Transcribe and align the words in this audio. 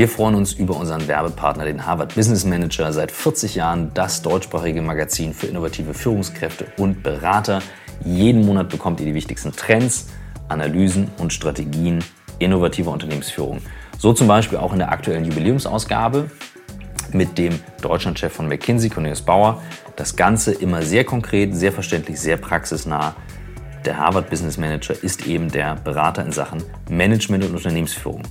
Wir 0.00 0.08
freuen 0.08 0.34
uns 0.34 0.54
über 0.54 0.78
unseren 0.78 1.06
Werbepartner, 1.08 1.66
den 1.66 1.84
Harvard 1.84 2.14
Business 2.14 2.46
Manager, 2.46 2.90
seit 2.90 3.12
40 3.12 3.56
Jahren 3.56 3.90
das 3.92 4.22
deutschsprachige 4.22 4.80
Magazin 4.80 5.34
für 5.34 5.46
innovative 5.46 5.92
Führungskräfte 5.92 6.68
und 6.78 7.02
Berater. 7.02 7.60
Jeden 8.02 8.46
Monat 8.46 8.70
bekommt 8.70 9.00
ihr 9.00 9.04
die 9.04 9.12
wichtigsten 9.12 9.52
Trends, 9.52 10.08
Analysen 10.48 11.10
und 11.18 11.34
Strategien 11.34 12.02
innovativer 12.38 12.92
Unternehmensführung. 12.92 13.60
So 13.98 14.14
zum 14.14 14.26
Beispiel 14.26 14.56
auch 14.56 14.72
in 14.72 14.78
der 14.78 14.90
aktuellen 14.90 15.26
Jubiläumsausgabe 15.26 16.30
mit 17.12 17.36
dem 17.36 17.60
Deutschlandchef 17.82 18.32
von 18.32 18.48
McKinsey, 18.48 18.88
Cornelius 18.88 19.20
Bauer. 19.20 19.62
Das 19.96 20.16
Ganze 20.16 20.52
immer 20.52 20.80
sehr 20.80 21.04
konkret, 21.04 21.54
sehr 21.54 21.72
verständlich, 21.72 22.18
sehr 22.18 22.38
praxisnah. 22.38 23.16
Der 23.84 23.98
Harvard 23.98 24.30
Business 24.30 24.56
Manager 24.56 24.94
ist 25.04 25.26
eben 25.26 25.50
der 25.50 25.74
Berater 25.74 26.24
in 26.24 26.32
Sachen 26.32 26.62
Management 26.88 27.44
und 27.44 27.54
Unternehmensführung. 27.54 28.22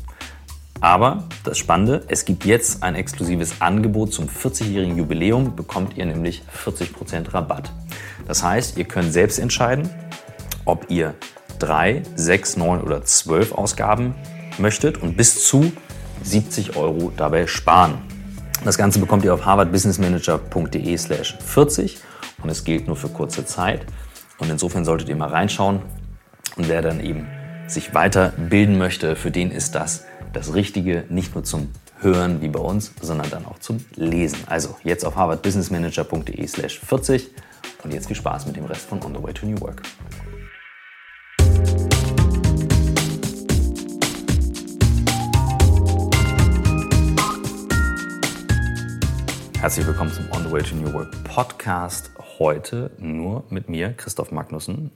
Aber 0.82 1.26
das 1.44 1.58
Spannende, 1.58 2.04
es 2.08 2.24
gibt 2.24 2.46
jetzt 2.46 2.84
ein 2.84 2.96
exklusives 2.96 3.60
Angebot 3.60 4.14
zum 4.14 4.28
40-jährigen 4.28 4.98
Jubiläum, 4.98 5.56
bekommt 5.56 5.98
ihr 5.98 6.06
nämlich 6.06 6.42
40% 6.66 7.34
Rabatt. 7.34 7.72
Das 8.28 8.44
heißt, 8.44 8.78
ihr 8.78 8.86
könnt 8.86 9.12
selbst 9.12 9.40
entscheiden, 9.40 9.90
ob 10.66 10.90
ihr 10.90 11.16
drei, 11.58 12.04
sechs, 12.16 12.56
neun 12.56 12.82
oder 12.82 13.04
zwölf 13.04 13.52
Ausgaben 13.52 14.16
möchtet 14.58 14.98
und 15.02 15.18
bis 15.18 15.46
zu 15.46 15.72
70 16.24 16.78
Euro 16.78 17.12
dabei 17.16 17.48
sparen. 17.48 18.02
Das 18.64 18.78
Ganze 18.78 19.00
bekommt 19.00 19.26
ihr 19.26 19.34
auf 19.34 19.46
harvardbusinessmanager.de 19.46 20.98
slash 20.98 21.38
40 21.40 21.98
und 22.42 22.50
es 22.50 22.64
gilt 22.64 22.88
nur 22.88 22.96
für 22.96 23.10
kurze 23.10 23.46
Zeit. 23.46 23.86
Und 24.38 24.50
insofern 24.50 24.86
solltet 24.86 25.10
ihr 25.10 25.16
mal 25.16 25.30
reinschauen 25.30 25.82
und 26.56 26.70
wer 26.70 26.82
dann 26.82 27.02
eben 27.02 27.28
sich 27.68 27.94
weiterbilden 27.94 28.78
möchte, 28.78 29.16
für 29.16 29.32
den 29.32 29.52
ist 29.52 29.76
das 29.76 30.06
das 30.34 30.54
Richtige, 30.54 31.06
nicht 31.10 31.34
nur 31.34 31.44
zum 31.44 31.70
Hören 32.00 32.42
wie 32.42 32.48
bei 32.50 32.60
uns, 32.60 32.94
sondern 33.02 33.30
dann 33.30 33.46
auch 33.46 33.60
zum 33.60 33.84
Lesen. 33.96 34.40
Also 34.46 34.76
jetzt 34.84 35.04
auf 35.06 35.16
harvardbusinessmanager.de 35.16 36.48
slash 36.48 36.80
40 36.80 37.30
und 37.84 37.94
jetzt 37.94 38.08
viel 38.08 38.16
Spaß 38.16 38.46
mit 38.46 38.56
dem 38.56 38.66
Rest 38.66 38.86
von 38.86 39.04
On 39.04 39.14
the 39.16 39.24
Way 39.24 39.34
to 39.34 39.46
New 39.46 39.60
Work. 39.60 39.82
Herzlich 49.60 49.86
willkommen 49.86 50.12
zum 50.14 50.26
On 50.32 50.44
the 50.44 50.52
Way 50.52 50.64
to 50.64 50.76
New 50.76 50.94
Work 50.94 51.24
Podcast. 51.26 52.12
Heute 52.38 52.92
nur 52.98 53.44
mit 53.50 53.68
mir, 53.68 53.94
Christoph 53.94 54.32
Magnussen 54.32 54.92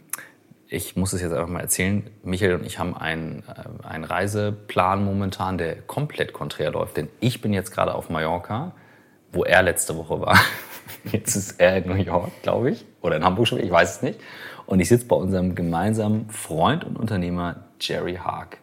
ich 0.73 0.95
muss 0.95 1.13
es 1.13 1.21
jetzt 1.21 1.33
einfach 1.33 1.47
mal 1.47 1.59
erzählen. 1.59 2.09
Michael 2.23 2.55
und 2.55 2.65
ich 2.65 2.79
haben 2.79 2.97
einen, 2.97 3.43
äh, 3.47 3.87
einen 3.87 4.03
Reiseplan 4.03 5.05
momentan, 5.05 5.57
der 5.57 5.75
komplett 5.75 6.33
konträr 6.33 6.71
läuft. 6.71 6.97
Denn 6.97 7.09
ich 7.19 7.41
bin 7.41 7.53
jetzt 7.53 7.71
gerade 7.71 7.93
auf 7.93 8.09
Mallorca, 8.09 8.73
wo 9.31 9.43
er 9.43 9.61
letzte 9.61 9.95
Woche 9.95 10.19
war. 10.19 10.39
Jetzt 11.05 11.35
ist 11.35 11.59
er 11.59 11.77
in 11.77 11.87
New 11.87 11.95
York, 11.95 12.31
glaube 12.41 12.71
ich. 12.71 12.85
Oder 13.01 13.17
in 13.17 13.23
Hamburg 13.23 13.47
schon, 13.47 13.59
ich 13.59 13.71
weiß 13.71 13.97
es 13.97 14.01
nicht. 14.01 14.19
Und 14.65 14.79
ich 14.79 14.89
sitze 14.89 15.05
bei 15.05 15.15
unserem 15.15 15.55
gemeinsamen 15.55 16.29
Freund 16.29 16.83
und 16.83 16.97
Unternehmer 16.97 17.65
Jerry 17.79 18.15
Haag. 18.15 18.57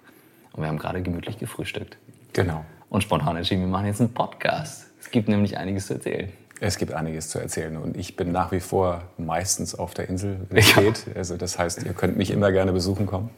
Und 0.52 0.62
wir 0.62 0.68
haben 0.68 0.78
gerade 0.78 1.02
gemütlich 1.02 1.38
gefrühstückt. 1.38 1.96
Genau. 2.32 2.64
Und 2.88 3.02
spontan 3.02 3.36
entschieden, 3.36 3.62
wir 3.62 3.68
machen 3.68 3.86
jetzt 3.86 4.00
einen 4.00 4.12
Podcast. 4.12 4.90
Es 5.00 5.10
gibt 5.10 5.28
nämlich 5.28 5.58
einiges 5.58 5.86
zu 5.86 5.94
erzählen. 5.94 6.32
Es 6.62 6.76
gibt 6.76 6.92
einiges 6.92 7.30
zu 7.30 7.38
erzählen 7.38 7.78
und 7.78 7.96
ich 7.96 8.16
bin 8.16 8.32
nach 8.32 8.52
wie 8.52 8.60
vor 8.60 9.04
meistens 9.16 9.74
auf 9.74 9.94
der 9.94 10.10
Insel, 10.10 10.40
wenn 10.50 10.58
es 10.58 10.74
ja. 10.74 10.82
geht. 10.82 11.06
Also 11.16 11.38
das 11.38 11.58
heißt, 11.58 11.84
ihr 11.84 11.94
könnt 11.94 12.18
mich 12.18 12.30
immer 12.30 12.52
gerne 12.52 12.70
besuchen 12.70 13.06
kommen. 13.06 13.30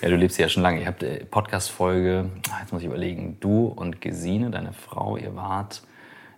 Ja, 0.00 0.08
du 0.08 0.16
lebst 0.16 0.38
ja 0.38 0.48
schon 0.48 0.62
lange. 0.62 0.80
Ihr 0.80 0.86
habt 0.86 1.04
eine 1.04 1.18
Podcast-Folge, 1.26 2.30
ah, 2.50 2.60
jetzt 2.62 2.72
muss 2.72 2.80
ich 2.80 2.88
überlegen, 2.88 3.36
du 3.40 3.66
und 3.66 4.00
Gesine, 4.00 4.50
deine 4.50 4.72
Frau, 4.72 5.18
ihr 5.18 5.36
wart 5.36 5.82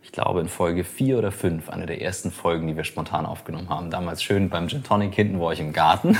ich 0.05 0.11
glaube, 0.11 0.41
in 0.41 0.49
Folge 0.49 0.83
vier 0.83 1.17
oder 1.19 1.31
fünf, 1.31 1.71
eine 1.71 1.87
der 1.87 2.03
ersten 2.03 2.33
Folgen, 2.33 2.67
die 2.67 2.77
wir 2.77 2.83
spontan 2.83 3.25
aufgenommen 3.25 3.69
haben. 3.69 3.89
Damals 3.89 4.23
schön 4.23 4.51
beim 4.51 4.69
Gin 4.69 4.83
Tonic 4.83 5.15
hinten 5.15 5.39
war 5.39 5.53
ich 5.53 5.61
im 5.61 5.73
Garten. 5.73 6.19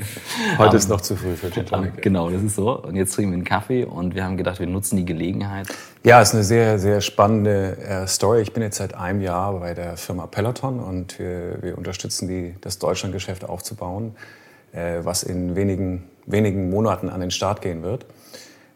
Heute 0.58 0.78
ist 0.78 0.88
noch 0.88 1.02
zu 1.02 1.14
früh 1.14 1.36
für 1.36 1.50
Gin 1.50 1.66
Tonic. 1.66 2.00
Genau, 2.00 2.30
das 2.30 2.42
ist 2.42 2.56
so. 2.56 2.82
Und 2.82 2.96
jetzt 2.96 3.14
trinken 3.14 3.32
wir 3.32 3.36
einen 3.36 3.44
Kaffee 3.44 3.84
und 3.84 4.14
wir 4.14 4.24
haben 4.24 4.38
gedacht, 4.38 4.60
wir 4.60 4.66
nutzen 4.66 4.96
die 4.96 5.04
Gelegenheit. 5.04 5.68
Ja, 6.04 6.22
es 6.22 6.28
ist 6.28 6.34
eine 6.34 6.44
sehr, 6.44 6.78
sehr 6.78 7.02
spannende 7.02 7.76
äh, 7.76 8.06
Story. 8.06 8.40
Ich 8.40 8.54
bin 8.54 8.62
jetzt 8.62 8.78
seit 8.78 8.94
einem 8.94 9.20
Jahr 9.20 9.60
bei 9.60 9.74
der 9.74 9.98
Firma 9.98 10.26
Peloton 10.26 10.80
und 10.80 11.18
wir, 11.18 11.58
wir 11.60 11.76
unterstützen 11.76 12.28
die, 12.28 12.54
das 12.62 12.78
Deutschlandgeschäft 12.78 13.44
aufzubauen, 13.44 14.16
äh, 14.72 15.00
was 15.02 15.22
in 15.22 15.54
wenigen, 15.54 16.04
wenigen 16.24 16.70
Monaten 16.70 17.10
an 17.10 17.20
den 17.20 17.30
Start 17.30 17.60
gehen 17.60 17.82
wird. 17.82 18.06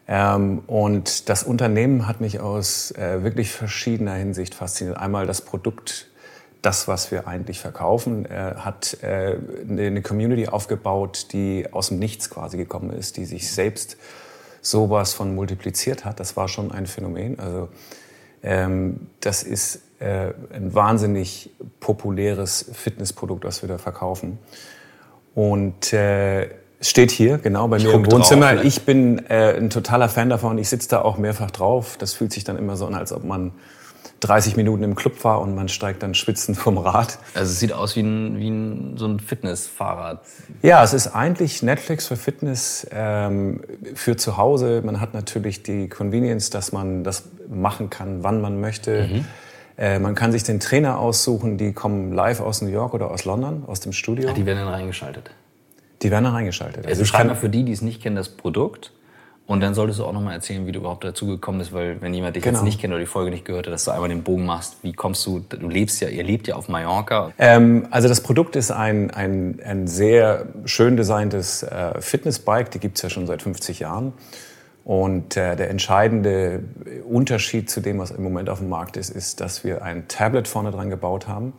Ähm, 0.07 0.59
und 0.67 1.29
das 1.29 1.43
Unternehmen 1.43 2.07
hat 2.07 2.21
mich 2.21 2.39
aus 2.39 2.91
äh, 2.91 3.23
wirklich 3.23 3.51
verschiedener 3.51 4.15
Hinsicht 4.15 4.53
fasziniert. 4.55 4.97
Einmal 4.97 5.25
das 5.25 5.41
Produkt, 5.41 6.09
das, 6.61 6.87
was 6.87 7.11
wir 7.11 7.27
eigentlich 7.27 7.59
verkaufen, 7.59 8.25
äh, 8.25 8.55
hat 8.57 8.97
äh, 9.01 9.37
eine 9.69 10.01
Community 10.01 10.47
aufgebaut, 10.47 11.27
die 11.31 11.67
aus 11.71 11.89
dem 11.89 11.99
Nichts 11.99 12.29
quasi 12.29 12.57
gekommen 12.57 12.91
ist, 12.91 13.17
die 13.17 13.25
sich 13.25 13.51
selbst 13.51 13.97
sowas 14.61 15.13
von 15.13 15.35
multipliziert 15.35 16.05
hat. 16.05 16.19
Das 16.19 16.35
war 16.35 16.47
schon 16.47 16.71
ein 16.71 16.85
Phänomen. 16.85 17.39
Also 17.39 17.69
ähm, 18.41 19.07
das 19.19 19.43
ist 19.43 19.81
äh, 19.99 20.33
ein 20.53 20.73
wahnsinnig 20.73 21.49
populäres 21.79 22.69
Fitnessprodukt, 22.73 23.45
was 23.45 23.61
wir 23.61 23.69
da 23.69 23.77
verkaufen. 23.77 24.37
Und 25.35 25.93
äh, 25.93 26.49
Steht 26.83 27.11
hier, 27.11 27.37
genau 27.37 27.67
bei 27.67 27.77
ich 27.77 27.85
mir 27.85 27.93
im 27.93 28.11
Wohnzimmer. 28.11 28.55
Drauf, 28.55 28.65
ich 28.65 28.81
bin 28.81 29.25
äh, 29.29 29.55
ein 29.55 29.69
totaler 29.69 30.09
Fan 30.09 30.29
davon. 30.29 30.57
Ich 30.57 30.69
sitze 30.69 30.89
da 30.89 31.01
auch 31.01 31.17
mehrfach 31.17 31.49
drauf. 31.49 31.95
Das 31.97 32.13
fühlt 32.13 32.33
sich 32.33 32.43
dann 32.43 32.57
immer 32.57 32.75
so 32.75 32.85
an, 32.85 32.93
als 32.93 33.13
ob 33.13 33.23
man 33.23 33.53
30 34.19 34.57
Minuten 34.57 34.83
im 34.83 34.95
Club 34.95 35.23
war 35.23 35.41
und 35.41 35.55
man 35.55 35.67
steigt 35.67 36.03
dann 36.03 36.13
schwitzend 36.13 36.57
vom 36.57 36.77
Rad. 36.77 37.19
Also 37.33 37.51
es 37.51 37.59
sieht 37.59 37.73
aus 37.73 37.95
wie, 37.95 38.01
ein, 38.01 38.37
wie 38.39 38.49
ein, 38.49 38.97
so 38.97 39.05
ein 39.05 39.19
Fitnessfahrrad. 39.19 40.21
Ja, 40.61 40.83
es 40.83 40.93
ist 40.93 41.07
eigentlich 41.07 41.63
Netflix 41.63 42.07
für 42.07 42.15
Fitness 42.15 42.87
ähm, 42.91 43.61
für 43.95 44.15
zu 44.15 44.37
Hause. 44.37 44.81
Man 44.83 44.99
hat 45.01 45.13
natürlich 45.13 45.63
die 45.63 45.89
Convenience, 45.89 46.49
dass 46.49 46.71
man 46.71 47.03
das 47.03 47.23
machen 47.49 47.89
kann, 47.89 48.23
wann 48.23 48.41
man 48.41 48.59
möchte. 48.59 49.07
Mhm. 49.07 49.25
Äh, 49.77 49.99
man 49.99 50.15
kann 50.15 50.31
sich 50.31 50.43
den 50.43 50.59
Trainer 50.59 50.99
aussuchen, 50.99 51.57
die 51.57 51.73
kommen 51.73 52.13
live 52.13 52.39
aus 52.39 52.61
New 52.61 52.69
York 52.69 52.93
oder 52.93 53.11
aus 53.11 53.25
London, 53.25 53.63
aus 53.67 53.79
dem 53.79 53.91
Studio. 53.91 54.29
Ach, 54.29 54.35
die 54.35 54.45
werden 54.45 54.59
dann 54.59 54.69
reingeschaltet. 54.69 55.31
Die 56.01 56.11
werden 56.11 56.25
da 56.25 56.31
reingeschaltet. 56.31 56.85
Also, 56.85 56.89
also 56.89 57.05
schreib 57.05 57.27
mal 57.27 57.35
für 57.35 57.49
die, 57.49 57.63
die 57.63 57.71
es 57.71 57.81
nicht 57.81 58.01
kennen, 58.01 58.15
das 58.15 58.29
Produkt. 58.29 58.91
Und 59.45 59.59
dann 59.59 59.73
solltest 59.73 59.99
du 59.99 60.05
auch 60.05 60.13
noch 60.13 60.21
mal 60.21 60.31
erzählen, 60.31 60.65
wie 60.65 60.71
du 60.71 60.79
überhaupt 60.79 61.03
dazu 61.03 61.27
gekommen 61.27 61.59
bist, 61.59 61.73
weil 61.73 62.01
wenn 62.01 62.13
jemand 62.13 62.35
dich 62.35 62.43
genau. 62.43 62.59
jetzt 62.59 62.63
nicht 62.63 62.79
kennt 62.79 62.93
oder 62.93 63.01
die 63.01 63.05
Folge 63.05 63.29
nicht 63.29 63.43
gehört 63.43 63.67
hat, 63.67 63.73
dass 63.73 63.83
du 63.83 63.91
einmal 63.91 64.07
den 64.07 64.23
Bogen 64.23 64.45
machst. 64.45 64.77
Wie 64.83 64.93
kommst 64.93 65.25
du? 65.25 65.39
Du 65.39 65.67
lebst 65.67 65.99
ja, 65.99 66.07
ihr 66.07 66.23
lebt 66.23 66.47
ja 66.47 66.55
auf 66.55 66.69
Mallorca. 66.69 67.33
Ähm, 67.37 67.87
also 67.91 68.07
das 68.07 68.21
Produkt 68.21 68.55
ist 68.55 68.71
ein, 68.71 69.11
ein, 69.11 69.59
ein 69.65 69.87
sehr 69.87 70.45
schön 70.63 70.95
designtes 70.95 71.61
äh, 71.63 71.99
Fitnessbike. 71.99 72.71
Die 72.71 72.79
gibt's 72.79 73.01
ja 73.01 73.09
schon 73.09 73.27
seit 73.27 73.41
50 73.41 73.79
Jahren. 73.79 74.13
Und 74.85 75.35
äh, 75.35 75.57
der 75.57 75.69
entscheidende 75.69 76.63
Unterschied 77.05 77.69
zu 77.69 77.81
dem, 77.81 77.99
was 77.99 78.11
im 78.11 78.23
Moment 78.23 78.49
auf 78.49 78.59
dem 78.59 78.69
Markt 78.69 78.95
ist, 78.95 79.09
ist, 79.09 79.41
dass 79.41 79.65
wir 79.65 79.83
ein 79.83 80.07
Tablet 80.07 80.47
vorne 80.47 80.71
dran 80.71 80.89
gebaut 80.89 81.27
haben 81.27 81.53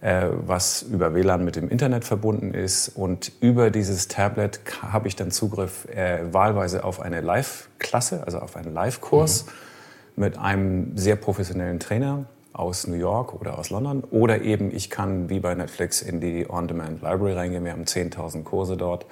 was 0.00 0.82
über 0.82 1.14
WLAN 1.14 1.44
mit 1.44 1.56
dem 1.56 1.68
Internet 1.68 2.04
verbunden 2.04 2.54
ist. 2.54 2.88
Und 2.90 3.32
über 3.40 3.70
dieses 3.70 4.08
Tablet 4.08 4.60
habe 4.80 5.08
ich 5.08 5.16
dann 5.16 5.30
Zugriff 5.30 5.86
äh, 5.86 6.32
wahlweise 6.32 6.84
auf 6.84 7.00
eine 7.00 7.20
Live-Klasse, 7.20 8.22
also 8.24 8.38
auf 8.38 8.56
einen 8.56 8.72
Live-Kurs 8.72 9.46
mhm. 9.46 10.22
mit 10.22 10.38
einem 10.38 10.96
sehr 10.96 11.16
professionellen 11.16 11.80
Trainer 11.80 12.26
aus 12.52 12.86
New 12.86 12.96
York 12.96 13.34
oder 13.40 13.58
aus 13.58 13.70
London. 13.70 14.04
Oder 14.04 14.42
eben 14.42 14.74
ich 14.74 14.88
kann 14.88 15.28
wie 15.30 15.40
bei 15.40 15.54
Netflix 15.54 16.00
in 16.00 16.20
die 16.20 16.48
On-Demand-Library 16.48 17.32
reingehen. 17.32 17.64
Wir 17.64 17.72
haben 17.72 17.84
10.000 17.84 18.44
Kurse 18.44 18.76
dort 18.76 19.06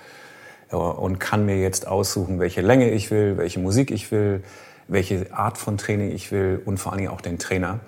äh, 0.71 0.77
und 0.77 1.19
kann 1.19 1.47
mir 1.47 1.61
jetzt 1.61 1.89
aussuchen, 1.89 2.39
welche 2.39 2.61
Länge 2.61 2.91
ich 2.91 3.11
will, 3.11 3.37
welche 3.39 3.59
Musik 3.59 3.91
ich 3.91 4.13
will, 4.13 4.45
welche 4.87 5.33
Art 5.33 5.59
von 5.59 5.79
Training 5.79 6.13
ich 6.13 6.31
will 6.31 6.63
und 6.65 6.79
vor 6.79 6.93
allen 6.93 7.01
Dingen 7.01 7.11
auch 7.11 7.21
den 7.21 7.41
Trainer 7.41 7.81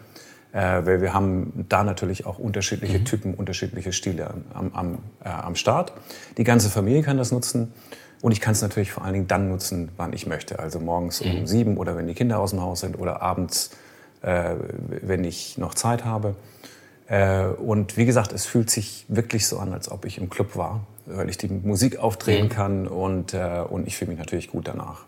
äh, 0.52 0.58
weil 0.58 1.00
wir 1.00 1.12
haben 1.14 1.66
da 1.68 1.84
natürlich 1.84 2.26
auch 2.26 2.38
unterschiedliche 2.38 3.00
mhm. 3.00 3.04
Typen, 3.04 3.34
unterschiedliche 3.34 3.92
Stile 3.92 4.34
am, 4.54 4.70
am, 4.72 4.98
äh, 5.24 5.28
am 5.28 5.54
Start. 5.54 5.92
Die 6.36 6.44
ganze 6.44 6.70
Familie 6.70 7.02
kann 7.02 7.18
das 7.18 7.32
nutzen. 7.32 7.72
Und 8.20 8.32
ich 8.32 8.40
kann 8.40 8.52
es 8.52 8.62
natürlich 8.62 8.90
vor 8.90 9.04
allen 9.04 9.12
Dingen 9.12 9.28
dann 9.28 9.48
nutzen, 9.48 9.90
wann 9.96 10.12
ich 10.12 10.26
möchte. 10.26 10.58
Also 10.58 10.80
morgens 10.80 11.20
um 11.20 11.40
mhm. 11.40 11.46
sieben 11.46 11.76
oder 11.76 11.96
wenn 11.96 12.06
die 12.06 12.14
Kinder 12.14 12.40
aus 12.40 12.50
dem 12.50 12.60
Haus 12.60 12.80
sind 12.80 12.98
oder 12.98 13.22
abends, 13.22 13.70
äh, 14.22 14.54
wenn 15.02 15.22
ich 15.24 15.56
noch 15.58 15.74
Zeit 15.74 16.04
habe. 16.04 16.34
Äh, 17.06 17.44
und 17.44 17.96
wie 17.96 18.06
gesagt, 18.06 18.32
es 18.32 18.44
fühlt 18.44 18.70
sich 18.70 19.04
wirklich 19.08 19.46
so 19.46 19.58
an, 19.58 19.72
als 19.72 19.90
ob 19.90 20.04
ich 20.04 20.18
im 20.18 20.28
Club 20.28 20.56
war, 20.56 20.86
weil 21.06 21.28
ich 21.28 21.38
die 21.38 21.48
Musik 21.48 21.98
aufdrehen 21.98 22.46
mhm. 22.46 22.50
kann 22.50 22.88
und, 22.88 23.34
äh, 23.34 23.62
und 23.68 23.86
ich 23.86 23.96
fühle 23.96 24.10
mich 24.10 24.18
natürlich 24.18 24.50
gut 24.50 24.66
danach. 24.66 25.04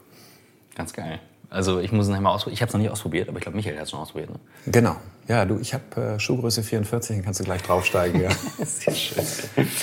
Ganz 0.77 0.93
geil. 0.93 1.19
Also 1.50 1.81
ich 1.81 1.91
muss 1.91 2.06
es 2.06 2.12
nicht 2.12 2.20
mal 2.20 2.31
ausprobieren. 2.31 2.55
Ich 2.55 2.62
habe 2.62 2.69
es 2.69 2.75
noch 2.75 2.81
nicht 2.81 2.91
ausprobiert, 2.91 3.29
aber 3.29 3.38
ich 3.38 3.43
glaube, 3.43 3.56
Michael 3.56 3.76
hat 3.76 3.85
es 3.85 3.91
schon 3.91 3.99
ausprobiert. 3.99 4.31
Ne? 4.31 4.38
Genau. 4.67 4.97
Ja, 5.26 5.44
du, 5.44 5.58
ich 5.58 5.75
habe 5.75 6.14
äh, 6.14 6.20
Schuhgröße 6.20 6.62
44, 6.62 7.17
dann 7.17 7.25
kannst 7.25 7.41
du 7.41 7.44
gleich 7.44 7.62
draufsteigen. 7.62 8.20
Ja. 8.20 8.31
Sehr 8.64 8.94
schön. 8.94 9.25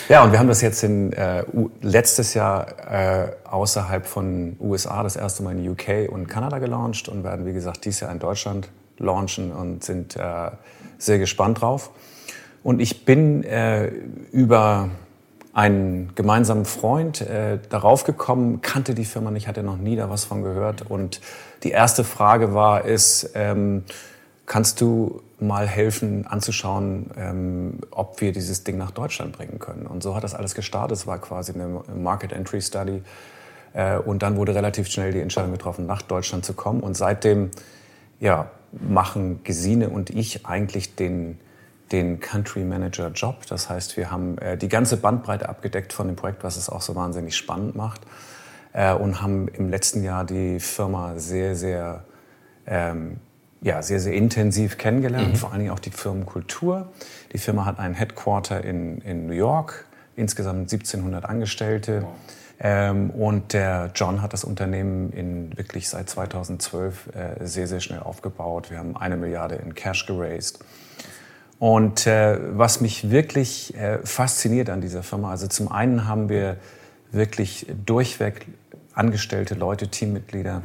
Ja, 0.07 0.23
und 0.23 0.31
wir 0.31 0.39
haben 0.39 0.47
das 0.47 0.61
jetzt 0.61 0.81
in, 0.83 1.11
äh, 1.11 1.43
letztes 1.81 2.33
Jahr 2.33 2.67
äh, 2.89 3.31
außerhalb 3.43 4.05
von 4.05 4.55
USA 4.61 5.03
das 5.03 5.17
erste 5.17 5.43
Mal 5.43 5.57
in 5.57 5.69
UK 5.69 6.09
und 6.09 6.27
Kanada 6.27 6.59
gelauncht 6.59 7.09
und 7.09 7.25
werden, 7.25 7.45
wie 7.45 7.53
gesagt, 7.53 7.83
dieses 7.83 7.99
Jahr 7.99 8.11
in 8.11 8.19
Deutschland 8.19 8.69
launchen 8.97 9.51
und 9.51 9.83
sind 9.83 10.15
äh, 10.15 10.51
sehr 10.97 11.19
gespannt 11.19 11.61
drauf. 11.61 11.91
Und 12.63 12.79
ich 12.79 13.03
bin 13.05 13.43
äh, 13.43 13.87
über 14.31 14.89
einen 15.57 16.13
gemeinsamen 16.13 16.65
Freund 16.65 17.19
äh, 17.21 17.57
darauf 17.69 18.04
gekommen, 18.04 18.62
kannte 18.62 18.94
die 18.94 19.06
Firma 19.06 19.31
nicht, 19.31 19.48
hatte 19.48 19.63
noch 19.63 19.77
nie 19.77 19.95
da 19.95 20.07
was 20.07 20.24
von 20.24 20.44
gehört. 20.44 20.83
Und 20.83 21.19
die 21.63 21.71
erste 21.71 22.04
Frage 22.04 22.54
war, 22.54 22.86
ist, 22.86 23.31
ähm, 23.33 23.83
kannst 24.45 24.81
du 24.81 25.24
mal 25.39 25.65
helfen 25.65 26.27
anzuschauen, 26.27 27.09
ähm, 27.18 27.80
ob 27.89 28.21
wir 28.21 28.33
dieses 28.33 28.65
Ding 28.65 28.77
nach 28.77 28.92
Deutschland 28.92 29.36
bringen 29.36 29.57
können? 29.57 29.88
Und 29.88 30.04
so 30.04 30.15
hat 30.15 30.24
das 30.24 30.36
alles 30.36 30.54
gestartet. 30.54 30.95
Es 30.95 31.07
war 31.07 31.18
quasi 31.18 31.54
eine 31.54 31.81
Market 31.92 32.33
Entry 32.33 32.62
Study. 32.62 33.01
Äh, 33.74 33.98
und 33.98 34.21
dann 34.21 34.36
wurde 34.36 34.54
relativ 34.54 34.88
schnell 34.89 35.12
die 35.12 35.21
Entscheidung 35.21 35.54
getroffen, 35.54 35.88
nach 35.88 36.04
Deutschland 36.04 36.45
zu 36.45 36.54
kommen. 36.54 36.81
Und 36.81 36.95
seitdem 36.95 37.50
ja, 38.19 38.51
machen 38.71 39.44
Gesine 39.44 39.89
und 39.89 40.12
ich 40.12 40.45
eigentlich 40.45 40.95
den 40.95 41.39
den 41.91 42.19
Country 42.19 42.63
Manager 42.63 43.09
Job. 43.09 43.45
Das 43.47 43.69
heißt, 43.69 43.97
wir 43.97 44.11
haben 44.11 44.37
äh, 44.37 44.57
die 44.57 44.69
ganze 44.69 44.97
Bandbreite 44.97 45.47
abgedeckt 45.47 45.93
von 45.93 46.07
dem 46.07 46.15
Projekt, 46.15 46.43
was 46.43 46.57
es 46.57 46.69
auch 46.69 46.81
so 46.81 46.95
wahnsinnig 46.95 47.35
spannend 47.35 47.75
macht. 47.75 48.01
Äh, 48.73 48.93
und 48.93 49.21
haben 49.21 49.47
im 49.47 49.69
letzten 49.69 50.03
Jahr 50.03 50.25
die 50.25 50.59
Firma 50.59 51.17
sehr, 51.17 51.55
sehr, 51.55 52.03
ähm, 52.65 53.17
ja, 53.61 53.81
sehr, 53.81 53.99
sehr 53.99 54.13
intensiv 54.13 54.77
kennengelernt, 54.77 55.33
mhm. 55.33 55.35
vor 55.35 55.51
allen 55.51 55.59
Dingen 55.59 55.71
auch 55.71 55.79
die 55.79 55.91
Firmenkultur. 55.91 56.89
Die 57.33 57.37
Firma 57.37 57.65
hat 57.65 57.79
ein 57.79 57.93
Headquarter 57.93 58.63
in, 58.63 58.99
in 59.01 59.27
New 59.27 59.33
York, 59.33 59.85
insgesamt 60.15 60.71
1700 60.71 61.25
Angestellte. 61.25 62.03
Wow. 62.03 62.11
Ähm, 62.59 63.11
und 63.11 63.53
der 63.53 63.91
John 63.93 64.21
hat 64.21 64.33
das 64.33 64.43
Unternehmen 64.43 65.11
in 65.11 65.55
wirklich 65.57 65.89
seit 65.89 66.09
2012 66.09 67.09
äh, 67.15 67.45
sehr, 67.45 67.67
sehr 67.67 67.79
schnell 67.79 67.99
aufgebaut. 67.99 68.71
Wir 68.71 68.79
haben 68.79 68.97
eine 68.97 69.15
Milliarde 69.15 69.55
in 69.55 69.75
Cash 69.75 70.07
geraced. 70.07 70.59
Und 71.59 72.06
äh, 72.06 72.38
was 72.57 72.81
mich 72.81 73.09
wirklich 73.09 73.75
äh, 73.75 74.00
fasziniert 74.04 74.69
an 74.69 74.81
dieser 74.81 75.01
Firma, 75.04 75.31
also 75.31 75.48
zum 75.48 75.71
einen 75.71 76.07
haben 76.07 76.30
wir 76.30 76.57
wirklich 77.12 77.65
durchweg 77.86 78.45
angestellte 78.94 79.56
Leute, 79.56 79.88
Teammitglieder, 79.88 80.63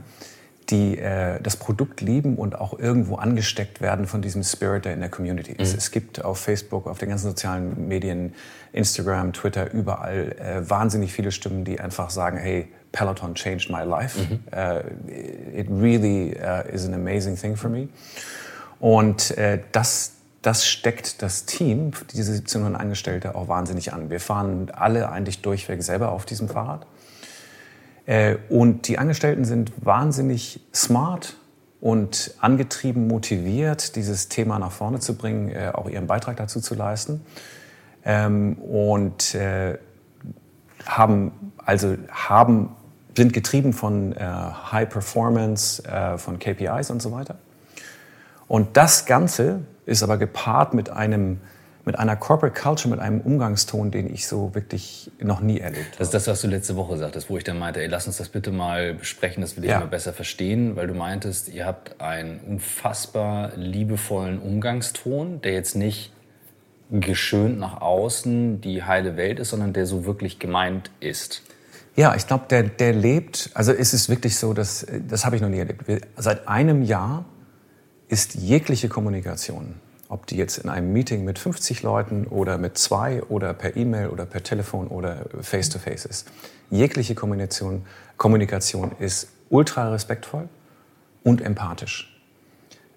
die 0.71 0.99
äh, 0.99 1.41
das 1.43 1.56
Produkt 1.56 2.00
lieben 2.00 2.37
und 2.37 2.59
auch 2.59 2.79
irgendwo 2.79 3.17
angesteckt 3.17 3.81
werden 3.81 4.06
von 4.06 4.23
diesem 4.23 4.43
Spirit, 4.43 4.85
der 4.85 4.94
in 4.94 5.00
der 5.00 5.11
Community 5.11 5.53
ist. 5.53 5.73
Mhm. 5.73 5.79
Es 5.79 5.91
gibt 5.91 6.25
auf 6.25 6.39
Facebook, 6.39 6.87
auf 6.87 6.99
den 6.99 7.09
ganzen 7.09 7.29
sozialen 7.29 7.89
Medien, 7.89 8.35
Instagram, 8.73 9.33
Twitter, 9.33 9.73
überall 9.73 10.33
äh, 10.39 10.69
wahnsinnig 10.69 11.12
viele 11.12 11.33
Stimmen, 11.33 11.65
die 11.65 11.81
einfach 11.81 12.11
sagen, 12.11 12.39
hey, 12.39 12.69
Peloton 12.93 13.35
changed 13.35 13.71
my 13.71 13.83
life. 13.83 14.19
Mhm. 14.19 14.41
Uh, 14.53 14.83
it 15.55 15.67
really 15.71 16.37
uh, 16.37 16.62
is 16.73 16.87
an 16.87 16.94
amazing 16.94 17.37
thing 17.37 17.56
for 17.56 17.71
me. 17.71 17.89
Und 18.81 19.37
äh, 19.39 19.61
das, 19.73 20.12
das 20.43 20.67
steckt 20.67 21.23
das 21.23 21.47
Team, 21.47 21.93
diese 22.12 22.33
1700 22.33 22.81
Angestellte, 22.81 23.35
auch 23.37 23.47
wahnsinnig 23.47 23.93
an. 23.93 24.11
Wir 24.11 24.21
fahren 24.21 24.71
alle 24.75 25.09
eigentlich 25.09 25.41
durchweg 25.41 25.83
selber 25.83 26.11
auf 26.11 26.27
diesem 26.27 26.49
Fahrrad. 26.49 26.85
Äh, 28.06 28.37
und 28.49 28.89
die 28.89 28.99
Angestellten 28.99 29.44
sind 29.44 29.73
wahnsinnig 29.85 30.61
smart 30.75 31.37
und 31.81 32.35
angetrieben, 32.41 33.06
motiviert, 33.06 33.94
dieses 33.94 34.29
Thema 34.29 34.59
nach 34.59 34.73
vorne 34.73 34.99
zu 34.99 35.17
bringen, 35.17 35.49
äh, 35.49 35.71
auch 35.73 35.89
ihren 35.89 36.09
Beitrag 36.09 36.37
dazu 36.37 36.61
zu 36.61 36.75
leisten. 36.75 37.25
Ähm, 38.05 38.55
und 38.55 39.37
äh, 39.37 39.79
haben, 40.85 41.53
also 41.65 41.97
haben, 42.11 42.75
sind 43.17 43.33
getrieben 43.33 43.75
von 43.75 44.17
High 44.19 44.89
Performance, 44.89 45.83
von 46.17 46.39
KPIs 46.39 46.91
und 46.91 47.03
so 47.03 47.12
weiter. 47.12 47.37
Und 48.49 48.79
das 48.79 49.05
Ganze 49.05 49.61
ist 49.87 50.02
aber 50.02 50.19
gepaart 50.19 50.75
mit 50.75 50.90
einem 50.90 51.40
mit 51.84 51.99
einer 51.99 52.17
Corporate 52.17 52.58
Culture, 52.61 52.88
mit 52.88 53.00
einem 53.00 53.20
Umgangston, 53.20 53.90
den 53.90 54.12
ich 54.12 54.29
so 54.29 54.55
wirklich 54.55 55.11
noch 55.20 55.40
nie 55.40 55.58
erlebt 55.58 55.87
habe. 55.87 55.99
Das 55.99 56.08
ist 56.08 56.14
das, 56.14 56.26
was 56.29 56.40
du 56.43 56.46
letzte 56.46 56.76
Woche 56.76 56.96
sagtest, 56.96 57.29
wo 57.29 57.37
ich 57.37 57.44
dann 57.44 57.58
meinte, 57.58 57.81
ey, 57.81 57.88
lass 57.88 58.06
uns 58.06 58.19
das 58.19 58.29
bitte 58.29 58.52
mal 58.52 58.94
besprechen, 58.94 59.40
das 59.40 59.56
will 59.56 59.64
ich 59.64 59.70
ja. 59.70 59.81
mal 59.81 59.87
besser 59.87 60.12
verstehen, 60.12 60.76
weil 60.76 60.87
du 60.87 60.94
meintest, 60.94 61.49
ihr 61.49 61.67
habt 61.67 62.00
einen 62.00 62.38
unfassbar 62.40 63.56
liebevollen 63.56 64.38
Umgangston, 64.38 65.40
der 65.40 65.55
jetzt 65.55 65.75
nicht 65.75 66.12
geschönt 66.90 67.58
nach 67.58 67.81
außen 67.81 68.61
die 68.61 68.84
heile 68.84 69.17
Welt 69.17 69.40
ist, 69.40 69.50
sondern 69.50 69.73
der 69.73 69.87
so 69.87 70.05
wirklich 70.05 70.38
gemeint 70.38 70.90
ist. 71.00 71.43
Ja, 71.96 72.14
ich 72.14 72.26
glaube, 72.26 72.44
der, 72.49 72.62
der 72.62 72.93
lebt, 72.93 73.50
also 73.55 73.73
ist 73.73 73.93
es 73.93 74.08
wirklich 74.08 74.37
so, 74.37 74.55
dass, 74.55 74.87
das 75.08 75.26
habe 75.26 75.37
ich 75.37 75.43
noch 75.43 75.49
nie 75.49 75.58
erlebt. 75.58 75.88
Wir, 75.88 76.00
seit 76.17 76.49
einem 76.49 76.82
Jahr 76.82 77.25
ist 78.12 78.35
jegliche 78.35 78.91
Kommunikation, 78.91 79.76
ob 80.11 80.26
die 80.26 80.37
jetzt 80.37 80.59
in 80.59 80.69
einem 80.69 80.93
Meeting 80.93 81.25
mit 81.25 81.38
50 81.38 81.82
Leuten 81.82 82.26
oder 82.26 82.59
mit 82.59 82.76
zwei 82.76 83.23
oder 83.23 83.55
per 83.55 83.75
E-Mail 83.75 84.09
oder 84.09 84.26
per 84.26 84.43
Telefon 84.43 84.88
oder 84.88 85.25
face-to-face 85.41 86.05
-face 86.05 86.11
ist, 86.11 86.29
jegliche 86.69 87.14
Kommunikation, 87.14 87.87
Kommunikation 88.19 88.93
ist 88.99 89.29
ultra 89.49 89.91
respektvoll 89.91 90.50
und 91.25 91.41
empathisch. 91.41 92.23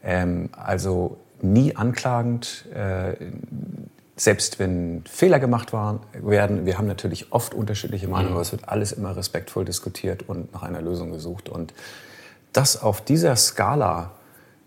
Ähm, 0.03 0.49
also 0.51 1.15
nie 1.41 1.77
anklagend, 1.77 2.65
äh, 2.73 3.13
selbst 4.17 4.59
wenn 4.59 5.05
Fehler 5.09 5.39
gemacht 5.39 5.71
waren, 5.71 6.01
werden. 6.11 6.65
Wir 6.65 6.77
haben 6.77 6.87
natürlich 6.87 7.31
oft 7.31 7.53
unterschiedliche 7.53 8.09
Meinungen, 8.09 8.33
aber 8.33 8.41
es 8.41 8.51
wird 8.51 8.67
alles 8.67 8.91
immer 8.91 9.15
respektvoll 9.15 9.63
diskutiert 9.63 10.27
und 10.27 10.51
nach 10.51 10.63
einer 10.63 10.81
Lösung 10.81 11.13
gesucht. 11.13 11.47
Und 11.47 11.73
das 12.51 12.81
auf 12.81 12.99
dieser 12.99 13.37
Skala 13.37 14.11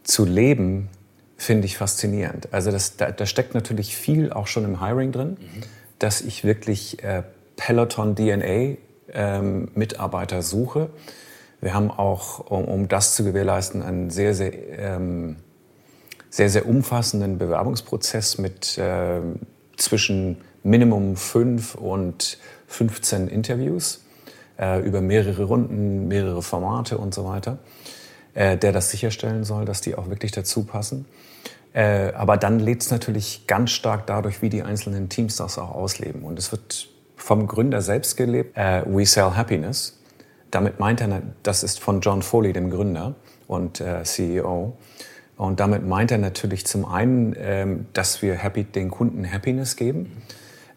zu 0.08 0.24
leben, 0.24 0.88
finde 1.36 1.66
ich 1.66 1.76
faszinierend. 1.76 2.48
Also 2.50 2.72
das, 2.72 2.96
da, 2.96 3.12
da, 3.12 3.26
steckt 3.26 3.54
natürlich 3.54 3.94
viel 3.94 4.32
auch 4.32 4.46
schon 4.46 4.64
im 4.64 4.82
Hiring 4.84 5.12
drin, 5.12 5.36
mhm. 5.38 5.62
dass 5.98 6.22
ich 6.22 6.44
wirklich 6.44 7.04
äh, 7.04 7.22
Peloton 7.56 8.16
DNA 8.16 8.76
ähm, 9.12 9.70
suche. 10.40 10.90
Wir 11.60 11.74
haben 11.74 11.90
auch, 11.90 12.50
um, 12.50 12.64
um, 12.64 12.88
das 12.88 13.14
zu 13.14 13.22
gewährleisten, 13.22 13.82
einen 13.82 14.10
sehr, 14.10 14.34
sehr, 14.34 14.52
ähm, 14.78 15.36
sehr, 16.30 16.48
sehr 16.48 16.66
umfassenden 16.66 17.36
Bewerbungsprozess 17.36 18.38
mit 18.38 18.78
äh, 18.78 19.20
zwischen 19.76 20.38
Minimum 20.62 21.16
fünf 21.16 21.74
und 21.74 22.38
15 22.66 23.28
Interviews 23.28 24.04
äh, 24.58 24.80
über 24.80 25.02
mehrere 25.02 25.44
Runden, 25.44 26.08
mehrere 26.08 26.42
Formate 26.42 26.96
und 26.96 27.12
so 27.12 27.26
weiter 27.26 27.58
äh, 28.34 28.56
der 28.56 28.72
das 28.72 28.90
sicherstellen 28.90 29.44
soll, 29.44 29.64
dass 29.64 29.80
die 29.80 29.94
auch 29.94 30.08
wirklich 30.08 30.32
dazu 30.32 30.64
passen. 30.64 31.06
Äh, 31.72 32.12
aber 32.14 32.36
dann 32.36 32.58
lebt 32.58 32.82
es 32.82 32.90
natürlich 32.90 33.46
ganz 33.46 33.70
stark 33.70 34.06
dadurch, 34.06 34.42
wie 34.42 34.48
die 34.48 34.62
einzelnen 34.62 35.08
Teams 35.08 35.36
das 35.36 35.58
auch 35.58 35.70
ausleben. 35.70 36.22
Und 36.22 36.38
es 36.38 36.50
wird 36.50 36.88
vom 37.16 37.46
Gründer 37.46 37.82
selbst 37.82 38.16
gelebt. 38.16 38.56
Äh, 38.56 38.82
We 38.86 39.04
Sell 39.06 39.32
Happiness. 39.36 39.98
Damit 40.50 40.80
meint 40.80 41.00
er, 41.00 41.22
das 41.42 41.62
ist 41.62 41.78
von 41.78 42.00
John 42.00 42.22
Foley, 42.22 42.52
dem 42.52 42.70
Gründer 42.70 43.14
und 43.46 43.80
äh, 43.80 44.02
CEO. 44.02 44.76
Und 45.36 45.60
damit 45.60 45.86
meint 45.86 46.10
er 46.10 46.18
natürlich 46.18 46.66
zum 46.66 46.84
einen, 46.84 47.36
ähm, 47.38 47.86
dass 47.92 48.22
wir 48.22 48.34
happy, 48.34 48.64
den 48.64 48.90
Kunden 48.90 49.30
Happiness 49.30 49.76
geben, 49.76 50.22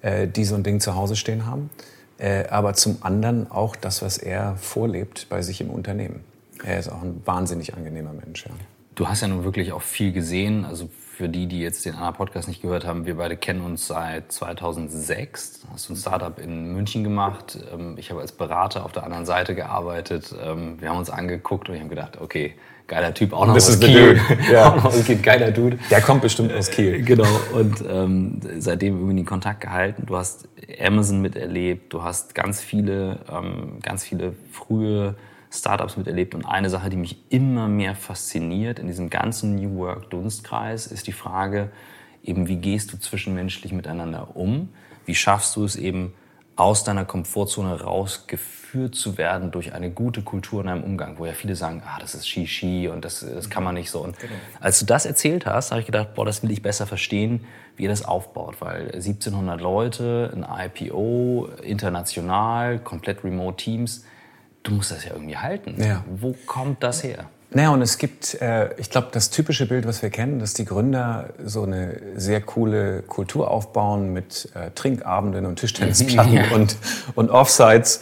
äh, 0.01 0.27
die 0.27 0.43
so 0.43 0.55
ein 0.55 0.63
Ding 0.63 0.79
zu 0.79 0.95
Hause 0.95 1.15
stehen 1.15 1.45
haben. 1.45 1.69
Äh, 2.17 2.47
aber 2.49 2.73
zum 2.73 2.97
anderen 3.01 3.49
auch 3.49 3.75
das, 3.75 4.01
was 4.01 4.17
er 4.17 4.55
vorlebt 4.57 5.27
bei 5.29 5.41
sich 5.41 5.61
im 5.61 5.71
Unternehmen. 5.71 6.23
Er 6.63 6.79
ist 6.79 6.89
auch 6.89 7.01
ein 7.01 7.21
wahnsinnig 7.25 7.73
angenehmer 7.75 8.13
Mensch, 8.13 8.45
ja. 8.45 8.51
Du 8.95 9.07
hast 9.07 9.21
ja 9.21 9.27
nun 9.27 9.43
wirklich 9.45 9.71
auch 9.71 9.81
viel 9.81 10.11
gesehen. 10.11 10.65
Also 10.65 10.89
für 11.21 11.29
die, 11.29 11.47
die 11.47 11.59
jetzt 11.61 11.85
den 11.85 11.93
anderen 11.93 12.15
Podcast 12.15 12.47
nicht 12.47 12.61
gehört 12.61 12.85
haben, 12.85 13.05
wir 13.05 13.15
beide 13.15 13.37
kennen 13.37 13.61
uns 13.61 13.87
seit 13.87 14.31
2006. 14.31 15.61
Du 15.61 15.67
hast 15.71 15.89
ein 15.89 15.95
Startup 15.95 16.37
in 16.39 16.73
München 16.73 17.03
gemacht. 17.03 17.57
Ähm, 17.73 17.95
ich 17.97 18.09
habe 18.11 18.21
als 18.21 18.31
Berater 18.31 18.83
auf 18.85 18.91
der 18.91 19.03
anderen 19.03 19.25
Seite 19.25 19.55
gearbeitet. 19.55 20.35
Ähm, 20.43 20.81
wir 20.81 20.89
haben 20.89 20.97
uns 20.97 21.09
angeguckt 21.09 21.69
und 21.69 21.75
ich 21.75 21.81
habe 21.81 21.89
gedacht, 21.89 22.19
okay, 22.19 22.55
geiler 22.87 23.13
Typ, 23.13 23.33
auch 23.33 23.45
noch 23.45 23.55
aus 23.55 23.79
Kiel. 23.79 24.19
Ja. 24.51 24.69
auch 24.71 24.75
noch 24.75 24.85
aus 24.85 25.05
Kiel, 25.05 25.17
geiler 25.17 25.51
Dude. 25.51 25.79
Der 25.89 26.01
kommt 26.01 26.21
bestimmt 26.21 26.51
aus 26.53 26.69
Kiel. 26.69 27.03
Genau. 27.05 27.27
Und 27.53 27.83
ähm, 27.89 28.39
seitdem 28.59 28.95
irgendwie 28.95 29.15
den 29.15 29.25
Kontakt 29.25 29.61
gehalten. 29.61 30.05
Du 30.05 30.17
hast 30.17 30.49
Amazon 30.83 31.21
miterlebt. 31.21 31.93
Du 31.93 32.03
hast 32.03 32.35
ganz 32.35 32.61
viele, 32.61 33.19
ähm, 33.31 33.79
ganz 33.81 34.03
viele 34.03 34.33
frühe 34.51 35.15
Startups 35.51 35.97
miterlebt. 35.97 36.33
Und 36.33 36.45
eine 36.45 36.69
Sache, 36.69 36.89
die 36.89 36.97
mich 36.97 37.17
immer 37.29 37.67
mehr 37.67 37.95
fasziniert 37.95 38.79
in 38.79 38.87
diesem 38.87 39.09
ganzen 39.09 39.55
New 39.55 39.77
Work-Dunstkreis, 39.77 40.87
ist 40.87 41.07
die 41.07 41.11
Frage, 41.11 41.71
eben 42.23 42.47
wie 42.47 42.57
gehst 42.57 42.93
du 42.93 42.97
zwischenmenschlich 42.97 43.73
miteinander 43.73 44.35
um? 44.35 44.69
Wie 45.05 45.15
schaffst 45.15 45.55
du 45.55 45.65
es 45.65 45.75
eben, 45.75 46.13
aus 46.61 46.83
deiner 46.83 47.05
Komfortzone 47.05 47.81
rausgeführt 47.81 48.93
zu 48.93 49.17
werden 49.17 49.51
durch 49.51 49.73
eine 49.73 49.89
gute 49.89 50.21
Kultur 50.21 50.61
in 50.61 50.67
einem 50.67 50.83
Umgang, 50.83 51.17
wo 51.17 51.25
ja 51.25 51.33
viele 51.33 51.55
sagen, 51.55 51.81
ah, 51.85 51.97
das 51.99 52.13
ist 52.13 52.27
Shishi 52.27 52.87
und 52.87 53.03
das, 53.03 53.21
das 53.21 53.49
kann 53.49 53.63
man 53.63 53.73
nicht 53.73 53.89
so. 53.89 54.01
Und 54.01 54.19
genau. 54.19 54.33
als 54.59 54.79
du 54.79 54.85
das 54.85 55.05
erzählt 55.05 55.45
hast, 55.45 55.71
habe 55.71 55.79
ich 55.79 55.87
gedacht, 55.87 56.13
boah, 56.13 56.25
das 56.25 56.43
will 56.43 56.51
ich 56.51 56.61
besser 56.61 56.85
verstehen, 56.85 57.45
wie 57.77 57.83
ihr 57.83 57.89
das 57.89 58.05
aufbaut, 58.05 58.57
weil 58.59 58.91
1700 58.93 59.59
Leute, 59.59 60.31
ein 60.35 60.45
IPO, 60.67 61.49
international, 61.63 62.79
komplett 62.79 63.23
remote 63.23 63.57
Teams, 63.57 64.05
du 64.63 64.73
musst 64.73 64.91
das 64.91 65.05
ja 65.05 65.11
irgendwie 65.13 65.37
halten. 65.37 65.75
Ja. 65.81 66.03
Wo 66.09 66.35
kommt 66.45 66.83
das 66.83 67.03
her? 67.03 67.25
Naja, 67.53 67.71
und 67.71 67.81
es 67.81 67.97
gibt, 67.97 68.41
äh, 68.41 68.73
ich 68.77 68.89
glaube, 68.89 69.09
das 69.11 69.29
typische 69.29 69.65
Bild, 69.65 69.85
was 69.85 70.01
wir 70.01 70.09
kennen, 70.09 70.39
dass 70.39 70.53
die 70.53 70.63
Gründer 70.63 71.31
so 71.43 71.63
eine 71.63 71.99
sehr 72.15 72.39
coole 72.39 73.01
Kultur 73.01 73.51
aufbauen 73.51 74.13
mit 74.13 74.47
äh, 74.55 74.71
Trinkabenden 74.71 75.45
und 75.45 75.57
Tischtennisplatten 75.57 76.33
ja. 76.33 76.43
und, 76.53 76.77
und 77.15 77.29
Offsites. 77.29 78.01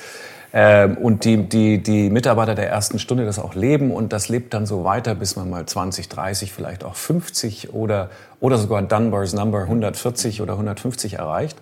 Ähm, 0.54 0.98
und 0.98 1.26
die, 1.26 1.50
die, 1.50 1.82
die 1.82 2.10
Mitarbeiter 2.10 2.54
der 2.56 2.70
ersten 2.70 3.00
Stunde 3.00 3.26
das 3.26 3.40
auch 3.40 3.56
leben 3.56 3.92
und 3.92 4.14
das 4.14 4.30
lebt 4.30 4.54
dann 4.54 4.66
so 4.66 4.84
weiter, 4.84 5.16
bis 5.16 5.36
man 5.36 5.50
mal 5.50 5.66
20, 5.66 6.10
30, 6.10 6.52
vielleicht 6.52 6.84
auch 6.84 6.96
50 6.96 7.74
oder, 7.74 8.10
oder 8.40 8.58
sogar 8.58 8.82
Dunbar's 8.82 9.34
Number 9.34 9.62
140 9.62 10.42
oder 10.42 10.54
150 10.54 11.14
erreicht. 11.14 11.58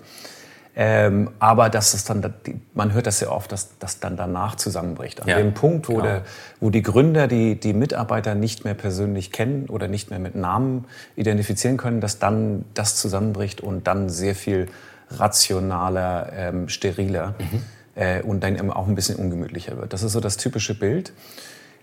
Ähm, 0.79 1.31
aber 1.39 1.71
dass 1.71 1.95
es 1.95 2.03
dann, 2.03 2.35
man 2.75 2.93
hört 2.93 3.07
das 3.07 3.17
sehr 3.17 3.31
oft, 3.31 3.51
dass 3.51 3.79
das 3.79 3.99
dann 3.99 4.15
danach 4.15 4.53
zusammenbricht. 4.53 5.23
An 5.23 5.27
ja, 5.27 5.37
dem 5.37 5.55
Punkt, 5.55 5.89
wo, 5.89 5.93
genau. 5.93 6.03
der, 6.05 6.21
wo 6.59 6.69
die 6.69 6.83
Gründer 6.83 7.27
die, 7.27 7.59
die 7.59 7.73
Mitarbeiter 7.73 8.35
nicht 8.35 8.63
mehr 8.63 8.75
persönlich 8.75 9.31
kennen 9.31 9.69
oder 9.69 9.87
nicht 9.87 10.11
mehr 10.11 10.19
mit 10.19 10.35
Namen 10.35 10.85
identifizieren 11.15 11.77
können, 11.77 11.99
dass 11.99 12.19
dann 12.19 12.63
das 12.75 12.95
zusammenbricht 12.95 13.59
und 13.59 13.87
dann 13.87 14.09
sehr 14.09 14.35
viel 14.35 14.67
rationaler, 15.09 16.31
ähm, 16.33 16.69
steriler 16.69 17.33
mhm. 17.39 17.63
äh, 17.95 18.21
und 18.21 18.43
dann 18.43 18.69
auch 18.69 18.87
ein 18.87 18.93
bisschen 18.93 19.15
ungemütlicher 19.15 19.77
wird. 19.77 19.93
Das 19.93 20.03
ist 20.03 20.11
so 20.11 20.19
das 20.19 20.37
typische 20.37 20.77
Bild. 20.77 21.11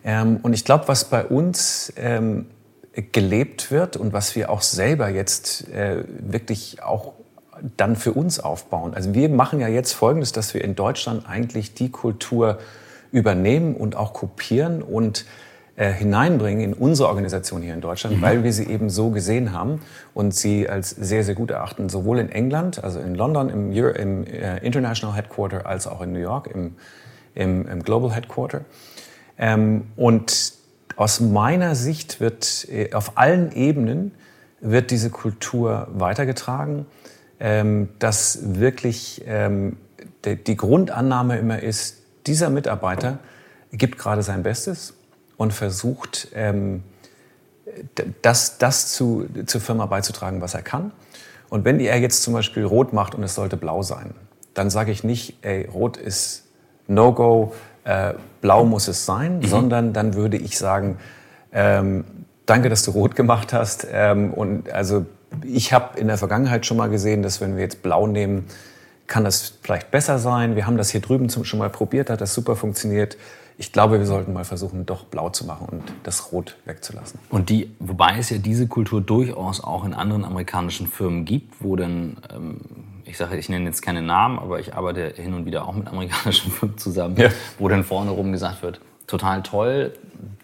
Ähm, 0.04 0.38
und 0.40 0.52
ich 0.52 0.64
glaube, 0.64 0.86
was 0.86 1.06
bei 1.06 1.24
uns 1.24 1.92
ähm, 1.96 2.46
gelebt 3.10 3.72
wird 3.72 3.96
und 3.96 4.12
was 4.12 4.36
wir 4.36 4.50
auch 4.50 4.62
selber 4.62 5.08
jetzt 5.08 5.68
äh, 5.70 6.04
wirklich 6.20 6.80
auch 6.80 7.14
dann 7.76 7.96
für 7.96 8.12
uns 8.12 8.40
aufbauen. 8.40 8.94
Also 8.94 9.14
wir 9.14 9.28
machen 9.28 9.60
ja 9.60 9.68
jetzt 9.68 9.92
Folgendes, 9.92 10.32
dass 10.32 10.54
wir 10.54 10.62
in 10.62 10.74
Deutschland 10.74 11.28
eigentlich 11.28 11.74
die 11.74 11.90
Kultur 11.90 12.58
übernehmen 13.10 13.74
und 13.74 13.96
auch 13.96 14.12
kopieren 14.12 14.82
und 14.82 15.24
äh, 15.76 15.92
hineinbringen 15.92 16.62
in 16.62 16.72
unsere 16.74 17.08
Organisation 17.08 17.62
hier 17.62 17.74
in 17.74 17.80
Deutschland, 17.80 18.18
mhm. 18.18 18.22
weil 18.22 18.44
wir 18.44 18.52
sie 18.52 18.68
eben 18.68 18.90
so 18.90 19.10
gesehen 19.10 19.52
haben 19.52 19.80
und 20.12 20.34
sie 20.34 20.68
als 20.68 20.90
sehr, 20.90 21.24
sehr 21.24 21.34
gut 21.34 21.50
erachten, 21.50 21.88
sowohl 21.88 22.18
in 22.18 22.28
England, 22.28 22.84
also 22.84 23.00
in 23.00 23.14
London 23.14 23.48
im, 23.48 23.72
Euro, 23.72 23.88
im 23.94 24.24
äh, 24.26 24.58
International 24.58 25.16
Headquarter, 25.16 25.66
als 25.66 25.86
auch 25.86 26.00
in 26.00 26.12
New 26.12 26.20
York 26.20 26.48
im, 26.48 26.74
im, 27.34 27.66
im 27.66 27.82
Global 27.82 28.12
Headquarter. 28.12 28.60
Ähm, 29.38 29.86
und 29.96 30.52
aus 30.96 31.20
meiner 31.20 31.74
Sicht 31.74 32.20
wird 32.20 32.68
äh, 32.70 32.92
auf 32.92 33.16
allen 33.16 33.50
Ebenen 33.52 34.12
wird 34.60 34.90
diese 34.90 35.10
Kultur 35.10 35.88
weitergetragen 35.92 36.86
ähm, 37.40 37.88
dass 37.98 38.38
wirklich 38.42 39.22
ähm, 39.26 39.76
de, 40.24 40.36
die 40.36 40.56
Grundannahme 40.56 41.38
immer 41.38 41.62
ist, 41.62 42.02
dieser 42.26 42.50
Mitarbeiter 42.50 43.18
gibt 43.72 43.98
gerade 43.98 44.22
sein 44.22 44.42
Bestes 44.42 44.94
und 45.36 45.52
versucht, 45.52 46.28
ähm, 46.34 46.82
das, 48.22 48.58
das 48.58 48.92
zu, 48.92 49.26
zur 49.46 49.60
Firma 49.60 49.86
beizutragen, 49.86 50.40
was 50.40 50.54
er 50.54 50.62
kann. 50.62 50.92
Und 51.48 51.64
wenn 51.64 51.80
er 51.80 51.98
jetzt 51.98 52.22
zum 52.22 52.34
Beispiel 52.34 52.64
rot 52.64 52.92
macht 52.92 53.14
und 53.14 53.22
es 53.22 53.34
sollte 53.34 53.56
blau 53.56 53.82
sein, 53.82 54.14
dann 54.54 54.70
sage 54.70 54.92
ich 54.92 55.04
nicht, 55.04 55.38
ey, 55.42 55.66
rot 55.66 55.96
ist 55.96 56.44
No-Go, 56.86 57.54
äh, 57.84 58.14
blau 58.40 58.64
muss 58.64 58.88
es 58.88 59.06
sein, 59.06 59.38
mhm. 59.38 59.44
sondern 59.44 59.92
dann 59.92 60.14
würde 60.14 60.36
ich 60.36 60.58
sagen, 60.58 60.98
ähm, 61.52 62.04
danke, 62.46 62.68
dass 62.68 62.82
du 62.82 62.92
rot 62.92 63.16
gemacht 63.16 63.52
hast. 63.52 63.86
Ähm, 63.90 64.32
und 64.32 64.70
also 64.70 65.06
ich 65.42 65.72
habe 65.72 65.98
in 65.98 66.06
der 66.06 66.18
Vergangenheit 66.18 66.66
schon 66.66 66.76
mal 66.76 66.88
gesehen, 66.88 67.22
dass 67.22 67.40
wenn 67.40 67.56
wir 67.56 67.62
jetzt 67.62 67.82
blau 67.82 68.06
nehmen, 68.06 68.46
kann 69.06 69.24
das 69.24 69.54
vielleicht 69.62 69.90
besser 69.90 70.18
sein. 70.18 70.56
Wir 70.56 70.66
haben 70.66 70.76
das 70.76 70.90
hier 70.90 71.00
drüben 71.00 71.28
schon 71.28 71.58
mal 71.58 71.70
probiert, 71.70 72.10
hat 72.10 72.20
das 72.20 72.34
super 72.34 72.56
funktioniert. 72.56 73.16
Ich 73.56 73.72
glaube, 73.72 73.98
wir 73.98 74.06
sollten 74.06 74.32
mal 74.32 74.44
versuchen, 74.44 74.84
doch 74.84 75.04
blau 75.04 75.30
zu 75.30 75.46
machen 75.46 75.68
und 75.70 75.82
das 76.02 76.32
Rot 76.32 76.56
wegzulassen. 76.64 77.20
Und 77.30 77.50
die, 77.50 77.70
wobei 77.78 78.18
es 78.18 78.30
ja 78.30 78.38
diese 78.38 78.66
Kultur 78.66 79.00
durchaus 79.00 79.62
auch 79.62 79.84
in 79.84 79.94
anderen 79.94 80.24
amerikanischen 80.24 80.88
Firmen 80.88 81.24
gibt, 81.24 81.62
wo 81.62 81.76
dann, 81.76 82.16
ähm, 82.34 82.60
ich 83.04 83.16
sage, 83.16 83.36
ich 83.36 83.48
nenne 83.48 83.66
jetzt 83.66 83.80
keine 83.80 84.02
Namen, 84.02 84.40
aber 84.40 84.58
ich 84.58 84.74
arbeite 84.74 85.12
hin 85.14 85.34
und 85.34 85.46
wieder 85.46 85.68
auch 85.68 85.74
mit 85.74 85.86
amerikanischen 85.86 86.50
Firmen 86.52 86.78
zusammen, 86.78 87.16
ja. 87.16 87.28
wo 87.58 87.68
dann 87.68 87.84
vorne 87.84 88.10
rum 88.10 88.32
gesagt 88.32 88.62
wird, 88.62 88.80
total 89.06 89.42
toll, 89.42 89.92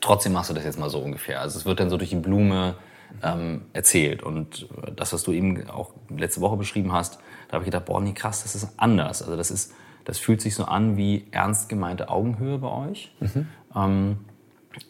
trotzdem 0.01 0.33
machst 0.33 0.51
du 0.51 0.55
das 0.55 0.65
jetzt 0.65 0.79
mal 0.79 0.91
so 0.91 1.01
ungefähr. 1.01 1.41
Also 1.41 1.59
es 1.59 1.65
wird 1.65 1.81
dann 1.81 1.91
so 1.91 1.97
durch 1.97 2.11
die 2.11 2.17
Blume 2.17 2.77
ähm, 3.23 3.63
erzählt. 3.73 4.23
Und 4.23 4.69
das, 4.97 5.13
was 5.13 5.23
du 5.23 5.33
eben 5.33 5.69
auch 5.69 5.93
letzte 6.09 6.41
Woche 6.41 6.57
beschrieben 6.57 6.93
hast, 6.93 7.19
da 7.49 7.55
habe 7.55 7.65
ich 7.65 7.71
gedacht, 7.71 7.87
boah, 7.87 8.01
nee, 8.01 8.13
krass, 8.13 8.43
das 8.43 8.55
ist 8.55 8.69
anders. 8.77 9.23
Also 9.23 9.37
das 9.37 9.51
ist, 9.51 9.73
das 10.05 10.19
fühlt 10.19 10.41
sich 10.41 10.55
so 10.55 10.65
an 10.65 10.97
wie 10.97 11.27
ernst 11.31 11.69
gemeinte 11.69 12.09
Augenhöhe 12.09 12.59
bei 12.59 12.69
euch, 12.69 13.15
mhm. 13.21 13.49
ähm, 13.75 14.19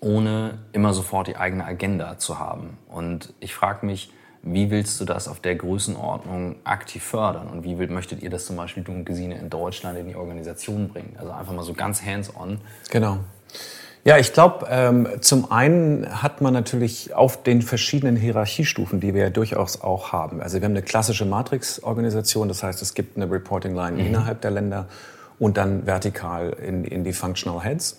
ohne 0.01 0.59
immer 0.73 0.93
sofort 0.93 1.27
die 1.27 1.37
eigene 1.37 1.65
Agenda 1.65 2.19
zu 2.19 2.39
haben. 2.39 2.79
Und 2.89 3.33
ich 3.41 3.55
frage 3.55 3.87
mich, 3.87 4.13
wie 4.43 4.71
willst 4.71 5.01
du 5.01 5.05
das 5.05 5.29
auf 5.29 5.41
der 5.41 5.55
Größenordnung 5.55 6.57
aktiv 6.65 7.03
fördern? 7.03 7.49
Und 7.49 7.65
wie 7.65 7.75
möchtet 7.75 8.23
ihr 8.23 8.31
das 8.31 8.47
zum 8.47 8.57
Beispiel, 8.57 8.83
du 8.83 8.93
und 8.93 9.05
Gesine, 9.05 9.39
in 9.39 9.51
Deutschland 9.51 9.99
in 9.99 10.09
die 10.09 10.17
Organisation 10.17 10.89
bringen? 10.89 11.15
Also 11.19 11.31
einfach 11.33 11.53
mal 11.53 11.63
so 11.63 11.75
ganz 11.75 12.03
hands-on. 12.03 12.59
Genau. 12.91 13.19
Ja, 14.03 14.17
ich 14.17 14.33
glaube, 14.33 14.67
ähm, 14.71 15.07
zum 15.21 15.53
einen 15.53 16.23
hat 16.23 16.41
man 16.41 16.55
natürlich 16.55 17.15
auf 17.15 17.43
den 17.43 17.61
verschiedenen 17.61 18.17
Hierarchiestufen, 18.17 18.99
die 18.99 19.13
wir 19.13 19.25
ja 19.25 19.31
durchaus 19.31 19.83
auch 19.83 20.11
haben. 20.11 20.41
Also 20.41 20.59
wir 20.59 20.65
haben 20.65 20.73
eine 20.73 20.83
klassische 20.83 21.27
Matrix-Organisation, 21.27 22.49
das 22.49 22.63
heißt, 22.63 22.81
es 22.81 22.95
gibt 22.95 23.17
eine 23.19 23.31
Reporting-Line 23.31 23.99
mhm. 23.99 24.07
innerhalb 24.07 24.41
der 24.41 24.53
Länder 24.53 24.87
und 25.39 25.59
dann 25.59 25.87
vertikal 25.87 26.57
in, 26.67 26.85
in 26.85 27.05
die 27.05 27.13
Functional 27.13 27.63
Heads. 27.63 27.99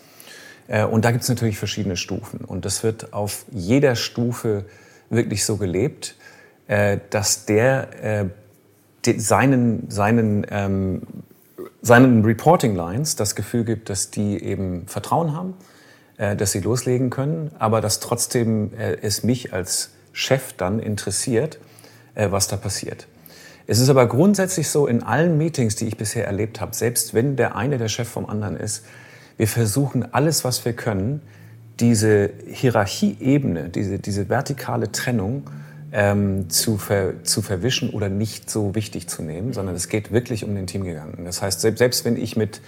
Äh, 0.67 0.85
und 0.85 1.05
da 1.05 1.11
gibt 1.11 1.21
es 1.21 1.29
natürlich 1.29 1.59
verschiedene 1.59 1.95
Stufen. 1.95 2.45
Und 2.45 2.65
das 2.65 2.83
wird 2.83 3.13
auf 3.13 3.45
jeder 3.51 3.95
Stufe 3.95 4.65
wirklich 5.11 5.45
so 5.45 5.57
gelebt, 5.57 6.15
äh, 6.67 6.97
dass 7.11 7.45
der 7.45 8.03
äh, 8.03 8.25
die, 9.05 9.19
seinen, 9.19 9.91
seinen, 9.91 10.47
ähm, 10.49 11.03
seinen 11.83 12.25
Reporting-Lines 12.25 13.17
das 13.17 13.35
Gefühl 13.35 13.65
gibt, 13.65 13.91
dass 13.91 14.09
die 14.09 14.43
eben 14.43 14.87
Vertrauen 14.87 15.35
haben 15.35 15.53
äh, 16.21 16.35
dass 16.35 16.51
sie 16.51 16.59
loslegen 16.59 17.09
können, 17.09 17.49
aber 17.57 17.81
dass 17.81 17.99
trotzdem 17.99 18.75
äh, 18.77 18.95
es 19.01 19.23
mich 19.23 19.53
als 19.53 19.89
Chef 20.13 20.53
dann 20.53 20.79
interessiert, 20.79 21.57
äh, 22.13 22.29
was 22.29 22.47
da 22.47 22.57
passiert. 22.57 23.07
Es 23.65 23.79
ist 23.79 23.89
aber 23.89 24.05
grundsätzlich 24.07 24.69
so 24.69 24.85
in 24.85 25.01
allen 25.01 25.39
Meetings, 25.39 25.77
die 25.77 25.87
ich 25.87 25.97
bisher 25.97 26.27
erlebt 26.27 26.61
habe, 26.61 26.75
selbst 26.75 27.15
wenn 27.15 27.37
der 27.37 27.55
eine 27.55 27.79
der 27.79 27.87
Chef 27.87 28.07
vom 28.07 28.27
anderen 28.27 28.55
ist, 28.55 28.85
wir 29.37 29.47
versuchen 29.47 30.13
alles, 30.13 30.43
was 30.43 30.63
wir 30.63 30.73
können, 30.73 31.21
diese 31.79 32.29
Hierarchieebene, 32.45 33.69
diese, 33.69 33.97
diese 33.97 34.29
vertikale 34.29 34.91
Trennung 34.91 35.49
ähm, 35.91 36.51
zu, 36.51 36.77
ver, 36.77 37.23
zu 37.23 37.41
verwischen 37.41 37.89
oder 37.89 38.09
nicht 38.09 38.47
so 38.47 38.75
wichtig 38.75 39.07
zu 39.07 39.23
nehmen, 39.23 39.53
sondern 39.53 39.73
es 39.73 39.89
geht 39.89 40.11
wirklich 40.11 40.43
um 40.43 40.53
den 40.53 40.67
Teamgedanken. 40.67 41.25
Das 41.25 41.41
heißt, 41.41 41.61
selbst 41.61 42.05
wenn 42.05 42.15
ich 42.15 42.37
mit 42.37 42.61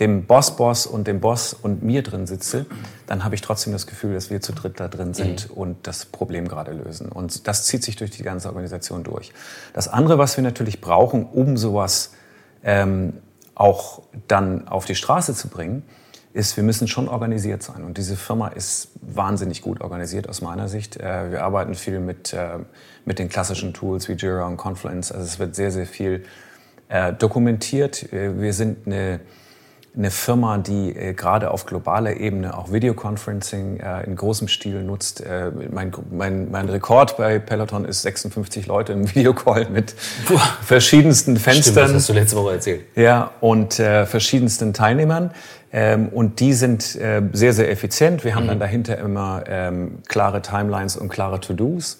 dem 0.00 0.26
Boss-Boss 0.26 0.86
und 0.86 1.06
dem 1.06 1.20
Boss 1.20 1.54
und 1.54 1.82
mir 1.82 2.02
drin 2.02 2.26
sitze, 2.26 2.66
dann 3.06 3.24
habe 3.24 3.34
ich 3.34 3.42
trotzdem 3.42 3.72
das 3.72 3.86
Gefühl, 3.86 4.14
dass 4.14 4.30
wir 4.30 4.40
zu 4.40 4.52
dritt 4.52 4.80
da 4.80 4.88
drin 4.88 5.14
sind 5.14 5.50
mhm. 5.50 5.56
und 5.56 5.86
das 5.86 6.06
Problem 6.06 6.48
gerade 6.48 6.72
lösen. 6.72 7.08
Und 7.08 7.46
das 7.46 7.64
zieht 7.64 7.84
sich 7.84 7.96
durch 7.96 8.10
die 8.10 8.22
ganze 8.22 8.48
Organisation 8.48 9.04
durch. 9.04 9.32
Das 9.72 9.88
andere, 9.88 10.18
was 10.18 10.36
wir 10.36 10.42
natürlich 10.42 10.80
brauchen, 10.80 11.24
um 11.24 11.56
sowas 11.56 12.12
ähm, 12.64 13.14
auch 13.54 14.02
dann 14.26 14.66
auf 14.66 14.84
die 14.84 14.96
Straße 14.96 15.34
zu 15.34 15.48
bringen, 15.48 15.84
ist, 16.34 16.56
wir 16.56 16.64
müssen 16.64 16.88
schon 16.88 17.08
organisiert 17.08 17.62
sein. 17.62 17.84
Und 17.84 17.96
diese 17.96 18.16
Firma 18.16 18.48
ist 18.48 18.88
wahnsinnig 19.00 19.62
gut 19.62 19.80
organisiert 19.80 20.28
aus 20.28 20.42
meiner 20.42 20.68
Sicht. 20.68 20.96
Äh, 20.96 21.30
wir 21.30 21.44
arbeiten 21.44 21.74
viel 21.74 22.00
mit, 22.00 22.32
äh, 22.32 22.58
mit 23.04 23.20
den 23.20 23.28
klassischen 23.28 23.72
Tools 23.72 24.08
wie 24.08 24.14
Jira 24.14 24.44
und 24.46 24.56
Confluence. 24.56 25.12
Also 25.12 25.24
es 25.24 25.38
wird 25.38 25.54
sehr, 25.54 25.70
sehr 25.70 25.86
viel 25.86 26.24
äh, 26.88 27.12
dokumentiert. 27.12 28.08
Wir 28.10 28.52
sind 28.52 28.86
eine 28.86 29.20
eine 29.96 30.10
Firma, 30.10 30.58
die 30.58 30.90
äh, 30.96 31.12
gerade 31.12 31.50
auf 31.50 31.66
globaler 31.66 32.16
Ebene 32.16 32.56
auch 32.56 32.72
Videoconferencing 32.72 33.78
äh, 33.78 34.02
in 34.04 34.16
großem 34.16 34.48
Stil 34.48 34.82
nutzt. 34.82 35.20
Äh, 35.20 35.52
mein, 35.70 35.92
mein, 36.10 36.50
mein 36.50 36.68
Rekord 36.68 37.16
bei 37.16 37.38
Peloton 37.38 37.84
ist 37.84 38.02
56 38.02 38.66
Leute 38.66 38.92
im 38.92 39.08
Videocall 39.14 39.68
mit 39.70 39.94
Puh. 40.26 40.38
verschiedensten 40.62 41.36
Fenstern. 41.36 41.74
Stimmt, 41.74 41.88
das 41.88 41.94
hast 41.94 42.08
du 42.08 42.12
letzte 42.12 42.36
Woche 42.36 42.52
erzählt. 42.54 42.84
Ja, 42.96 43.30
und 43.40 43.78
äh, 43.78 44.06
verschiedensten 44.06 44.72
Teilnehmern. 44.72 45.30
Ähm, 45.72 46.08
und 46.08 46.40
die 46.40 46.52
sind 46.52 46.96
äh, 46.96 47.22
sehr, 47.32 47.52
sehr 47.52 47.70
effizient. 47.70 48.24
Wir 48.24 48.34
haben 48.34 48.44
mhm. 48.44 48.48
dann 48.48 48.60
dahinter 48.60 48.98
immer 48.98 49.44
ähm, 49.48 49.98
klare 50.08 50.42
Timelines 50.42 50.96
und 50.96 51.08
klare 51.08 51.40
To-Dos. 51.40 51.98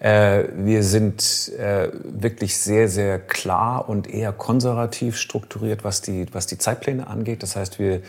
Äh, 0.00 0.44
wir 0.54 0.82
sind 0.82 1.52
äh, 1.58 1.90
wirklich 2.04 2.56
sehr, 2.58 2.88
sehr 2.88 3.18
klar 3.18 3.88
und 3.88 4.08
eher 4.08 4.32
konservativ 4.32 5.16
strukturiert, 5.16 5.82
was 5.84 6.02
die, 6.02 6.26
was 6.32 6.46
die 6.46 6.58
Zeitpläne 6.58 7.06
angeht. 7.08 7.42
Das 7.42 7.56
heißt, 7.56 7.78
wir 7.78 8.02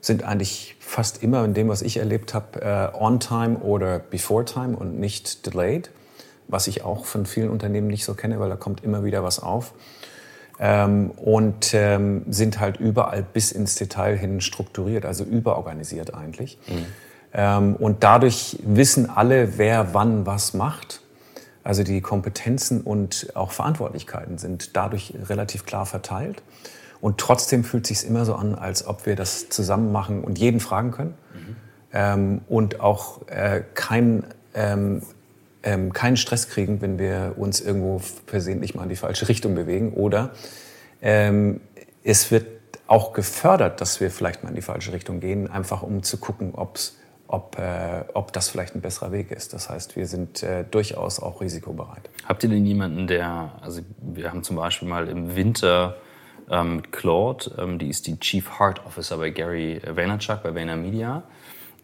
sind 0.00 0.22
eigentlich 0.24 0.76
fast 0.80 1.22
immer 1.22 1.44
in 1.44 1.54
dem, 1.54 1.68
was 1.68 1.82
ich 1.82 1.96
erlebt 1.98 2.34
habe, 2.34 2.60
äh, 2.62 2.96
on 2.98 3.20
time 3.20 3.58
oder 3.58 3.98
before 3.98 4.44
time 4.44 4.76
und 4.76 4.98
nicht 4.98 5.46
delayed, 5.46 5.90
was 6.48 6.66
ich 6.66 6.82
auch 6.82 7.04
von 7.04 7.26
vielen 7.26 7.50
Unternehmen 7.50 7.86
nicht 7.86 8.04
so 8.04 8.14
kenne, 8.14 8.40
weil 8.40 8.48
da 8.48 8.56
kommt 8.56 8.82
immer 8.82 9.04
wieder 9.04 9.22
was 9.22 9.40
auf. 9.40 9.72
Ähm, 10.58 11.10
und 11.12 11.72
ähm, 11.72 12.24
sind 12.28 12.60
halt 12.60 12.78
überall 12.78 13.22
bis 13.22 13.50
ins 13.50 13.76
Detail 13.76 14.18
hin 14.18 14.42
strukturiert, 14.42 15.06
also 15.06 15.24
überorganisiert 15.24 16.12
eigentlich. 16.12 16.58
Mhm. 16.68 16.86
Ähm, 17.32 17.76
und 17.76 18.02
dadurch 18.04 18.58
wissen 18.62 19.08
alle, 19.08 19.56
wer 19.56 19.94
wann 19.94 20.26
was 20.26 20.52
macht. 20.52 21.00
Also 21.62 21.82
die 21.82 22.00
Kompetenzen 22.00 22.80
und 22.80 23.32
auch 23.34 23.52
Verantwortlichkeiten 23.52 24.38
sind 24.38 24.76
dadurch 24.76 25.14
relativ 25.28 25.66
klar 25.66 25.86
verteilt. 25.86 26.42
Und 27.00 27.18
trotzdem 27.18 27.64
fühlt 27.64 27.90
es 27.90 28.00
sich 28.00 28.08
immer 28.08 28.24
so 28.24 28.34
an, 28.34 28.54
als 28.54 28.86
ob 28.86 29.06
wir 29.06 29.16
das 29.16 29.48
zusammen 29.48 29.92
machen 29.92 30.22
und 30.22 30.38
jeden 30.38 30.60
fragen 30.60 30.90
können. 30.90 31.14
Mhm. 31.34 31.56
Ähm, 31.92 32.40
und 32.48 32.80
auch 32.80 33.26
äh, 33.28 33.62
kein, 33.74 34.24
ähm, 34.54 35.02
ähm, 35.62 35.92
keinen 35.92 36.16
Stress 36.16 36.48
kriegen, 36.48 36.80
wenn 36.80 36.98
wir 36.98 37.34
uns 37.36 37.60
irgendwo 37.60 38.00
versehentlich 38.26 38.74
mal 38.74 38.84
in 38.84 38.88
die 38.90 38.96
falsche 38.96 39.28
Richtung 39.28 39.54
bewegen. 39.54 39.92
Oder 39.92 40.30
ähm, 41.02 41.60
es 42.04 42.30
wird 42.30 42.46
auch 42.86 43.12
gefördert, 43.12 43.80
dass 43.80 44.00
wir 44.00 44.10
vielleicht 44.10 44.42
mal 44.42 44.50
in 44.50 44.56
die 44.56 44.62
falsche 44.62 44.92
Richtung 44.92 45.20
gehen, 45.20 45.50
einfach 45.50 45.82
um 45.82 46.02
zu 46.02 46.18
gucken, 46.18 46.54
ob's, 46.54 46.96
ob, 47.30 47.58
äh, 47.58 48.04
ob 48.14 48.32
das 48.32 48.48
vielleicht 48.48 48.74
ein 48.74 48.80
besserer 48.80 49.12
Weg 49.12 49.30
ist. 49.30 49.54
Das 49.54 49.70
heißt, 49.70 49.94
wir 49.94 50.06
sind 50.06 50.42
äh, 50.42 50.64
durchaus 50.68 51.20
auch 51.20 51.40
risikobereit. 51.40 52.10
Habt 52.26 52.42
ihr 52.42 52.50
denn 52.50 52.66
jemanden, 52.66 53.06
der, 53.06 53.52
also 53.60 53.82
wir 54.00 54.30
haben 54.30 54.42
zum 54.42 54.56
Beispiel 54.56 54.88
mal 54.88 55.08
im 55.08 55.36
Winter 55.36 55.96
ähm, 56.50 56.76
mit 56.76 56.92
Claude, 56.92 57.52
ähm, 57.58 57.78
die 57.78 57.88
ist 57.88 58.08
die 58.08 58.18
Chief 58.18 58.58
Heart 58.58 58.84
Officer 58.84 59.18
bei 59.18 59.30
Gary 59.30 59.80
Vaynerchuk 59.86 60.42
bei 60.42 60.54
VaynerMedia, 60.54 61.22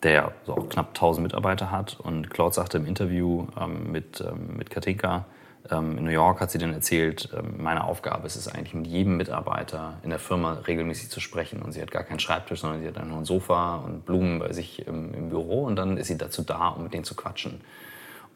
der 0.03 0.33
so 0.45 0.57
auch 0.57 0.69
knapp 0.69 0.88
1000 0.88 1.29
Mitarbeiter 1.29 1.71
hat. 1.71 2.00
Und 2.00 2.29
Claude 2.31 2.55
sagte 2.55 2.79
im 2.79 2.87
Interview 2.87 3.47
ähm, 3.61 3.93
mit, 3.93 4.21
ähm, 4.21 4.57
mit 4.57 4.71
Katinka 4.71 5.26
in 5.70 6.04
New 6.04 6.11
York, 6.11 6.40
hat 6.40 6.50
sie 6.50 6.58
dann 6.58 6.73
erzählt, 6.73 7.28
ähm, 7.37 7.54
meine 7.58 7.85
Aufgabe 7.85 8.26
ist 8.26 8.37
es 8.37 8.49
eigentlich, 8.49 8.75
mit 8.75 8.87
jedem 8.87 9.16
Mitarbeiter 9.16 9.94
in 10.02 10.11
der 10.11 10.18
Firma 10.18 10.54
regelmäßig 10.66 11.11
zu 11.11 11.20
sprechen. 11.20 11.62
Und 11.62 11.73
sie 11.73 11.82
hat 11.82 11.90
gar 11.90 12.04
keinen 12.04 12.20
Schreibtisch, 12.20 12.61
sondern 12.61 12.80
sie 12.80 12.88
hat 12.88 13.04
nur 13.06 13.18
ein 13.18 13.25
Sofa 13.25 13.76
und 13.76 14.04
Blumen 14.06 14.38
bei 14.38 14.52
sich 14.52 14.87
im, 14.87 15.14
im 15.14 15.28
Büro. 15.28 15.64
Und 15.64 15.76
dann 15.76 15.96
ist 15.96 16.08
sie 16.08 16.18
dazu 16.18 16.42
da, 16.42 16.68
um 16.68 16.85
mit 16.85 16.94
denen 16.94 17.04
zu 17.04 17.14
quatschen. 17.14 17.61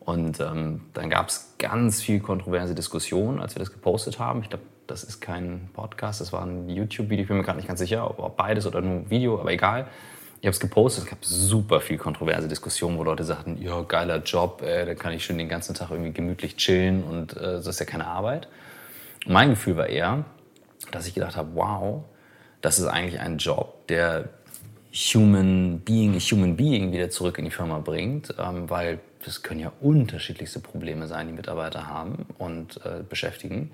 Und 0.00 0.40
ähm, 0.40 0.82
dann 0.94 1.10
gab 1.10 1.28
es 1.28 1.54
ganz 1.58 2.00
viel 2.00 2.20
kontroverse 2.20 2.75
Diskussionen, 2.75 3.40
als 3.40 3.54
wir 3.54 3.60
das 3.60 3.72
gepostet 3.72 4.18
haben. 4.18 4.42
Ich 4.42 4.49
glaube, 4.49 4.64
das 4.87 5.04
ist 5.04 5.20
kein 5.20 5.68
Podcast, 5.72 6.20
das 6.20 6.32
war 6.32 6.42
ein 6.42 6.68
YouTube-Video. 6.68 7.22
Ich 7.22 7.28
bin 7.28 7.37
mir 7.37 7.44
gerade 7.44 7.58
nicht 7.58 7.68
ganz 7.68 7.78
sicher, 7.78 8.18
ob 8.18 8.37
beides 8.37 8.66
oder 8.66 8.80
nur 8.80 9.08
Video, 9.08 9.38
aber 9.38 9.52
egal. 9.52 9.87
Ich 10.40 10.47
habe 10.47 10.54
es 10.54 10.61
gepostet, 10.61 11.04
es 11.04 11.11
gab 11.11 11.23
super 11.23 11.80
viel 11.82 11.99
kontroverse 11.99 12.49
Diskussionen, 12.49 12.97
wo 12.97 13.04
Leute 13.04 13.25
sagten, 13.25 13.61
ja, 13.61 13.82
geiler 13.82 14.23
Job, 14.23 14.62
äh, 14.62 14.87
da 14.87 14.94
kann 14.94 15.12
ich 15.12 15.23
schon 15.23 15.37
den 15.37 15.50
ganzen 15.50 15.75
Tag 15.75 15.90
irgendwie 15.90 16.12
gemütlich 16.12 16.56
chillen 16.56 17.04
und 17.04 17.37
äh, 17.37 17.40
das 17.40 17.66
ist 17.66 17.80
ja 17.80 17.85
keine 17.85 18.06
Arbeit. 18.06 18.49
Und 19.26 19.35
mein 19.35 19.50
Gefühl 19.50 19.76
war 19.76 19.87
eher, 19.87 20.25
dass 20.92 21.06
ich 21.06 21.12
gedacht 21.12 21.37
habe, 21.37 21.50
wow, 21.54 22.04
das 22.62 22.78
ist 22.78 22.87
eigentlich 22.87 23.20
ein 23.20 23.37
Job, 23.37 23.87
der 23.88 24.30
Human 24.94 25.80
Being, 25.80 26.18
Human 26.18 26.56
Being 26.56 26.90
wieder 26.90 27.11
zurück 27.11 27.38
in 27.38 27.44
die 27.44 27.50
Firma 27.50 27.78
bringt, 27.78 28.35
ähm, 28.38 28.70
weil 28.70 28.99
das 29.25 29.42
können 29.42 29.61
ja 29.61 29.73
unterschiedlichste 29.80 30.61
Probleme 30.61 31.06
sein, 31.06 31.26
die 31.26 31.35
Mitarbeiter 31.35 31.87
haben 31.87 32.25
und 32.38 32.80
äh, 32.87 33.02
beschäftigen. 33.06 33.73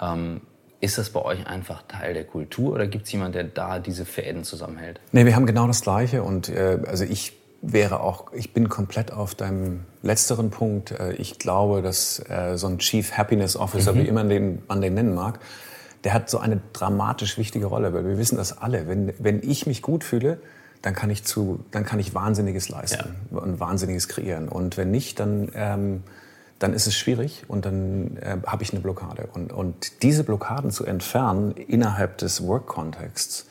Ähm, 0.00 0.40
ist 0.80 0.98
das 0.98 1.10
bei 1.10 1.22
euch 1.22 1.46
einfach 1.46 1.82
Teil 1.88 2.14
der 2.14 2.24
Kultur 2.24 2.74
oder 2.74 2.86
gibt 2.86 3.06
es 3.06 3.12
jemanden, 3.12 3.32
der 3.32 3.44
da 3.44 3.78
diese 3.78 4.04
Fäden 4.04 4.44
zusammenhält? 4.44 5.00
Nee, 5.12 5.24
wir 5.24 5.34
haben 5.34 5.46
genau 5.46 5.66
das 5.66 5.80
Gleiche 5.80 6.22
und 6.22 6.48
äh, 6.48 6.78
also 6.86 7.04
ich 7.04 7.32
wäre 7.60 8.00
auch, 8.00 8.32
ich 8.32 8.52
bin 8.52 8.68
komplett 8.68 9.12
auf 9.12 9.34
deinem 9.34 9.80
letzteren 10.02 10.50
Punkt. 10.50 10.92
Äh, 10.92 11.14
ich 11.14 11.38
glaube, 11.38 11.82
dass 11.82 12.20
äh, 12.28 12.56
so 12.56 12.68
ein 12.68 12.78
Chief 12.78 13.16
Happiness 13.16 13.56
Officer, 13.56 13.92
mhm. 13.92 13.98
wie 13.98 14.06
immer 14.06 14.24
den, 14.24 14.62
man 14.68 14.80
den 14.80 14.94
nennen 14.94 15.14
mag, 15.14 15.40
der 16.04 16.14
hat 16.14 16.30
so 16.30 16.38
eine 16.38 16.60
dramatisch 16.72 17.38
wichtige 17.38 17.66
Rolle, 17.66 17.92
weil 17.92 18.06
wir 18.06 18.18
wissen 18.18 18.36
das 18.36 18.56
alle. 18.56 18.86
Wenn, 18.86 19.12
wenn 19.18 19.42
ich 19.42 19.66
mich 19.66 19.82
gut 19.82 20.04
fühle, 20.04 20.38
dann 20.82 20.94
kann 20.94 21.10
ich 21.10 21.24
zu, 21.24 21.64
dann 21.72 21.84
kann 21.84 21.98
ich 21.98 22.14
Wahnsinniges 22.14 22.68
leisten 22.68 23.16
ja. 23.32 23.38
und 23.38 23.58
Wahnsinniges 23.58 24.06
kreieren. 24.06 24.48
Und 24.48 24.76
wenn 24.76 24.92
nicht, 24.92 25.18
dann 25.18 25.50
ähm, 25.54 26.02
dann 26.58 26.72
ist 26.72 26.86
es 26.86 26.96
schwierig 26.96 27.44
und 27.48 27.64
dann 27.64 28.16
äh, 28.16 28.36
habe 28.46 28.62
ich 28.62 28.72
eine 28.72 28.80
Blockade. 28.80 29.28
Und, 29.32 29.52
und 29.52 30.02
diese 30.02 30.24
Blockaden 30.24 30.70
zu 30.70 30.84
entfernen 30.84 31.52
innerhalb 31.52 32.18
des 32.18 32.46
Work-Kontexts 32.46 33.46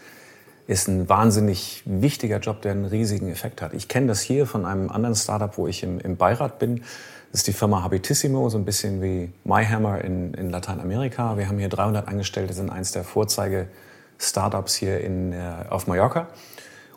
ist 0.67 0.89
ein 0.89 1.07
wahnsinnig 1.07 1.83
wichtiger 1.85 2.39
Job, 2.39 2.61
der 2.61 2.73
einen 2.73 2.85
riesigen 2.85 3.31
Effekt 3.31 3.61
hat. 3.61 3.73
Ich 3.73 3.87
kenne 3.87 4.07
das 4.07 4.19
hier 4.19 4.45
von 4.45 4.65
einem 4.65 4.89
anderen 4.89 5.15
Startup, 5.15 5.57
wo 5.57 5.67
ich 5.67 5.83
im, 5.83 5.99
im 5.99 6.17
Beirat 6.17 6.59
bin. 6.59 6.83
Das 7.31 7.41
ist 7.41 7.47
die 7.47 7.53
Firma 7.53 7.83
Habitissimo, 7.83 8.49
so 8.49 8.57
ein 8.57 8.65
bisschen 8.65 9.01
wie 9.01 9.31
MyHammer 9.45 10.03
in, 10.03 10.33
in 10.33 10.49
Lateinamerika. 10.49 11.37
Wir 11.37 11.47
haben 11.47 11.57
hier 11.57 11.69
300 11.69 12.07
Angestellte, 12.07 12.53
sind 12.53 12.69
eins 12.69 12.91
der 12.91 13.05
Vorzeige-Startups 13.05 14.75
hier 14.75 14.99
in, 14.99 15.31
äh, 15.31 15.65
auf 15.69 15.87
Mallorca. 15.87 16.27